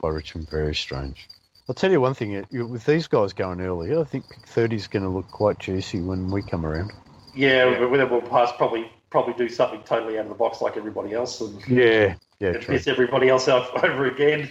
by 0.02 0.10
Richmond. 0.10 0.50
Very 0.50 0.76
strange. 0.76 1.30
I'll 1.70 1.76
tell 1.76 1.90
you 1.92 2.02
one 2.02 2.14
thing. 2.16 2.32
you- 2.32 2.46
you- 2.52 2.68
With 2.68 2.86
these 2.86 3.08
guys 3.08 3.32
going 3.32 3.62
early, 3.62 3.96
I 3.98 4.04
think 4.04 4.28
pick 4.30 4.46
30 4.46 4.76
is 4.76 4.88
going 4.88 5.04
to 5.04 5.10
look 5.10 5.30
quite 5.32 5.58
juicy 5.60 6.02
when 6.02 6.30
we 6.32 6.42
come 6.42 6.66
around. 6.66 6.92
Yeah, 7.34 7.80
but 7.80 7.96
then 7.96 8.10
we'll 8.10 8.22
pass 8.22 8.52
probably 8.58 8.92
probably 9.10 9.34
do 9.36 9.48
something 9.48 9.82
totally 9.84 10.18
out 10.18 10.24
of 10.26 10.30
the 10.30 10.36
box 10.36 10.60
like 10.60 10.76
everybody 10.76 11.14
else 11.14 11.40
and, 11.40 11.66
Yeah, 11.68 12.16
yeah, 12.40 12.50
and 12.50 12.66
piss 12.66 12.88
everybody 12.88 13.30
else 13.30 13.48
off 13.48 13.72
over 13.84 14.06
again. 14.08 14.50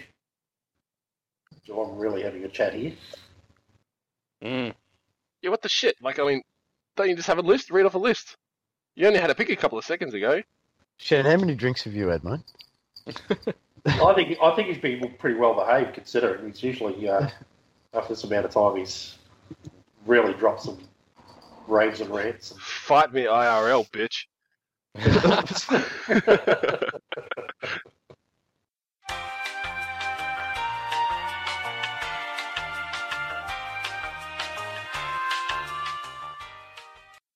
So 1.67 1.81
I'm 1.83 1.99
really 1.99 2.23
having 2.23 2.45
a 2.45 2.49
chat 2.49 2.73
here. 2.73 2.93
Mm. 4.43 4.73
yeah, 5.43 5.51
what 5.51 5.63
the 5.63 5.69
shit? 5.69 5.97
Like, 6.01 6.19
I 6.19 6.25
mean, 6.27 6.43
don't 6.97 7.09
you 7.09 7.17
just 7.17 7.29
have 7.29 7.39
a 7.39 7.43
list? 7.43 7.71
Read 7.71 7.87
off 7.87 7.95
a 7.95 7.99
list. 7.99 8.37
You 8.95 9.07
only 9.07 9.21
had 9.21 9.31
a 9.31 9.35
pick 9.35 9.51
a 9.51 9.57
couple 9.57 9.79
of 9.79 9.85
seconds 9.85 10.15
ago. 10.15 10.43
Shan, 10.99 11.25
how 11.25 11.37
many 11.37 11.55
drinks 11.55 11.85
have 11.85 11.95
you 11.95 12.09
had, 12.09 12.25
mate? 12.25 12.41
I 13.87 14.15
think 14.15 14.39
I 14.41 14.55
think 14.55 14.69
he's 14.69 14.79
been 14.79 15.15
pretty 15.19 15.39
well 15.39 15.55
behaved 15.55 15.95
considering 15.95 16.47
he's 16.47 16.63
usually 16.63 17.09
uh, 17.09 17.29
after 17.95 18.15
this 18.15 18.25
amount 18.25 18.47
of 18.47 18.53
time 18.53 18.77
he's 18.77 19.17
really 20.07 20.35
dropped 20.35 20.63
some 20.63 20.79
raves 21.67 22.01
and 22.01 22.11
rants. 22.11 22.55
Fight 22.59 23.13
me 23.13 23.25
IRL, 23.25 23.89
bitch. 23.91 24.27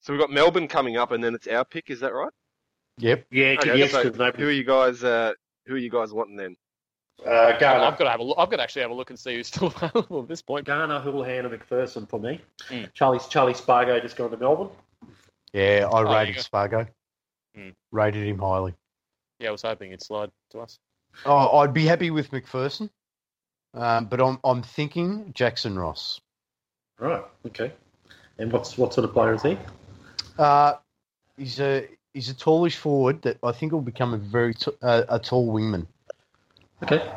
So 0.07 0.13
we've 0.13 0.21
got 0.21 0.31
Melbourne 0.31 0.69
coming 0.69 0.97
up, 0.97 1.11
and 1.11 1.23
then 1.23 1.35
it's 1.35 1.49
our 1.49 1.65
pick. 1.65 1.91
Is 1.91 1.99
that 1.99 2.15
right? 2.15 2.31
Yep. 2.99 3.27
yeah, 3.33 3.57
Okay, 3.59 3.77
yes, 3.77 3.91
so 3.91 4.05
'cause 4.05 4.17
no, 4.17 4.31
who 4.31 4.47
are 4.47 4.53
you 4.53 4.63
guys? 4.63 5.03
Uh, 5.03 5.33
who 5.67 5.75
are 5.75 5.79
you 5.79 5.91
guys 5.91 6.13
wanting 6.13 6.37
then? 6.37 6.57
uh, 7.27 7.59
Garner, 7.59 7.85
I've 7.85 7.99
got 7.99 8.05
to 8.05 8.11
have 8.11 8.21
a 8.21 8.23
look. 8.23 8.37
I've 8.39 8.49
got 8.49 8.59
to 8.59 8.63
actually 8.63 8.83
have 8.83 8.93
a 8.93 8.95
look 8.95 9.11
and 9.11 9.19
see 9.19 9.35
who's 9.35 9.49
still 9.49 9.67
available 9.77 10.23
at 10.23 10.29
this 10.29 10.43
point. 10.43 10.65
Garner, 10.65 11.01
Houlihan, 11.01 11.45
and 11.45 11.53
McPherson 11.61 12.09
for 12.09 12.21
me. 12.21 12.41
Mm. 12.69 12.93
Charlie 12.95 13.19
Charlie 13.29 13.55
Spargo 13.55 13.99
just 13.99 14.17
gone 14.17 14.31
to 14.31 14.37
Melbourne. 14.37 14.69
Yeah, 15.53 15.89
I 15.93 16.03
there 16.05 16.13
you 16.13 16.19
rated 16.19 16.35
go. 16.37 16.41
Spargo. 16.43 16.87
Hmm. 17.57 17.71
Rated 17.91 18.29
him 18.29 18.39
highly. 18.39 18.75
Yeah, 19.41 19.49
I 19.49 19.53
was 19.53 19.63
hoping 19.63 19.91
it'd 19.91 20.03
slide 20.05 20.31
to 20.51 20.61
us. 20.61 20.79
Oh, 21.25 21.59
I'd 21.59 21.75
be 21.75 21.85
happy 21.85 22.11
with 22.13 22.31
McPherson, 22.31 22.91
um, 23.75 24.05
but 24.05 24.21
I'm 24.21 24.39
I'm 24.45 24.63
thinking 24.63 25.33
Jackson 25.35 25.77
Ross. 25.77 26.21
Right. 27.01 27.25
Okay. 27.47 27.73
And 28.39 28.53
what's 28.53 28.79
what 28.79 28.95
sort 28.95 29.05
of 29.05 29.13
player 29.13 29.35
is 29.35 29.43
he? 29.43 29.59
Uh, 30.39 30.75
he's 31.37 31.61
a 31.61 31.87
he's 32.15 32.29
a 32.31 32.35
tallish 32.35 32.77
forward 32.77 33.23
that 33.23 33.39
I 33.43 33.53
think 33.53 33.73
will 33.73 33.81
become 33.81 34.15
a 34.15 34.19
very 34.19 34.55
t- 34.55 34.71
uh, 34.83 35.03
a 35.09 35.19
tall 35.19 35.53
wingman. 35.53 35.87
Okay. 36.83 37.11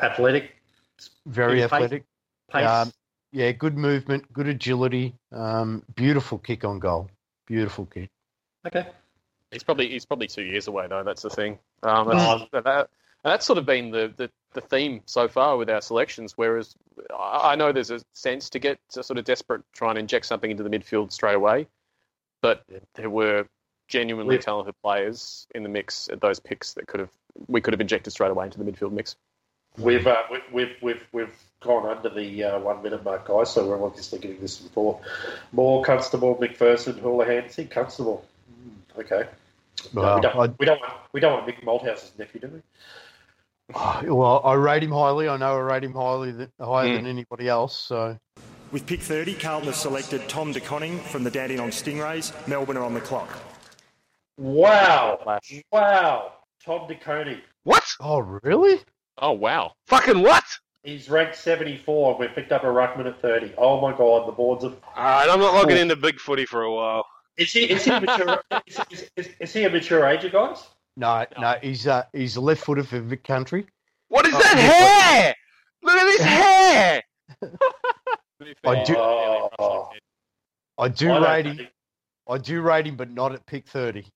Athletic, 0.00 0.52
Very 1.26 1.56
Pace- 1.60 1.64
athletic. 1.72 2.04
pace. 2.52 2.66
Um, 2.68 2.92
Yeah, 3.32 3.52
good 3.52 3.76
movement, 3.76 4.32
good 4.32 4.46
agility, 4.46 5.14
um, 5.32 5.82
beautiful 5.94 6.38
kick 6.38 6.64
on 6.64 6.78
goal. 6.78 7.10
Beautiful 7.46 7.86
kick. 7.86 8.10
okay. 8.66 8.86
He's 9.50 9.62
probably 9.62 9.88
he's 9.88 10.04
probably 10.04 10.26
two 10.26 10.42
years 10.42 10.66
away 10.68 10.86
though. 10.88 11.04
That's 11.04 11.22
the 11.22 11.30
thing. 11.30 11.58
Um, 11.82 12.08
that's, 12.08 12.50
that, 12.52 12.64
that- 12.64 12.90
and 13.24 13.32
that's 13.32 13.44
sort 13.46 13.58
of 13.58 13.66
been 13.66 13.90
the, 13.90 14.12
the, 14.16 14.30
the 14.52 14.60
theme 14.60 15.00
so 15.06 15.26
far 15.26 15.56
with 15.56 15.68
our 15.68 15.80
selections. 15.80 16.34
Whereas 16.36 16.74
I 17.16 17.52
I 17.52 17.54
know 17.56 17.72
there's 17.72 17.90
a 17.90 18.00
sense 18.12 18.48
to 18.50 18.58
get 18.58 18.78
to 18.90 19.02
sort 19.02 19.18
of 19.18 19.24
desperate, 19.24 19.62
try 19.72 19.90
and 19.90 19.98
inject 19.98 20.26
something 20.26 20.50
into 20.50 20.62
the 20.62 20.70
midfield 20.70 21.10
straight 21.12 21.34
away, 21.34 21.66
but 22.46 22.62
there 22.94 23.10
were 23.10 23.46
genuinely 23.88 24.34
We've- 24.36 24.42
talented 24.44 24.74
players 24.82 25.46
in 25.54 25.62
the 25.62 25.68
mix 25.68 26.08
at 26.08 26.20
those 26.20 26.38
picks 26.40 26.74
that 26.74 26.86
could 26.86 27.00
have 27.00 27.10
we 27.48 27.60
could 27.60 27.72
have 27.74 27.80
injected 27.80 28.12
straight 28.12 28.30
away 28.30 28.46
into 28.46 28.58
the 28.62 28.64
midfield 28.70 28.92
mix. 28.92 29.16
We've, 29.78 30.06
uh, 30.06 30.22
we- 30.30 30.42
we've 30.52 30.76
we've 30.80 31.06
we've 31.12 31.36
gone 31.60 31.86
under 31.86 32.08
the 32.08 32.44
uh, 32.44 32.58
one 32.60 32.82
minute 32.82 33.04
mark, 33.04 33.26
guys. 33.26 33.52
So 33.52 33.66
we're 33.68 33.84
obviously 33.84 34.18
getting 34.20 34.40
this 34.40 34.58
for 34.72 35.00
more 35.52 35.84
Constable, 35.84 36.34
McPherson, 36.36 36.98
Houlihan. 37.00 37.50
See 37.50 37.64
Constable. 37.66 38.24
Mm, 38.52 39.00
Okay. 39.02 39.28
No, 39.92 40.14
we, 40.16 40.20
don't, 40.22 40.36
I- 40.36 40.54
we 40.58 40.66
don't 40.66 40.80
want 40.80 40.92
we 41.12 41.20
don't 41.20 41.32
want 41.34 41.46
Mick 41.46 41.62
Malthouse's 41.64 42.12
nephew, 42.18 42.40
do 42.40 42.48
we? 42.48 42.60
Oh, 43.74 44.14
well, 44.14 44.40
I 44.44 44.54
rate 44.54 44.82
him 44.84 44.92
highly. 44.92 45.28
I 45.28 45.36
know 45.36 45.56
I 45.56 45.60
rate 45.60 45.84
him 45.84 45.92
highly 45.92 46.32
th- 46.32 46.48
higher 46.60 46.88
Mm. 46.88 46.96
than 46.96 47.06
anybody 47.06 47.48
else. 47.48 47.76
So 47.76 48.18
With 48.72 48.86
pick 48.86 49.00
30, 49.00 49.34
Carlton 49.34 49.68
has 49.68 49.76
selected 49.80 50.28
Tom 50.28 50.52
De 50.52 50.60
Koning 50.60 50.98
from 50.98 51.24
the 51.24 51.30
Dandenong 51.30 51.70
Stingrays. 51.70 52.32
Melbourne 52.48 52.76
are 52.76 52.84
on 52.84 52.94
the 52.94 53.00
clock. 53.00 53.28
Wow! 54.36 55.18
Wow! 55.72 56.32
Tom 56.64 56.88
DeConey. 56.88 57.40
What? 57.62 57.84
Oh, 58.00 58.18
really? 58.18 58.80
Oh 59.18 59.32
wow! 59.32 59.72
Fucking 59.86 60.20
what? 60.20 60.44
He's 60.82 61.08
ranked 61.08 61.36
74. 61.36 62.18
We've 62.18 62.34
picked 62.34 62.52
up 62.52 62.64
a 62.64 62.66
ruckman 62.66 63.06
at 63.06 63.20
30. 63.22 63.54
Oh 63.56 63.80
my 63.80 63.96
god, 63.96 64.28
the 64.28 64.32
boards 64.32 64.62
of. 64.64 64.76
All 64.94 65.02
right, 65.04 65.28
I'm 65.28 65.38
not 65.40 65.54
logging 65.54 65.78
into 65.78 65.96
big 65.96 66.18
footy 66.20 66.44
for 66.44 66.62
a 66.62 66.72
while. 66.74 67.06
Is 67.38 67.52
he, 67.52 67.64
is 67.70 67.84
he, 67.84 67.90
a 67.92 68.00
mature, 68.00 68.42
is, 68.66 68.80
is, 68.90 69.10
is, 69.16 69.28
is 69.40 69.52
he 69.52 69.64
a 69.64 69.70
mature 69.70 70.06
age, 70.06 70.30
guys? 70.32 70.64
No, 70.96 71.24
no, 71.40 71.56
he's 71.62 71.86
uh, 71.86 72.04
he's 72.12 72.36
a 72.36 72.40
left 72.40 72.64
footer 72.64 72.82
for 72.84 73.00
Vic 73.00 73.24
Country. 73.24 73.66
What 74.08 74.26
is 74.26 74.34
Oh, 74.34 74.38
that 74.38 74.56
yeah, 74.56 74.62
hair? 74.62 75.34
Look 75.82 75.96
at 75.96 76.04
this 76.04 76.20
hair. 76.22 77.02
To 78.38 78.44
be 78.44 78.54
I 78.64 78.84
do- 78.84 78.96
Oh. 78.98 79.90
I 80.78 80.88
do 80.88 81.10
I 81.12 81.36
rate 81.36 81.46
him. 81.46 81.56
think- 81.56 81.72
I 82.28 82.38
do 82.38 82.60
rate 82.60 82.86
him, 82.86 82.96
but 82.96 83.10
not 83.10 83.32
at 83.32 83.46
pick 83.46 83.66
thirty. 83.66 84.06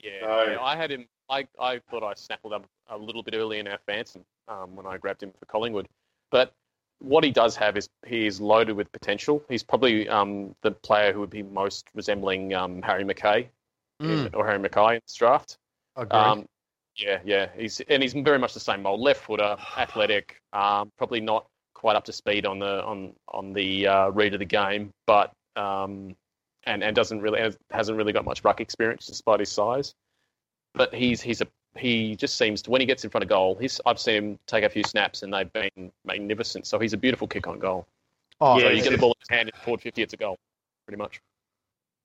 Yeah, 0.00 0.20
No. 0.20 0.42
yeah, 0.44 0.60
I 0.62 0.76
had 0.76 0.90
him. 0.90 1.08
I, 1.30 1.46
I 1.58 1.80
thought 1.90 2.02
I 2.02 2.14
snappled 2.14 2.52
up 2.52 2.66
a 2.88 2.96
little 2.96 3.22
bit 3.22 3.34
early 3.34 3.58
in 3.58 3.66
our 3.66 3.78
fancy 3.86 4.22
um, 4.46 4.76
when 4.76 4.86
I 4.86 4.96
grabbed 4.96 5.22
him 5.22 5.32
for 5.38 5.44
Collingwood. 5.46 5.88
But 6.30 6.52
what 7.00 7.24
he 7.24 7.30
does 7.30 7.56
have 7.56 7.76
is 7.76 7.88
he 8.06 8.26
is 8.26 8.40
loaded 8.40 8.76
with 8.76 8.90
potential. 8.92 9.42
He's 9.48 9.62
probably 9.62 10.08
um, 10.08 10.54
the 10.62 10.70
player 10.70 11.12
who 11.12 11.20
would 11.20 11.30
be 11.30 11.42
most 11.42 11.86
resembling 11.94 12.54
um, 12.54 12.80
Harry 12.82 13.04
McKay 13.04 13.48
Mm, 14.00 14.32
or 14.34 14.46
Harry 14.46 14.60
McKay 14.60 14.94
in 14.94 15.00
this 15.04 15.14
draft. 15.14 15.58
agree. 15.96 16.16
Um, 16.18 16.46
yeah, 16.94 17.18
yeah, 17.24 17.48
he's 17.56 17.80
and 17.80 18.00
he's 18.02 18.12
very 18.12 18.38
much 18.38 18.54
the 18.54 18.60
same 18.60 18.82
mold. 18.82 19.00
Left 19.00 19.20
footer, 19.20 19.56
athletic, 19.76 20.40
um, 20.52 20.92
probably 20.96 21.20
not 21.20 21.46
quite 21.78 21.96
up 21.96 22.04
to 22.04 22.12
speed 22.12 22.44
on 22.44 22.58
the 22.58 22.84
on 22.84 23.14
on 23.28 23.52
the 23.52 23.86
uh, 23.86 24.08
read 24.08 24.34
of 24.34 24.40
the 24.40 24.44
game, 24.44 24.92
but 25.06 25.32
um, 25.56 26.16
and 26.64 26.82
and 26.82 26.94
doesn't 26.94 27.20
really 27.20 27.40
has, 27.40 27.56
hasn't 27.70 27.96
really 27.96 28.12
got 28.12 28.24
much 28.24 28.44
ruck 28.44 28.60
experience 28.60 29.06
despite 29.06 29.40
his 29.40 29.50
size. 29.50 29.94
But 30.74 30.92
he's 30.92 31.22
he's 31.22 31.40
a 31.40 31.46
he 31.76 32.16
just 32.16 32.36
seems 32.36 32.62
to 32.62 32.70
when 32.70 32.80
he 32.80 32.86
gets 32.86 33.04
in 33.04 33.10
front 33.10 33.22
of 33.22 33.28
goal, 33.28 33.56
he's 33.60 33.80
I've 33.86 34.00
seen 34.00 34.16
him 34.16 34.38
take 34.46 34.64
a 34.64 34.68
few 34.68 34.82
snaps 34.82 35.22
and 35.22 35.32
they've 35.32 35.52
been 35.52 35.92
magnificent. 36.04 36.66
So 36.66 36.78
he's 36.78 36.92
a 36.92 36.96
beautiful 36.96 37.28
kick 37.28 37.46
on 37.46 37.58
goal. 37.58 37.86
oh, 38.40 38.58
so 38.58 38.66
yeah, 38.66 38.72
you 38.72 38.82
get 38.82 38.92
the 38.92 38.98
ball 38.98 39.12
in 39.12 39.20
his 39.20 39.36
hand, 39.36 39.50
forward 39.64 39.80
fifty, 39.80 40.02
it's 40.02 40.12
a 40.12 40.16
goal, 40.16 40.36
pretty 40.86 40.98
much. 40.98 41.20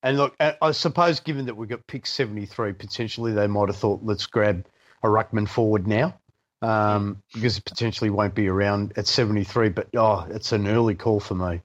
And 0.04 0.16
look, 0.16 0.36
I 0.38 0.56
I 0.62 0.70
suppose 0.70 1.18
given 1.18 1.46
that 1.46 1.56
we 1.56 1.66
got 1.66 1.86
pick 1.88 2.06
73, 2.06 2.74
potentially 2.74 3.32
they 3.32 3.48
might 3.48 3.68
have 3.68 3.76
thought, 3.76 4.00
let's 4.04 4.26
grab 4.26 4.66
a 5.02 5.08
ruckman 5.08 5.48
forward 5.48 5.86
now, 5.86 6.18
um, 6.64 7.22
because 7.32 7.58
it 7.58 7.64
potentially 7.64 8.10
won't 8.10 8.34
be 8.34 8.48
around 8.48 8.92
at 8.96 9.06
73. 9.06 9.68
But 9.68 9.88
oh, 9.96 10.26
it's 10.30 10.52
an 10.52 10.66
early 10.66 10.94
call 10.94 11.20
for 11.20 11.34
me. 11.34 11.60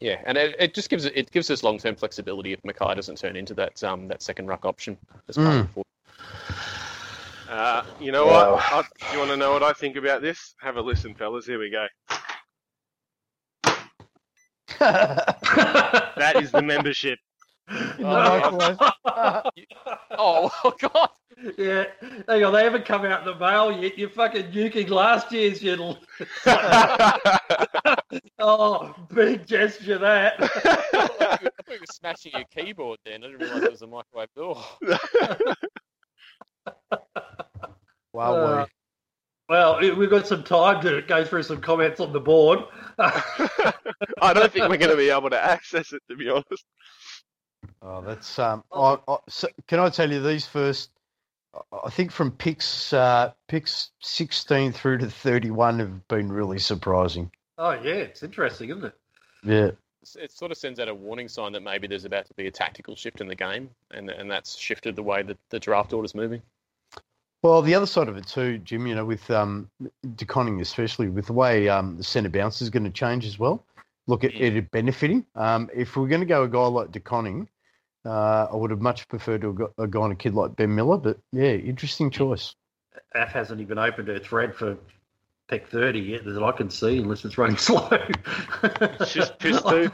Yeah, 0.00 0.20
and 0.26 0.36
it, 0.36 0.56
it 0.58 0.74
just 0.74 0.90
gives 0.90 1.04
it 1.04 1.30
gives 1.30 1.50
us 1.50 1.62
long 1.62 1.78
term 1.78 1.94
flexibility 1.94 2.52
if 2.52 2.62
McKay 2.62 2.96
doesn't 2.96 3.18
turn 3.18 3.36
into 3.36 3.54
that 3.54 3.82
um 3.84 4.08
that 4.08 4.22
second 4.22 4.46
ruck 4.48 4.64
option 4.64 4.96
as 5.28 5.36
part 5.36 5.56
of 5.56 5.74
the. 5.74 5.82
Uh, 7.52 7.84
you 8.00 8.10
know 8.10 8.26
Wow. 8.26 8.54
what? 8.54 8.72
I, 8.72 8.82
do 8.82 9.12
you 9.12 9.18
want 9.18 9.30
to 9.30 9.36
know 9.36 9.52
what 9.52 9.62
I 9.62 9.72
think 9.74 9.96
about 9.96 10.22
this? 10.22 10.54
Have 10.60 10.76
a 10.76 10.80
listen, 10.80 11.14
fellas. 11.14 11.46
Here 11.46 11.58
we 11.58 11.70
go. 11.70 11.86
That 16.16 16.36
is 16.42 16.50
the 16.50 16.62
membership. 16.62 17.18
Oh, 18.04 18.70
oh 20.64 20.74
God! 20.80 21.08
Yeah, 21.58 21.86
hang 22.28 22.44
on, 22.44 22.52
they 22.52 22.64
haven't 22.64 22.84
come 22.84 23.04
out 23.04 23.20
in 23.20 23.26
the 23.26 23.38
mail 23.38 23.72
yet. 23.72 23.98
You're 23.98 24.08
fucking 24.10 24.52
nuking 24.52 24.90
last 24.90 25.32
year's, 25.32 25.62
you 25.62 25.70
little... 25.70 25.98
Oh, 28.38 28.94
big 29.14 29.46
gesture 29.46 29.98
that. 29.98 30.34
I 30.40 30.46
thought 30.46 31.42
you 31.42 31.78
were 31.80 31.86
smashing 31.90 32.32
your 32.34 32.44
keyboard 32.44 32.98
then. 33.04 33.22
I 33.22 33.28
didn't 33.28 33.40
realise 33.40 33.62
it 33.62 33.70
was 33.70 33.82
a 33.82 33.86
microwave 33.86 34.28
door. 34.34 34.62
Wow, 38.12 38.34
Uh, 38.34 38.66
well, 39.48 39.80
we've 39.96 40.10
got 40.10 40.26
some 40.26 40.42
time 40.44 40.82
to 40.82 41.00
go 41.02 41.24
through 41.24 41.44
some 41.44 41.62
comments 41.62 41.98
on 41.98 42.12
the 42.12 42.20
board. 42.20 42.60
I 42.98 43.72
don't 44.34 44.52
think 44.52 44.68
we're 44.68 44.76
going 44.76 44.90
to 44.90 44.96
be 44.96 45.08
able 45.08 45.30
to 45.30 45.42
access 45.42 45.92
it, 45.94 46.02
to 46.10 46.16
be 46.16 46.28
honest. 46.28 46.66
Oh, 47.80 48.02
that's 48.02 48.38
um. 48.38 48.64
I, 48.72 48.98
I, 49.08 49.16
so, 49.28 49.48
can 49.66 49.80
I 49.80 49.88
tell 49.88 50.10
you 50.10 50.22
these 50.22 50.46
first? 50.46 50.90
I 51.84 51.90
think 51.90 52.10
from 52.12 52.30
picks 52.30 52.92
uh, 52.92 53.32
picks 53.48 53.90
sixteen 54.00 54.72
through 54.72 54.98
to 54.98 55.10
thirty 55.10 55.50
one 55.50 55.78
have 55.78 56.08
been 56.08 56.32
really 56.32 56.58
surprising. 56.58 57.30
oh, 57.58 57.72
yeah, 57.72 57.94
it's 57.94 58.22
interesting, 58.22 58.70
isn't 58.70 58.84
it? 58.84 58.94
Yeah, 59.44 59.70
It 60.16 60.32
sort 60.32 60.50
of 60.50 60.56
sends 60.56 60.78
out 60.80 60.88
a 60.88 60.94
warning 60.94 61.28
sign 61.28 61.52
that 61.52 61.62
maybe 61.62 61.86
there's 61.86 62.04
about 62.04 62.26
to 62.26 62.34
be 62.34 62.46
a 62.46 62.50
tactical 62.50 62.96
shift 62.96 63.20
in 63.20 63.28
the 63.28 63.34
game, 63.34 63.70
and 63.90 64.08
and 64.08 64.30
that's 64.30 64.56
shifted 64.56 64.96
the 64.96 65.02
way 65.02 65.22
that 65.22 65.38
the 65.50 65.60
draft 65.60 65.92
order's 65.92 66.14
moving. 66.14 66.42
Well, 67.42 67.60
the 67.60 67.74
other 67.74 67.86
side 67.86 68.08
of 68.08 68.16
it 68.16 68.26
too, 68.26 68.58
Jim, 68.58 68.86
you 68.86 68.94
know, 68.94 69.04
with 69.04 69.28
um, 69.30 69.68
De 70.14 70.24
Koning 70.24 70.60
especially, 70.60 71.08
with 71.08 71.26
the 71.26 71.32
way 71.32 71.68
um, 71.68 71.96
the 71.96 72.04
centre 72.04 72.30
bounce 72.30 72.62
is 72.62 72.70
going 72.70 72.84
to 72.84 72.90
change 72.90 73.26
as 73.26 73.38
well. 73.38 73.64
Look 74.06 74.22
at 74.24 74.32
it 74.34 74.70
benefiting. 74.70 75.26
Um, 75.34 75.68
if 75.74 75.96
we're 75.96 76.08
going 76.08 76.20
to 76.20 76.26
go 76.26 76.44
a 76.44 76.48
guy 76.48 76.66
like 76.66 76.92
De 76.92 77.00
Koning, 77.00 77.48
uh, 78.04 78.46
I 78.52 78.56
would 78.56 78.70
have 78.70 78.80
much 78.80 79.06
preferred 79.08 79.42
to 79.42 79.48
have 79.48 79.56
got 79.56 79.70
a 79.78 79.86
guy 79.86 80.02
and 80.04 80.12
a 80.12 80.16
kid 80.16 80.34
like 80.34 80.56
Ben 80.56 80.74
Miller. 80.74 80.98
But 80.98 81.18
yeah, 81.32 81.52
interesting 81.52 82.10
choice. 82.10 82.54
AF 83.14 83.28
hasn't 83.32 83.60
even 83.60 83.78
opened 83.78 84.08
her 84.08 84.18
thread 84.18 84.54
for 84.54 84.76
pick 85.48 85.68
30 85.68 86.00
yet 86.00 86.24
that 86.24 86.42
I 86.42 86.52
can 86.52 86.70
see, 86.70 86.98
unless 86.98 87.24
it's 87.24 87.38
running 87.38 87.56
slow. 87.58 87.88
It's 88.62 89.12
just 89.12 89.38
piss 89.38 89.60
too. 89.62 89.90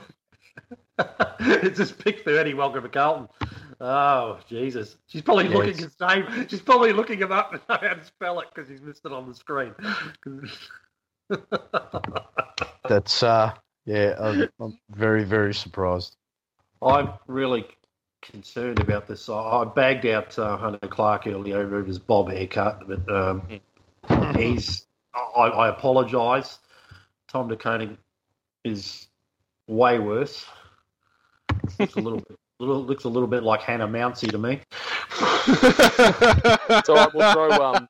it's 1.41 1.79
just 1.79 1.99
pick 1.99 2.25
30. 2.25 2.55
Welcome 2.55 2.83
to 2.83 2.89
Carlton. 2.89 3.29
Oh, 3.81 4.39
Jesus. 4.49 4.97
She's 5.07 5.23
probably 5.23 5.45
Yeah, 5.49 5.55
looking 5.57 5.71
it's- 5.71 5.85
his 5.85 6.01
name. 6.01 6.47
She's 6.49 6.61
probably 6.61 6.93
looking 6.93 7.21
him 7.21 7.31
up 7.33 7.53
and 7.53 7.63
know 7.69 7.77
how 7.89 7.95
to 7.95 8.05
spell 8.05 8.41
it 8.41 8.49
because 8.55 8.69
he's 8.69 8.81
missed 8.81 9.05
it 9.05 9.13
on 9.13 9.29
the 9.29 9.35
screen. 9.35 9.75
That's 12.89 13.23
uh, 13.23 13.53
yeah, 13.85 14.15
I'm, 14.19 14.49
I'm 14.61 14.79
very 14.91 15.25
very 15.25 15.53
surprised. 15.55 16.17
I'm 16.83 17.11
really 17.27 17.67
concerned 18.23 18.81
about 18.81 19.07
this. 19.07 19.29
I 19.29 19.35
I 19.35 19.65
bagged 19.65 20.07
out 20.07 20.39
uh, 20.39 20.57
Hunter 20.57 20.89
Clark 20.89 21.27
earlier 21.27 21.59
over 21.59 21.83
his 21.83 21.99
bob 21.99 22.31
haircut, 22.31 22.83
but 22.87 23.09
um, 23.15 23.43
he's. 24.37 24.87
I, 25.15 25.43
I 25.43 25.69
apologise. 25.69 26.59
Tom 27.29 27.49
De 27.49 27.57
Koning 27.57 27.99
is 28.65 29.09
way 29.67 29.99
worse. 29.99 30.47
Looks 31.79 31.95
a 31.95 32.01
little 32.01 32.21
bit. 32.21 32.39
Little, 32.61 32.85
looks 32.85 33.05
a 33.05 33.09
little 33.09 33.29
bit 33.29 33.45
like 33.45 33.61
Hannah 33.63 33.87
Mouncey 33.87 34.31
to 34.33 34.39
me. 34.39 34.61
It's 35.49 36.89
all 36.89 36.97
right. 36.97 37.15
We'll 37.15 37.33
throw 37.33 37.51
um, 37.53 37.89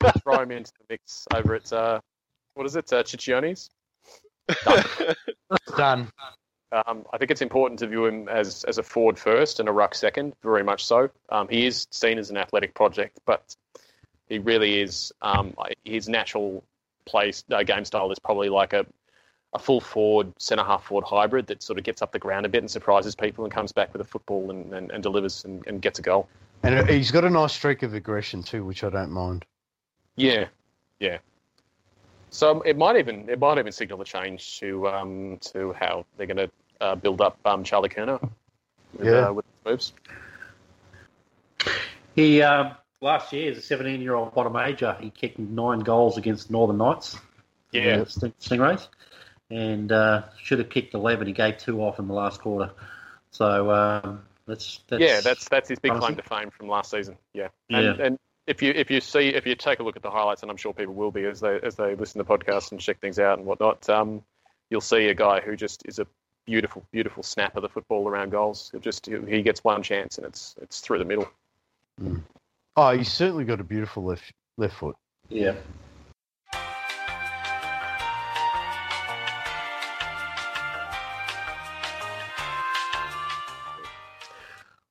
we'll 0.00 0.12
throw 0.22 0.40
him 0.40 0.50
into 0.50 0.72
the 0.78 0.84
mix 0.88 1.26
over 1.34 1.54
at 1.54 1.72
uh, 1.72 2.00
what 2.54 2.66
is 2.66 2.76
it, 2.76 2.92
uh, 2.92 3.02
Ciccione's? 3.02 3.70
Done. 5.76 6.08
Um, 6.74 7.04
I 7.12 7.18
think 7.18 7.30
it's 7.30 7.40
important 7.40 7.78
to 7.80 7.86
view 7.86 8.04
him 8.04 8.28
as, 8.28 8.64
as 8.64 8.78
a 8.78 8.82
forward 8.82 9.16
first 9.16 9.60
and 9.60 9.68
a 9.68 9.72
ruck 9.72 9.94
second, 9.94 10.34
very 10.42 10.64
much 10.64 10.84
so. 10.84 11.08
Um, 11.28 11.46
he 11.48 11.66
is 11.66 11.86
seen 11.90 12.18
as 12.18 12.30
an 12.30 12.36
athletic 12.36 12.74
project, 12.74 13.20
but 13.24 13.54
he 14.28 14.40
really 14.40 14.80
is. 14.80 15.12
Um, 15.22 15.54
his 15.84 16.08
natural 16.08 16.64
play 17.04 17.32
uh, 17.52 17.62
game 17.62 17.84
style 17.84 18.10
is 18.10 18.18
probably 18.18 18.48
like 18.48 18.72
a, 18.72 18.84
a 19.52 19.58
full 19.60 19.80
forward, 19.80 20.32
centre 20.40 20.64
half 20.64 20.84
forward 20.84 21.04
hybrid 21.04 21.46
that 21.46 21.62
sort 21.62 21.78
of 21.78 21.84
gets 21.84 22.02
up 22.02 22.10
the 22.10 22.18
ground 22.18 22.44
a 22.44 22.48
bit 22.48 22.62
and 22.62 22.70
surprises 22.70 23.14
people 23.14 23.44
and 23.44 23.52
comes 23.52 23.70
back 23.70 23.92
with 23.92 24.00
a 24.02 24.04
football 24.04 24.50
and, 24.50 24.74
and, 24.74 24.90
and 24.90 25.00
delivers 25.00 25.44
and, 25.44 25.64
and 25.68 25.80
gets 25.80 26.00
a 26.00 26.02
goal. 26.02 26.28
And 26.64 26.90
he's 26.90 27.12
got 27.12 27.24
a 27.24 27.30
nice 27.30 27.52
streak 27.52 27.84
of 27.84 27.94
aggression 27.94 28.42
too, 28.42 28.64
which 28.64 28.82
I 28.82 28.90
don't 28.90 29.12
mind. 29.12 29.44
Yeah, 30.16 30.46
yeah. 30.98 31.18
So 32.30 32.62
it 32.62 32.76
might 32.76 32.96
even 32.96 33.28
it 33.28 33.38
might 33.38 33.58
even 33.58 33.70
signal 33.70 34.00
a 34.00 34.04
change 34.04 34.58
to 34.58 34.88
um, 34.88 35.38
to 35.52 35.72
how 35.74 36.04
they're 36.16 36.26
going 36.26 36.38
to 36.38 36.50
uh, 36.80 36.94
build 36.96 37.20
up 37.20 37.38
um, 37.44 37.64
Charlie 37.64 37.88
Curnow. 37.88 38.20
With, 38.96 39.06
Yeah. 39.06 39.28
uh, 39.28 39.32
with 39.32 39.44
his 39.44 39.70
moves. 39.70 39.92
He 42.14 42.42
um, 42.42 42.72
last 43.00 43.32
year 43.32 43.50
as 43.50 43.58
a 43.58 43.62
17 43.62 44.00
year 44.00 44.14
old 44.14 44.34
bottom 44.34 44.52
major, 44.52 44.96
he 45.00 45.10
kicked 45.10 45.38
nine 45.38 45.80
goals 45.80 46.16
against 46.18 46.50
Northern 46.50 46.78
Knights. 46.78 47.16
Yeah. 47.72 48.02
uh, 48.02 48.04
Sting- 48.04 48.34
Stingrays, 48.40 48.86
and 49.50 49.90
uh, 49.90 50.22
should 50.40 50.60
have 50.60 50.70
kicked 50.70 50.94
11. 50.94 51.26
He 51.26 51.32
gave 51.32 51.58
two 51.58 51.82
off 51.82 51.98
in 51.98 52.06
the 52.06 52.14
last 52.14 52.40
quarter. 52.40 52.70
So 53.32 53.68
um, 53.72 54.22
that's, 54.46 54.78
that's 54.88 55.02
yeah, 55.02 55.20
that's 55.20 55.48
that's 55.48 55.68
his 55.68 55.80
big 55.80 55.90
promising. 55.90 56.14
claim 56.14 56.22
to 56.22 56.28
fame 56.28 56.50
from 56.50 56.68
last 56.68 56.92
season. 56.92 57.16
Yeah, 57.32 57.48
and, 57.68 57.98
Yeah. 57.98 58.06
and 58.06 58.18
if 58.46 58.62
you 58.62 58.70
if 58.76 58.92
you 58.92 59.00
see 59.00 59.30
if 59.30 59.44
you 59.44 59.56
take 59.56 59.80
a 59.80 59.82
look 59.82 59.96
at 59.96 60.02
the 60.02 60.10
highlights, 60.10 60.42
and 60.42 60.50
I'm 60.52 60.56
sure 60.56 60.72
people 60.72 60.94
will 60.94 61.10
be 61.10 61.24
as 61.24 61.40
they 61.40 61.58
as 61.60 61.74
they 61.74 61.96
listen 61.96 62.24
to 62.24 62.24
podcasts 62.24 62.70
and 62.70 62.80
check 62.80 63.00
things 63.00 63.18
out 63.18 63.38
and 63.38 63.46
whatnot, 63.46 63.88
um, 63.90 64.22
you'll 64.70 64.80
see 64.80 65.08
a 65.08 65.14
guy 65.14 65.40
who 65.40 65.56
just 65.56 65.82
is 65.88 65.98
a 65.98 66.06
beautiful 66.46 66.84
beautiful 66.92 67.22
snap 67.22 67.56
of 67.56 67.62
the 67.62 67.68
football 67.68 68.08
around 68.08 68.30
goals. 68.30 68.70
He'll 68.70 68.80
just 68.80 69.06
he 69.06 69.42
gets 69.42 69.64
one 69.64 69.82
chance 69.82 70.18
and 70.18 70.26
it's 70.26 70.54
it's 70.60 70.80
through 70.80 70.98
the 70.98 71.04
middle. 71.04 71.28
Oh, 72.76 72.90
he's 72.96 73.12
certainly 73.12 73.44
got 73.44 73.60
a 73.60 73.64
beautiful 73.64 74.04
left 74.04 74.32
left 74.56 74.76
foot. 74.76 74.96
yeah. 75.28 75.54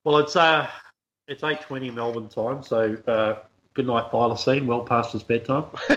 Well, 0.03 0.17
it's 0.17 0.35
uh, 0.35 0.69
it's 1.29 1.43
eight 1.43 1.61
twenty 1.61 1.89
Melbourne 1.89 2.27
time, 2.27 2.61
so 2.61 2.97
uh, 3.07 3.35
good 3.73 3.87
night, 3.87 4.11
Thylacine. 4.11 4.65
Well 4.65 4.81
past 4.81 5.13
his 5.13 5.23
bedtime. 5.23 5.63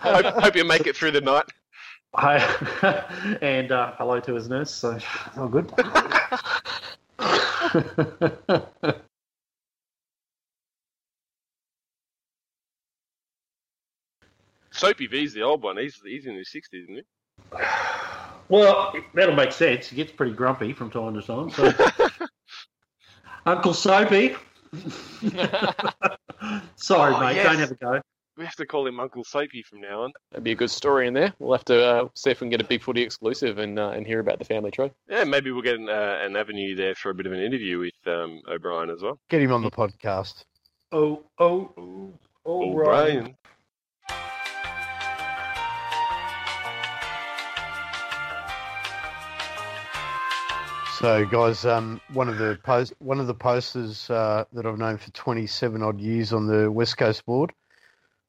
hope, 0.00 0.26
hope 0.26 0.56
you 0.56 0.64
make 0.64 0.86
it 0.86 0.94
through 0.94 1.12
the 1.12 1.22
night. 1.22 1.44
Hi, 2.14 2.38
and 3.42 3.70
uh, 3.70 3.92
hello 3.98 4.18
to 4.20 4.34
his 4.34 4.48
nurse. 4.48 4.70
So, 4.70 4.98
all 5.36 5.48
good. 5.48 5.70
Soapy 14.70 15.06
V's 15.06 15.32
the 15.34 15.42
old 15.42 15.62
one. 15.62 15.76
He's 15.76 16.00
he's 16.04 16.26
in 16.26 16.34
his 16.36 16.50
sixties, 16.50 16.84
isn't 16.84 16.96
he? 16.96 17.02
well, 18.48 18.94
that'll 19.14 19.34
make 19.34 19.52
sense. 19.52 19.88
He 19.88 19.96
gets 19.96 20.12
pretty 20.12 20.32
grumpy 20.32 20.72
from 20.72 20.90
time 20.90 21.14
to 21.14 21.22
time. 21.22 21.50
So, 21.50 21.72
Uncle 23.46 23.74
Soapy. 23.74 24.36
Sorry, 26.76 27.14
Oh, 27.14 27.20
mate. 27.20 27.36
yes. 27.36 27.46
Don't 27.46 27.58
have 27.58 27.70
a 27.70 27.74
go. 27.74 28.00
We 28.38 28.44
have 28.44 28.54
to 28.54 28.66
call 28.66 28.86
him 28.86 29.00
Uncle 29.00 29.24
Soapy 29.24 29.62
from 29.62 29.80
now 29.80 30.04
on. 30.04 30.12
That'd 30.30 30.44
be 30.44 30.52
a 30.52 30.54
good 30.54 30.70
story 30.70 31.08
in 31.08 31.14
there. 31.14 31.34
We'll 31.40 31.54
have 31.54 31.64
to 31.64 31.84
uh, 31.84 32.08
see 32.14 32.30
if 32.30 32.40
we 32.40 32.44
can 32.44 32.50
get 32.50 32.60
a 32.60 32.64
big 32.64 32.84
footy 32.84 33.02
exclusive 33.02 33.58
and 33.58 33.76
uh, 33.80 33.88
and 33.88 34.06
hear 34.06 34.20
about 34.20 34.38
the 34.38 34.44
family 34.44 34.70
tree. 34.70 34.92
Yeah, 35.10 35.24
maybe 35.24 35.50
we'll 35.50 35.62
get 35.62 35.74
an, 35.74 35.88
uh, 35.88 36.20
an 36.22 36.36
avenue 36.36 36.76
there 36.76 36.94
for 36.94 37.10
a 37.10 37.14
bit 37.14 37.26
of 37.26 37.32
an 37.32 37.40
interview 37.40 37.80
with 37.80 37.94
um, 38.06 38.40
O'Brien 38.48 38.90
as 38.90 39.02
well. 39.02 39.18
Get 39.28 39.42
him 39.42 39.52
on 39.52 39.62
the 39.62 39.72
podcast. 39.72 40.44
Oh, 40.92 41.24
oh, 41.40 41.72
oh, 41.76 42.18
oh. 42.46 42.70
O'Brien. 42.70 43.34
So, 50.98 51.26
guys, 51.26 51.64
um, 51.64 52.00
one 52.12 52.28
of 52.28 52.38
the 52.38 52.56
post, 52.62 52.92
one 53.00 53.18
of 53.18 53.26
the 53.26 53.34
posters 53.34 54.08
uh, 54.10 54.44
that 54.52 54.64
I've 54.64 54.78
known 54.78 54.96
for 54.96 55.10
27 55.10 55.82
odd 55.82 56.00
years 56.00 56.32
on 56.32 56.46
the 56.46 56.70
West 56.70 56.96
Coast 56.96 57.26
board 57.26 57.52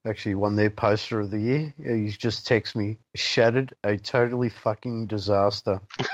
actually 0.07 0.35
won 0.35 0.55
their 0.55 0.69
poster 0.69 1.19
of 1.19 1.31
the 1.31 1.39
year. 1.39 1.73
He's 1.77 2.17
just 2.17 2.47
texted 2.47 2.75
me, 2.75 2.97
shattered, 3.15 3.73
a 3.83 3.97
totally 3.97 4.49
fucking 4.49 5.07
disaster. 5.07 5.81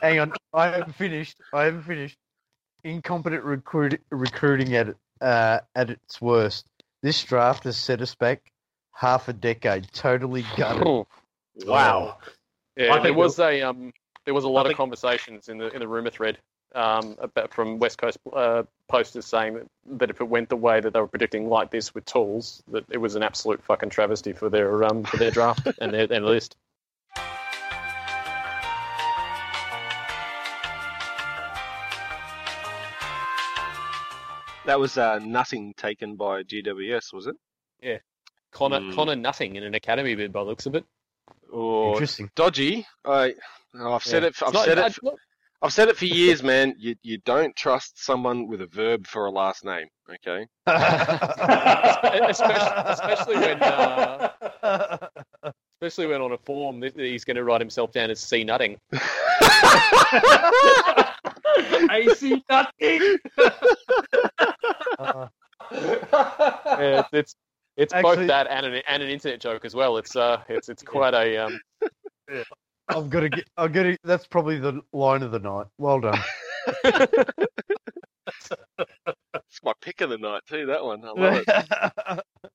Hang 0.00 0.18
on, 0.18 0.32
I 0.52 0.66
haven't 0.68 0.94
finished. 0.94 1.36
I 1.52 1.64
haven't 1.64 1.82
finished. 1.82 2.16
Incompetent 2.84 3.44
recruit, 3.44 4.00
recruiting 4.10 4.74
at 4.74 4.94
uh, 5.20 5.60
at 5.74 5.90
its 5.90 6.20
worst. 6.20 6.66
This 7.02 7.22
draft 7.22 7.64
has 7.64 7.76
set 7.76 8.02
us 8.02 8.14
back 8.14 8.52
half 8.92 9.28
a 9.28 9.32
decade. 9.32 9.86
Totally 9.92 10.44
gutted. 10.56 11.06
Wow. 11.64 12.18
Yeah, 12.76 12.94
I 12.94 13.02
there 13.02 13.14
was 13.14 13.38
a 13.38 13.62
um, 13.62 13.92
there 14.24 14.34
was 14.34 14.44
a 14.44 14.48
lot 14.48 14.64
think- 14.64 14.74
of 14.74 14.78
conversations 14.78 15.48
in 15.48 15.58
the 15.58 15.70
in 15.70 15.80
the 15.80 15.88
rumor 15.88 16.10
thread 16.10 16.38
um, 16.74 17.16
from 17.50 17.78
West 17.78 17.98
Coast 17.98 18.18
uh, 18.32 18.62
posters 18.88 19.26
saying 19.26 19.54
that, 19.54 19.66
that 19.98 20.10
if 20.10 20.20
it 20.20 20.28
went 20.28 20.48
the 20.48 20.56
way 20.56 20.80
that 20.80 20.92
they 20.92 21.00
were 21.00 21.08
predicting, 21.08 21.48
like 21.48 21.70
this 21.70 21.94
with 21.94 22.04
tools, 22.04 22.62
that 22.68 22.84
it 22.90 22.98
was 22.98 23.14
an 23.14 23.22
absolute 23.22 23.62
fucking 23.64 23.90
travesty 23.90 24.32
for 24.32 24.48
their 24.48 24.84
um, 24.84 25.04
for 25.04 25.16
their 25.16 25.30
draft 25.30 25.66
and 25.80 25.92
their 25.92 26.20
list. 26.20 26.56
That 34.64 34.78
was 34.78 34.96
uh, 34.96 35.18
nothing 35.18 35.74
taken 35.76 36.14
by 36.14 36.44
GWS, 36.44 37.12
was 37.12 37.26
it? 37.26 37.34
Yeah, 37.82 37.98
Connor 38.52 38.80
mm. 38.80 38.94
Connor 38.94 39.16
nothing 39.16 39.56
in 39.56 39.64
an 39.64 39.74
academy 39.74 40.14
bid 40.14 40.32
by 40.32 40.42
looks 40.42 40.66
of 40.66 40.74
it. 40.74 40.84
Oh, 41.52 41.92
interesting. 41.92 42.30
Dodgy. 42.34 42.86
I, 43.04 43.34
I've 43.78 44.02
said 44.04 44.22
yeah. 44.22 44.28
it. 44.28 44.42
I've 44.42 44.56
said 44.56 44.78
it. 44.78 44.98
I've 45.62 45.72
said 45.72 45.88
it 45.88 45.96
for 45.96 46.06
years, 46.06 46.42
man. 46.42 46.74
You 46.78 46.96
you 47.02 47.18
don't 47.24 47.54
trust 47.54 48.04
someone 48.04 48.48
with 48.48 48.60
a 48.62 48.66
verb 48.66 49.06
for 49.06 49.26
a 49.26 49.30
last 49.30 49.64
name. 49.64 49.86
Okay. 50.10 50.46
especially, 52.28 52.82
especially 52.86 53.36
when 53.36 53.62
uh, 53.62 54.28
especially 55.80 56.06
when 56.08 56.20
on 56.20 56.32
a 56.32 56.38
form 56.38 56.82
he's 56.96 57.24
going 57.24 57.36
to 57.36 57.44
write 57.44 57.60
himself 57.60 57.92
down 57.92 58.10
as 58.10 58.18
C 58.20 58.42
nutting. 58.44 58.76
AC 61.90 62.42
nothing. 62.50 63.18
Uh, 64.98 65.28
Yeah, 65.70 67.00
it's 67.00 67.08
it's, 67.12 67.34
it's 67.76 67.94
Actually- 67.94 68.16
both 68.16 68.26
that 68.26 68.46
and 68.48 68.66
an, 68.66 68.82
and 68.88 69.02
an 69.02 69.08
internet 69.08 69.40
joke 69.40 69.64
as 69.64 69.74
well. 69.74 69.96
It's 69.96 70.16
uh 70.16 70.42
it's 70.48 70.68
it's 70.68 70.82
quite 70.82 71.14
a 71.14 71.38
um 71.38 71.58
I've 72.28 72.44
got 73.10 73.20
to 73.20 73.28
get. 73.28 73.48
I've 73.56 73.72
got 73.72 73.84
to. 73.84 73.96
That's 74.04 74.26
probably 74.26 74.58
the 74.58 74.80
line 74.92 75.22
of 75.22 75.30
the 75.32 75.38
night. 75.38 75.66
Well 75.78 76.00
done. 76.00 76.18
It's 79.34 79.60
my 79.64 79.72
pick 79.80 80.00
of 80.00 80.10
the 80.10 80.18
night 80.18 80.42
too. 80.48 80.66
That 80.66 80.84
one. 80.84 81.04
I 81.04 81.10
love 81.10 81.44
it. 81.46 82.20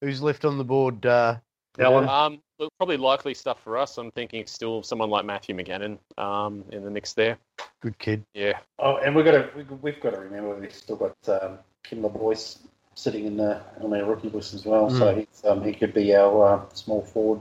Who's 0.00 0.22
left 0.22 0.44
on 0.44 0.58
the 0.58 0.64
board? 0.64 1.04
Uh, 1.04 1.36
Alan. 1.78 2.08
um 2.08 2.42
look, 2.58 2.72
probably 2.78 2.96
likely 2.96 3.34
stuff 3.34 3.62
for 3.62 3.76
us. 3.78 3.96
I'm 3.98 4.10
thinking 4.10 4.46
still 4.46 4.82
someone 4.82 5.10
like 5.10 5.24
Matthew 5.24 5.54
McGannon 5.56 5.98
um 6.18 6.64
in 6.72 6.84
the 6.84 6.90
mix 6.90 7.12
there. 7.14 7.38
good 7.82 7.98
kid. 7.98 8.24
Yeah, 8.34 8.58
Oh, 8.78 8.96
and 8.96 9.14
we've 9.14 9.24
got 9.24 9.32
to 9.32 9.50
we- 9.56 9.62
we've 9.76 10.00
got 10.00 10.10
to 10.14 10.20
remember 10.20 10.54
we've 10.56 10.74
still 10.74 10.96
got 10.96 11.16
um, 11.42 11.58
Kim 11.84 12.02
Boyce 12.02 12.58
sitting 12.94 13.26
in 13.26 13.36
the 13.36 13.60
on 13.80 13.92
our 13.94 14.04
rookie 14.04 14.30
list 14.30 14.54
as 14.54 14.64
well, 14.66 14.90
so 14.90 15.14
he's, 15.14 15.44
um, 15.44 15.62
he 15.62 15.72
could 15.72 15.94
be 15.94 16.14
our 16.16 16.54
uh, 16.54 16.68
small 16.74 17.02
forward. 17.02 17.40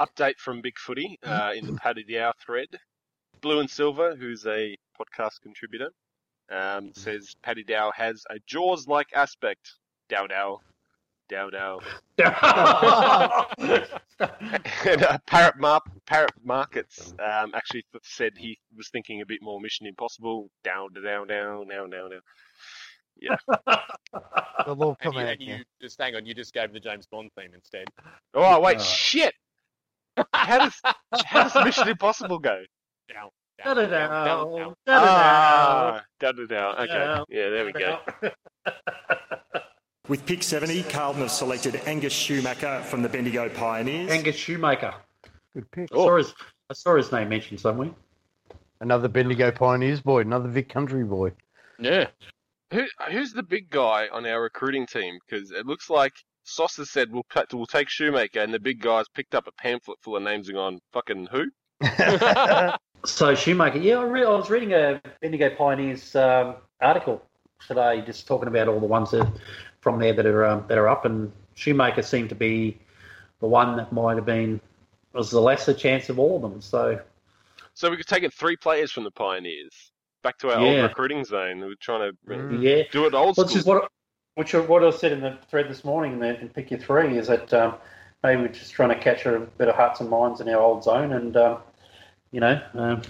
Update 0.00 0.38
from 0.38 0.60
Big 0.62 0.78
Footy 0.78 1.18
uh, 1.22 1.52
in 1.54 1.66
the 1.66 1.74
Paddy 1.74 2.04
Dow 2.04 2.32
thread. 2.44 2.68
Blue 3.40 3.60
and 3.60 3.68
Silver, 3.70 4.14
who's 4.16 4.46
a 4.46 4.76
podcast 4.98 5.40
contributor, 5.42 5.90
um, 6.50 6.92
says 6.94 7.34
Paddy 7.42 7.64
Dow 7.64 7.92
has 7.94 8.24
a 8.30 8.36
Jaws-like 8.46 9.08
aspect. 9.14 9.72
Dow 10.08 10.26
Dow. 10.26 10.60
Dow 11.28 11.50
Dow. 11.50 11.80
and 14.84 15.02
uh, 15.02 15.18
Parrot, 15.26 15.58
Mar- 15.58 15.82
Parrot 16.06 16.32
Markets 16.44 17.14
um, 17.18 17.52
actually 17.54 17.84
said 18.02 18.32
he 18.36 18.58
was 18.76 18.88
thinking 18.90 19.20
a 19.22 19.26
bit 19.26 19.42
more 19.42 19.60
Mission 19.60 19.86
Impossible. 19.86 20.50
Down, 20.64 20.88
down, 20.94 21.26
down, 21.26 21.68
down, 21.68 21.90
down, 21.90 22.10
down. 22.10 22.20
They'll 23.20 24.82
all 24.82 24.96
and 25.00 25.14
you, 25.14 25.20
and 25.20 25.40
you 25.40 25.56
just 25.80 26.00
hang 26.00 26.14
on. 26.16 26.26
You 26.26 26.34
just 26.34 26.52
gave 26.52 26.72
the 26.72 26.80
James 26.80 27.06
Bond 27.06 27.30
theme 27.36 27.52
instead. 27.54 27.86
Oh 28.34 28.60
wait, 28.60 28.78
Uh. 28.78 28.82
shit! 28.82 29.34
How 30.32 30.58
does 30.58 30.74
how 31.24 31.48
does 31.48 31.64
Mission 31.64 31.88
Impossible 31.96 32.38
go? 32.38 32.62
Down, 33.12 33.30
Da 33.64 33.74
down, 33.74 33.90
down, 33.90 34.24
down, 34.26 34.56
down. 34.56 34.74
Ah, 34.88 36.02
down, 36.20 36.36
down, 36.36 36.46
down. 36.48 36.74
Okay, 36.80 36.86
Down. 36.92 37.24
yeah, 37.28 37.48
there 37.50 37.64
we 37.64 37.72
go. 37.72 37.98
With 40.08 40.26
pick 40.26 40.42
70, 40.42 40.82
Carlton 40.84 41.22
have 41.22 41.30
selected 41.30 41.76
Angus 41.86 42.12
Schumacher 42.12 42.82
from 42.82 43.02
the 43.02 43.08
Bendigo 43.08 43.48
Pioneers. 43.48 44.10
Angus 44.10 44.34
Schumacher. 44.36 44.94
Good 45.54 45.70
pick. 45.70 45.88
I 45.92 45.94
saw 45.96 46.16
his 46.16 46.34
I 46.70 46.74
saw 46.74 46.96
his 46.96 47.12
name 47.12 47.28
mentioned 47.28 47.60
somewhere. 47.60 47.90
Another 48.80 49.06
Bendigo 49.08 49.52
Pioneers 49.52 50.00
boy. 50.00 50.20
Another 50.22 50.48
Vic 50.48 50.68
Country 50.68 51.04
boy. 51.04 51.32
Yeah, 51.78 52.08
Who 52.72 52.84
who's 53.10 53.32
the 53.32 53.42
big 53.44 53.70
guy 53.70 54.08
on 54.12 54.26
our 54.26 54.42
recruiting 54.42 54.86
team? 54.86 55.18
Because 55.24 55.52
it 55.52 55.66
looks 55.66 55.88
like 55.88 56.12
Sauce 56.44 56.76
has 56.76 56.90
said 56.90 57.12
we'll 57.12 57.22
cut, 57.30 57.52
we'll 57.54 57.66
take 57.66 57.88
Schumacher, 57.88 58.40
and 58.40 58.52
the 58.52 58.58
big 58.60 58.80
guy's 58.80 59.08
picked 59.08 59.34
up 59.34 59.46
a 59.46 59.52
pamphlet 59.52 59.98
full 60.02 60.16
of 60.16 60.22
names 60.22 60.48
and 60.48 60.56
gone 60.56 60.80
fucking 60.92 61.28
who? 61.30 61.46
So 63.04 63.34
Schumacher, 63.34 63.78
yeah, 63.78 63.96
I, 63.98 64.04
re- 64.04 64.24
I 64.24 64.30
was 64.30 64.48
reading 64.48 64.74
a 64.74 65.00
Bendigo 65.20 65.50
Pioneers 65.56 66.14
um, 66.14 66.54
article 66.80 67.20
today, 67.66 68.00
just 68.06 68.28
talking 68.28 68.46
about 68.46 68.68
all 68.68 68.78
the 68.78 68.86
ones 68.86 69.10
that 69.10 69.26
from 69.80 69.98
there 69.98 70.12
that 70.12 70.24
are 70.24 70.44
um, 70.44 70.64
that 70.68 70.78
are 70.78 70.88
up, 70.88 71.04
and 71.04 71.32
Schumacher 71.54 72.02
seemed 72.02 72.28
to 72.28 72.36
be 72.36 72.78
the 73.40 73.48
one 73.48 73.76
that 73.76 73.92
might 73.92 74.14
have 74.14 74.24
been 74.24 74.60
was 75.14 75.30
the 75.32 75.40
lesser 75.40 75.74
chance 75.74 76.10
of 76.10 76.20
all 76.20 76.36
of 76.36 76.42
them. 76.42 76.60
So 76.60 77.00
So 77.74 77.90
we 77.90 77.96
could 77.96 78.06
take 78.06 78.22
it 78.22 78.32
three 78.32 78.56
players 78.56 78.92
from 78.92 79.02
the 79.02 79.10
Pioneers 79.10 79.90
back 80.22 80.38
to 80.38 80.50
our 80.54 80.60
Yeah. 80.64 80.74
old 80.82 80.82
recruiting 80.84 81.24
zone. 81.24 81.58
We're 81.58 81.74
trying 81.80 82.08
to 82.12 82.16
Mm. 82.32 82.62
yeah, 82.62 82.84
do 82.92 83.06
it 83.06 83.14
old 83.14 83.36
Well, 83.36 83.46
this 83.46 83.46
school. 83.48 83.58
is 83.58 83.64
what 83.66 83.90
which 84.34 84.54
what 84.54 84.84
I 84.84 84.90
said 84.90 85.12
in 85.12 85.20
the 85.20 85.38
thread 85.48 85.68
this 85.68 85.84
morning 85.84 86.14
in, 86.14 86.18
the, 86.20 86.40
in 86.40 86.48
pick 86.48 86.70
your 86.70 86.80
three 86.80 87.18
is 87.18 87.28
that 87.28 87.52
um, 87.52 87.74
maybe 88.22 88.42
we're 88.42 88.48
just 88.48 88.72
trying 88.72 88.88
to 88.90 88.98
catch 88.98 89.26
a 89.26 89.40
bit 89.58 89.68
of 89.68 89.74
hearts 89.74 90.00
and 90.00 90.08
minds 90.08 90.40
in 90.40 90.48
our 90.48 90.60
old 90.60 90.84
zone 90.84 91.12
and 91.12 91.36
um, 91.36 91.58
you 92.30 92.40
know 92.40 92.60
um, 92.74 93.02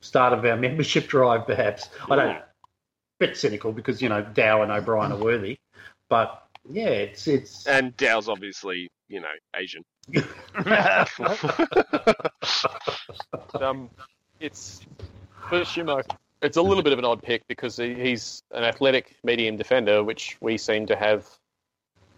start 0.00 0.32
of 0.32 0.44
our 0.44 0.56
membership 0.56 1.08
drive 1.08 1.46
perhaps. 1.46 1.88
I 2.10 2.16
don't 2.16 2.28
know. 2.28 2.42
Bit 3.18 3.36
cynical 3.36 3.72
because 3.72 4.00
you 4.00 4.08
know 4.08 4.22
Dow 4.22 4.62
and 4.62 4.70
O'Brien 4.70 5.10
are 5.10 5.18
worthy, 5.18 5.58
but 6.08 6.48
yeah, 6.70 6.88
it's 6.88 7.26
it's 7.26 7.66
And 7.66 7.96
Dow's 7.96 8.28
obviously, 8.28 8.90
you 9.08 9.20
know, 9.20 9.26
Asian. 9.56 9.82
um, 13.60 13.90
it's 14.38 14.82
for 15.48 15.64
Schumacher. 15.64 16.16
It's 16.42 16.56
a 16.56 16.62
little 16.62 16.82
bit 16.82 16.92
of 16.92 16.98
an 16.98 17.04
odd 17.04 17.22
pick 17.22 17.42
because 17.48 17.76
he's 17.76 18.42
an 18.52 18.62
athletic 18.62 19.16
medium 19.24 19.56
defender, 19.56 20.04
which 20.04 20.36
we 20.40 20.56
seem 20.56 20.86
to 20.86 20.96
have 20.96 21.26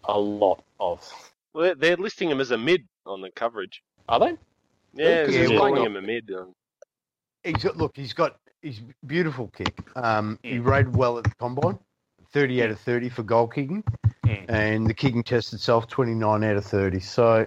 a 0.04 0.18
lot 0.18 0.62
of. 0.78 1.10
well, 1.54 1.64
they're, 1.64 1.74
they're 1.74 1.96
listing 1.96 2.30
him 2.30 2.40
as 2.40 2.50
a 2.50 2.58
mid 2.58 2.86
on 3.06 3.20
the 3.22 3.30
coverage. 3.30 3.82
Are 4.08 4.20
they? 4.20 4.36
Yeah, 4.92 5.20
because 5.22 5.34
they're 5.34 5.48
he's 5.48 5.58
calling 5.58 5.84
him 5.84 5.96
a 5.96 6.02
mid. 6.02 6.30
um, 6.32 6.52
He's 7.44 7.62
got 7.64 7.76
look. 7.78 7.92
He's 7.96 8.12
got 8.12 8.36
his 8.60 8.80
beautiful 9.06 9.48
kick. 9.56 9.74
Um, 9.96 10.38
he 10.42 10.56
Mm. 10.58 10.66
rated 10.66 10.96
well 10.96 11.16
at 11.16 11.24
the 11.24 11.32
combine, 11.38 11.78
thirty 12.32 12.62
out 12.62 12.70
of 12.70 12.78
thirty 12.80 13.08
for 13.08 13.22
goal 13.22 13.46
kicking, 13.48 13.82
Mm. 14.26 14.44
and 14.50 14.86
the 14.86 14.92
kicking 14.92 15.22
test 15.22 15.54
itself 15.54 15.86
twenty 15.88 16.14
nine 16.14 16.44
out 16.44 16.56
of 16.56 16.64
thirty. 16.66 17.00
So 17.00 17.46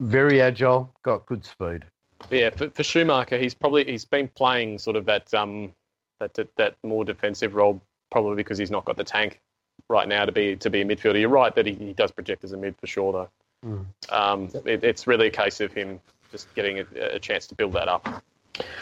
very 0.00 0.42
agile, 0.42 0.94
got 1.02 1.24
good 1.26 1.44
speed. 1.46 1.84
Yeah, 2.30 2.50
for, 2.50 2.68
for 2.70 2.82
Schumacher, 2.82 3.38
he's 3.38 3.54
probably 3.54 3.84
he's 3.84 4.04
been 4.04 4.28
playing 4.28 4.78
sort 4.78 4.96
of 4.96 5.06
that 5.06 5.32
um 5.32 5.72
that, 6.20 6.34
that 6.34 6.48
that 6.56 6.76
more 6.82 7.04
defensive 7.04 7.54
role, 7.54 7.80
probably 8.10 8.36
because 8.36 8.58
he's 8.58 8.70
not 8.70 8.84
got 8.84 8.96
the 8.96 9.04
tank 9.04 9.40
right 9.88 10.08
now 10.08 10.24
to 10.24 10.32
be 10.32 10.56
to 10.56 10.70
be 10.70 10.80
a 10.80 10.84
midfielder. 10.84 11.20
You're 11.20 11.28
right 11.28 11.54
that 11.54 11.66
he, 11.66 11.74
he 11.74 11.92
does 11.92 12.10
project 12.10 12.44
as 12.44 12.52
a 12.52 12.56
mid 12.56 12.76
for 12.78 12.86
sure, 12.86 13.12
though. 13.12 13.28
Mm. 13.66 14.12
Um, 14.12 14.50
it, 14.64 14.84
it's 14.84 15.06
really 15.06 15.28
a 15.28 15.30
case 15.30 15.60
of 15.60 15.72
him 15.72 16.00
just 16.30 16.52
getting 16.54 16.80
a, 16.80 16.84
a 17.14 17.18
chance 17.18 17.46
to 17.48 17.54
build 17.54 17.72
that 17.72 17.88
up. 17.88 18.22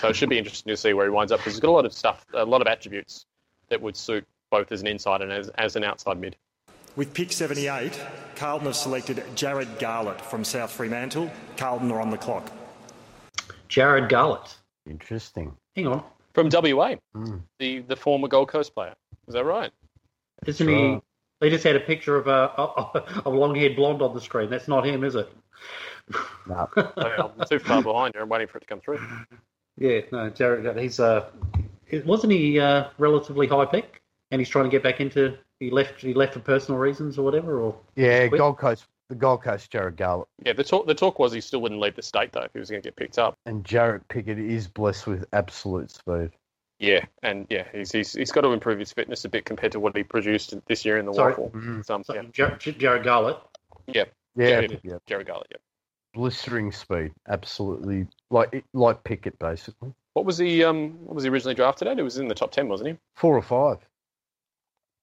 So 0.01 0.09
it 0.09 0.16
should 0.16 0.28
be 0.28 0.39
interesting 0.39 0.70
to 0.72 0.76
see 0.76 0.93
where 0.93 1.07
he 1.07 1.11
winds 1.11 1.32
up 1.32 1.41
because 1.41 1.55
he's 1.55 1.61
got 1.61 1.68
a 1.68 1.72
lot 1.72 1.84
of 1.84 1.93
stuff, 1.93 2.24
a 2.34 2.45
lot 2.45 2.61
of 2.61 2.66
attributes 2.66 3.26
that 3.68 3.80
would 3.80 3.97
suit 3.97 4.24
both 4.51 4.72
as 4.72 4.80
an 4.80 4.87
inside 4.87 5.22
and 5.22 5.32
as, 5.32 5.49
as 5.51 5.76
an 5.76 5.84
outside 5.84 6.18
mid. 6.18 6.37
With 6.95 7.12
pick 7.12 7.30
78, 7.30 8.01
Carlton 8.37 8.66
have 8.66 8.76
selected 8.76 9.18
Jarrod 9.34 9.78
Garlett 9.78 10.20
from 10.20 10.45
South 10.45 10.72
Fremantle. 10.72 11.30
Carlton 11.57 11.91
are 11.93 12.01
on 12.01 12.11
the 12.11 12.16
clock. 12.16 12.51
Jarrod 13.68 14.09
Garlett. 14.09 14.57
Interesting. 14.89 15.53
Hang 15.74 15.89
on, 15.89 16.05
From 16.37 16.51
WA, 16.51 16.97
Mm. 17.16 17.41
the, 17.59 17.78
the 17.80 17.97
former 17.97 18.28
Gold 18.28 18.49
Coast 18.49 18.74
player. 18.74 18.93
Is 19.26 19.32
that 19.32 19.47
right? 19.47 19.70
isn't 20.47 20.66
Right. 20.66 20.76
he? 20.76 21.01
They 21.41 21.49
just 21.49 21.64
had 21.64 21.76
a 21.76 21.80
picture 21.80 22.14
of 22.16 22.26
a, 22.26 22.53
a, 22.59 23.22
a 23.24 23.30
long-haired 23.30 23.74
blonde 23.74 24.03
on 24.03 24.14
the 24.14 24.20
screen. 24.20 24.51
That's 24.51 24.68
not 24.68 24.87
him, 24.87 25.03
is 25.03 25.14
it? 25.14 25.32
No. 26.47 26.68
I'm 26.76 27.47
too 27.49 27.59
far 27.59 27.82
behind 27.82 28.14
here. 28.14 28.22
I'm 28.22 28.28
waiting 28.28 28.49
for 28.49 28.59
it 28.59 28.61
to 28.61 28.66
come 28.66 28.80
through. 28.82 29.01
Yeah, 29.78 30.01
no, 30.12 30.30
Jarrod. 30.30 30.78
He's 30.78 31.01
uh, 31.01 31.30
wasn't 32.05 32.34
he 32.34 32.61
uh, 32.61 32.89
relatively 32.99 33.47
high 33.47 33.64
pick, 33.64 34.03
and 34.30 34.39
he's 34.39 34.49
trying 34.51 34.64
to 34.66 34.70
get 34.70 34.82
back 34.82 35.01
into. 35.01 35.39
He 35.59 35.70
left. 35.70 36.03
He 36.03 36.12
left 36.12 36.34
for 36.34 36.41
personal 36.41 36.78
reasons 36.78 37.16
or 37.18 37.22
whatever. 37.22 37.61
Or 37.62 37.76
Yeah, 37.97 38.26
Gold 38.28 38.59
Coast. 38.59 38.84
The 39.09 39.15
Gold 39.15 39.43
Coast, 39.43 39.71
Jarrod 39.73 39.97
Garlett 39.97 40.27
Yeah, 40.45 40.53
the 40.53 40.65
talk 40.65 40.87
the 40.87 40.95
talk 40.95 41.19
was 41.19 41.33
he 41.33 41.41
still 41.41 41.61
wouldn't 41.63 41.81
leave 41.81 41.95
the 41.95 42.03
state 42.03 42.33
though 42.33 42.47
he 42.53 42.59
was 42.59 42.71
going 42.71 42.83
to 42.83 42.87
get 42.87 42.97
picked 42.97 43.19
up. 43.19 43.37
and 43.47 43.65
Jarrod 43.65 44.03
Pickett 44.09 44.39
is 44.39 44.67
blessed 44.69 45.07
with 45.07 45.25
absolute 45.33 45.91
speed. 45.91 46.31
Yeah, 46.79 47.05
and 47.23 47.47
yeah, 47.49 47.65
he's 47.73 47.93
he's, 47.93 48.13
he's 48.13 48.33
got 48.33 48.43
to 48.43 48.49
improve 48.53 48.79
his 48.79 48.93
fitness 48.93 49.25
a 49.25 49.29
bit 49.29 49.45
compared 49.45 49.73
to 49.73 49.81
what 49.81 49.97
he 49.97 50.03
produced 50.03 50.55
this 50.67 50.85
year 50.85 50.99
in 50.99 51.07
the 51.07 51.15
Sorry. 51.15 51.33
waffle. 51.33 51.51
Mm. 51.55 51.89
Um, 51.91 52.05
so 52.05 52.15
yeah, 52.15 52.23
Jarrod, 52.23 52.59
Jarrod 52.61 53.03
Garlett. 53.05 53.37
Yeah, 53.87 54.05
Yeah. 54.35 54.67
yeah, 54.83 54.99
Jerry 55.07 55.25
Garlett. 55.25 55.47
Yeah. 55.53 55.59
blistering 56.13 56.73
speed, 56.73 57.13
absolutely 57.29 58.07
like 58.31 58.65
like 58.75 59.05
Pickett 59.05 59.39
basically. 59.39 59.93
What 60.15 60.27
was 60.27 60.37
he? 60.39 60.65
Um, 60.65 60.93
what 61.05 61.15
was 61.15 61.25
he 61.25 61.31
originally 61.31 61.55
drafted 61.55 61.87
at? 61.89 61.99
It 61.99 62.03
was 62.03 62.19
in 62.19 62.27
the 62.29 62.35
top 62.35 62.51
ten, 62.51 62.69
wasn't 62.69 62.91
he? 62.91 62.97
Four 63.15 63.37
or 63.37 63.43
five. 63.43 63.79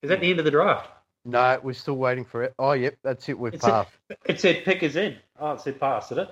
Is 0.02 0.10
that 0.10 0.20
the 0.20 0.30
end 0.30 0.40
of 0.40 0.46
the 0.46 0.52
draft? 0.52 0.90
No, 1.26 1.60
we're 1.64 1.74
still 1.74 1.96
waiting 1.96 2.26
for 2.26 2.44
it. 2.44 2.54
Oh, 2.60 2.74
yep, 2.74 2.96
that's 3.04 3.30
it. 3.30 3.40
We've 3.40 3.54
It's 3.54 3.64
a- 3.66 3.70
passed. 3.70 3.92
It 4.26 4.40
said 4.40 4.66
pick 4.66 4.84
is 4.84 4.96
in. 4.96 5.16
Oh, 5.40 5.54
it 5.54 5.62
said 5.62 5.80
pass, 5.80 6.10
did 6.10 6.18
it? 6.20 6.30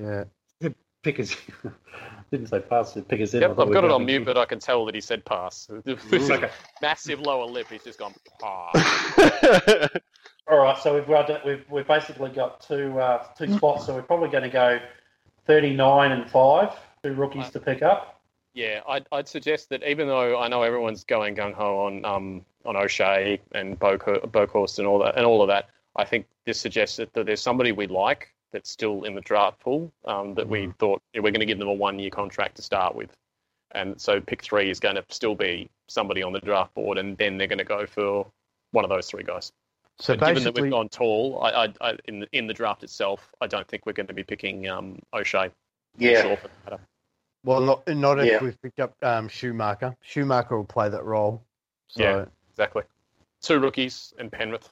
Yeah, 0.00 0.24
pick 1.02 1.20
us. 1.20 1.36
Didn't 2.30 2.46
say 2.48 2.60
pass, 2.60 2.94
said 2.94 3.06
pick 3.08 3.20
us 3.20 3.34
in. 3.34 3.42
Yep, 3.42 3.50
I 3.50 3.54
thought 3.54 3.66
I've 3.68 3.72
got 3.74 3.84
it 3.84 3.90
on 3.90 4.00
going- 4.00 4.06
mute, 4.06 4.24
but 4.24 4.38
I 4.38 4.44
can 4.46 4.58
tell 4.58 4.84
that 4.86 4.94
he 4.94 5.00
said 5.00 5.24
pass. 5.24 5.68
Okay. 5.86 6.50
Massive 6.80 7.20
lower 7.20 7.44
lip. 7.46 7.66
He's 7.70 7.84
just 7.84 7.98
gone 7.98 8.14
pass. 8.40 9.88
All 10.48 10.58
right, 10.58 10.76
so 10.78 10.94
we've 10.94 11.06
got 11.06 11.44
we've 11.44 11.64
we've 11.70 11.86
basically 11.86 12.30
got 12.30 12.60
two 12.60 12.98
uh, 12.98 13.24
two 13.38 13.54
spots, 13.56 13.86
so 13.86 13.94
we're 13.94 14.02
probably 14.02 14.30
going 14.30 14.42
to 14.44 14.48
go 14.50 14.80
thirty 15.46 15.74
nine 15.74 16.12
and 16.12 16.28
five, 16.30 16.72
two 17.02 17.12
rookies 17.12 17.50
to 17.50 17.60
pick 17.60 17.82
up. 17.82 18.20
Yeah, 18.54 18.80
I'd, 18.88 19.06
I'd 19.12 19.28
suggest 19.28 19.68
that 19.68 19.84
even 19.84 20.08
though 20.08 20.40
I 20.40 20.48
know 20.48 20.62
everyone's 20.62 21.04
going 21.04 21.36
gung 21.36 21.54
ho 21.54 21.86
on 21.86 22.04
um 22.04 22.44
on 22.64 22.76
O'Shea 22.76 23.40
and 23.52 23.78
Boco- 23.78 24.20
Bokhorst 24.20 24.78
and 24.78 24.86
all 24.86 24.98
that 25.00 25.16
and 25.16 25.24
all 25.24 25.42
of 25.42 25.48
that, 25.48 25.68
I 25.96 26.04
think 26.04 26.26
this 26.46 26.60
suggests 26.60 26.96
that, 26.96 27.12
that 27.14 27.26
there's 27.26 27.40
somebody 27.40 27.72
we 27.72 27.86
like 27.86 28.28
that's 28.52 28.70
still 28.70 29.04
in 29.04 29.14
the 29.14 29.20
draft 29.20 29.60
pool 29.60 29.92
um, 30.04 30.34
that 30.34 30.48
we 30.48 30.70
thought 30.78 31.00
yeah, 31.14 31.20
we're 31.20 31.30
going 31.30 31.40
to 31.40 31.46
give 31.46 31.58
them 31.58 31.68
a 31.68 31.72
one 31.72 31.98
year 31.98 32.10
contract 32.10 32.56
to 32.56 32.62
start 32.62 32.94
with, 32.94 33.10
and 33.72 34.00
so 34.00 34.20
pick 34.20 34.42
three 34.42 34.70
is 34.70 34.80
going 34.80 34.96
to 34.96 35.04
still 35.08 35.34
be 35.34 35.70
somebody 35.88 36.22
on 36.22 36.32
the 36.32 36.40
draft 36.40 36.74
board, 36.74 36.98
and 36.98 37.16
then 37.16 37.38
they're 37.38 37.46
going 37.46 37.58
to 37.58 37.64
go 37.64 37.86
for 37.86 38.26
one 38.72 38.84
of 38.84 38.88
those 38.90 39.08
three 39.08 39.22
guys. 39.22 39.52
So 39.98 40.16
But 40.16 40.28
given 40.28 40.44
that 40.44 40.54
we've 40.58 40.70
gone 40.70 40.88
tall, 40.88 41.40
I, 41.42 41.64
I, 41.64 41.74
I, 41.80 41.96
in 42.06 42.20
the 42.20 42.28
in 42.32 42.46
the 42.46 42.54
draft 42.54 42.82
itself, 42.82 43.34
I 43.40 43.46
don't 43.46 43.66
think 43.68 43.84
we're 43.86 43.92
going 43.92 44.06
to 44.06 44.14
be 44.14 44.22
picking 44.24 44.68
um, 44.68 44.98
O'Shea. 45.12 45.50
Sure, 46.00 46.36
for 46.36 46.48
that 46.48 46.64
matter. 46.64 46.82
well, 47.44 47.60
not 47.60 47.86
not 47.88 48.18
if 48.20 48.26
Yeah. 48.26 48.42
we've 48.42 48.60
picked 48.62 48.80
up 48.80 48.94
um, 49.02 49.28
Schumacher. 49.28 49.94
Schumacher 50.02 50.56
will 50.56 50.64
play 50.64 50.88
that 50.88 51.04
role. 51.04 51.42
So, 51.88 52.02
Yeah. 52.02 52.24
Exactly. 52.60 52.82
Two 53.40 53.58
rookies 53.58 54.12
and 54.18 54.30
Penrith 54.30 54.70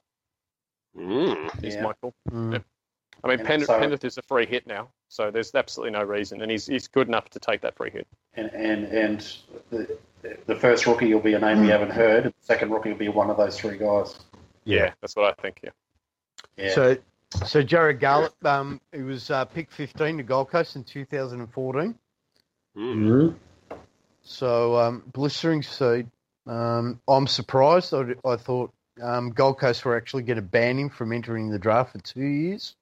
Mm. 0.96 1.64
is 1.64 1.74
Yeah. 1.74 1.82
my 1.82 1.92
call. 1.94 2.12
mm. 2.30 2.52
Yeah. 2.52 2.58
I 3.24 3.28
mean, 3.28 3.38
And 3.40 3.48
Pen- 3.48 3.64
so- 3.64 3.78
Penrith 3.78 4.04
is 4.04 4.18
a 4.18 4.22
free 4.22 4.44
hit 4.46 4.66
now, 4.66 4.90
so 5.08 5.30
there's 5.30 5.54
absolutely 5.54 5.92
no 5.98 6.02
reason, 6.04 6.42
and 6.42 6.50
he's 6.50 6.66
he's 6.66 6.86
good 6.86 7.08
enough 7.08 7.30
to 7.30 7.38
take 7.40 7.62
that 7.62 7.74
free 7.76 7.90
hit. 7.90 8.06
And 8.34 8.50
and 8.52 8.84
and 8.86 9.36
the, 9.70 9.98
the 10.46 10.54
first 10.56 10.86
rookie 10.86 11.12
will 11.14 11.20
be 11.22 11.32
a 11.34 11.38
name 11.38 11.62
we 11.62 11.68
haven't 11.68 11.90
heard. 11.92 12.24
and 12.26 12.34
The 12.34 12.44
second 12.44 12.70
rookie 12.70 12.90
will 12.90 12.98
be 12.98 13.08
one 13.08 13.30
of 13.30 13.36
those 13.38 13.58
three 13.58 13.78
guys. 13.78 14.18
Yeah. 14.64 14.92
that's 15.00 15.16
what 15.16 15.24
I 15.38 15.40
think. 15.40 15.60
Yeah, 15.62 15.70
Yeah. 16.58 16.74
So, 16.74 16.96
so 17.46 17.62
Jarrod 17.62 18.00
Garlett, 18.00 18.34
um, 18.44 18.80
he 18.92 19.00
was 19.02 19.30
uh, 19.30 19.46
picked 19.46 19.72
15 19.72 20.18
to 20.18 20.22
Gold 20.24 20.50
Coast 20.50 20.76
in 20.76 20.84
2014. 20.84 21.98
Mm. 22.76 22.94
Mhm. 22.94 23.34
So 24.22 24.76
um, 24.76 25.02
blistering 25.12 25.62
seed. 25.62 26.10
Um, 26.48 27.00
I'm 27.06 27.26
surprised. 27.26 27.92
I, 27.94 28.14
I 28.24 28.36
thought 28.36 28.72
um, 29.02 29.30
Gold 29.30 29.58
Coast 29.58 29.84
were 29.84 29.96
actually 29.96 30.22
going 30.22 30.36
to 30.36 30.42
ban 30.42 30.78
him 30.78 30.88
from 30.88 31.12
entering 31.12 31.50
the 31.50 31.58
draft 31.58 31.92
for 31.92 31.98
two 31.98 32.22
years. 32.22 32.74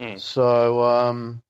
Mm. 0.00 0.18
So 0.18 0.82
um, 0.82 1.42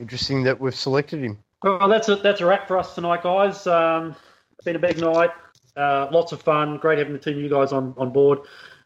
interesting 0.00 0.42
that 0.44 0.58
we've 0.58 0.74
selected 0.74 1.22
him. 1.22 1.38
Well, 1.62 1.88
that's 1.88 2.08
a 2.08 2.16
that's 2.16 2.40
a 2.40 2.46
wrap 2.46 2.68
for 2.68 2.78
us 2.78 2.94
tonight, 2.94 3.22
guys. 3.22 3.66
Um, 3.66 4.16
it's 4.52 4.64
been 4.64 4.76
a 4.76 4.80
big 4.80 4.98
night. 4.98 5.30
Uh, 5.76 6.08
lots 6.10 6.32
of 6.32 6.42
fun. 6.42 6.78
Great 6.78 6.98
having 6.98 7.12
the 7.12 7.18
team, 7.18 7.38
you 7.38 7.48
guys 7.48 7.72
on 7.72 7.94
on 7.96 8.10
board. 8.12 8.40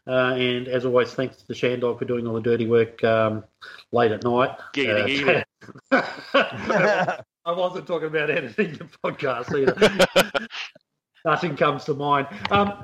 Uh, 0.05 0.33
and 0.33 0.67
as 0.67 0.85
always, 0.85 1.13
thanks 1.13 1.37
to 1.37 1.47
the 1.47 1.53
Shandog 1.53 1.97
for 1.97 2.05
doing 2.05 2.27
all 2.27 2.33
the 2.33 2.41
dirty 2.41 2.67
work 2.67 3.01
um, 3.03 3.43
late 3.91 4.11
at 4.11 4.23
night. 4.23 4.51
Giggity, 4.73 5.43
Uh, 5.91 6.01
I 7.45 7.51
wasn't 7.51 7.87
talking 7.87 8.07
about 8.07 8.29
editing 8.29 8.73
the 8.73 8.85
podcast 9.03 9.53
either. 9.57 10.47
Nothing 11.25 11.55
comes 11.55 11.85
to 11.85 11.93
mind. 11.93 12.27
Um, 12.51 12.83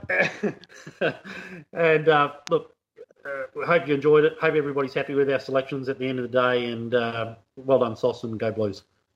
and 1.73 2.07
uh, 2.07 2.33
look, 2.49 2.75
uh, 3.25 3.43
we 3.55 3.65
hope 3.65 3.87
you 3.87 3.95
enjoyed 3.95 4.23
it. 4.23 4.33
Hope 4.39 4.55
everybody's 4.55 4.93
happy 4.93 5.13
with 5.13 5.29
our 5.29 5.39
selections 5.39 5.89
at 5.89 5.99
the 5.99 6.07
end 6.07 6.19
of 6.19 6.31
the 6.31 6.41
day. 6.41 6.71
And 6.71 6.93
uh, 6.93 7.35
well 7.57 7.79
done, 7.79 7.95
Sauce, 7.95 8.23
and 8.23 8.39
go 8.39 8.51
Blues. 8.51 8.83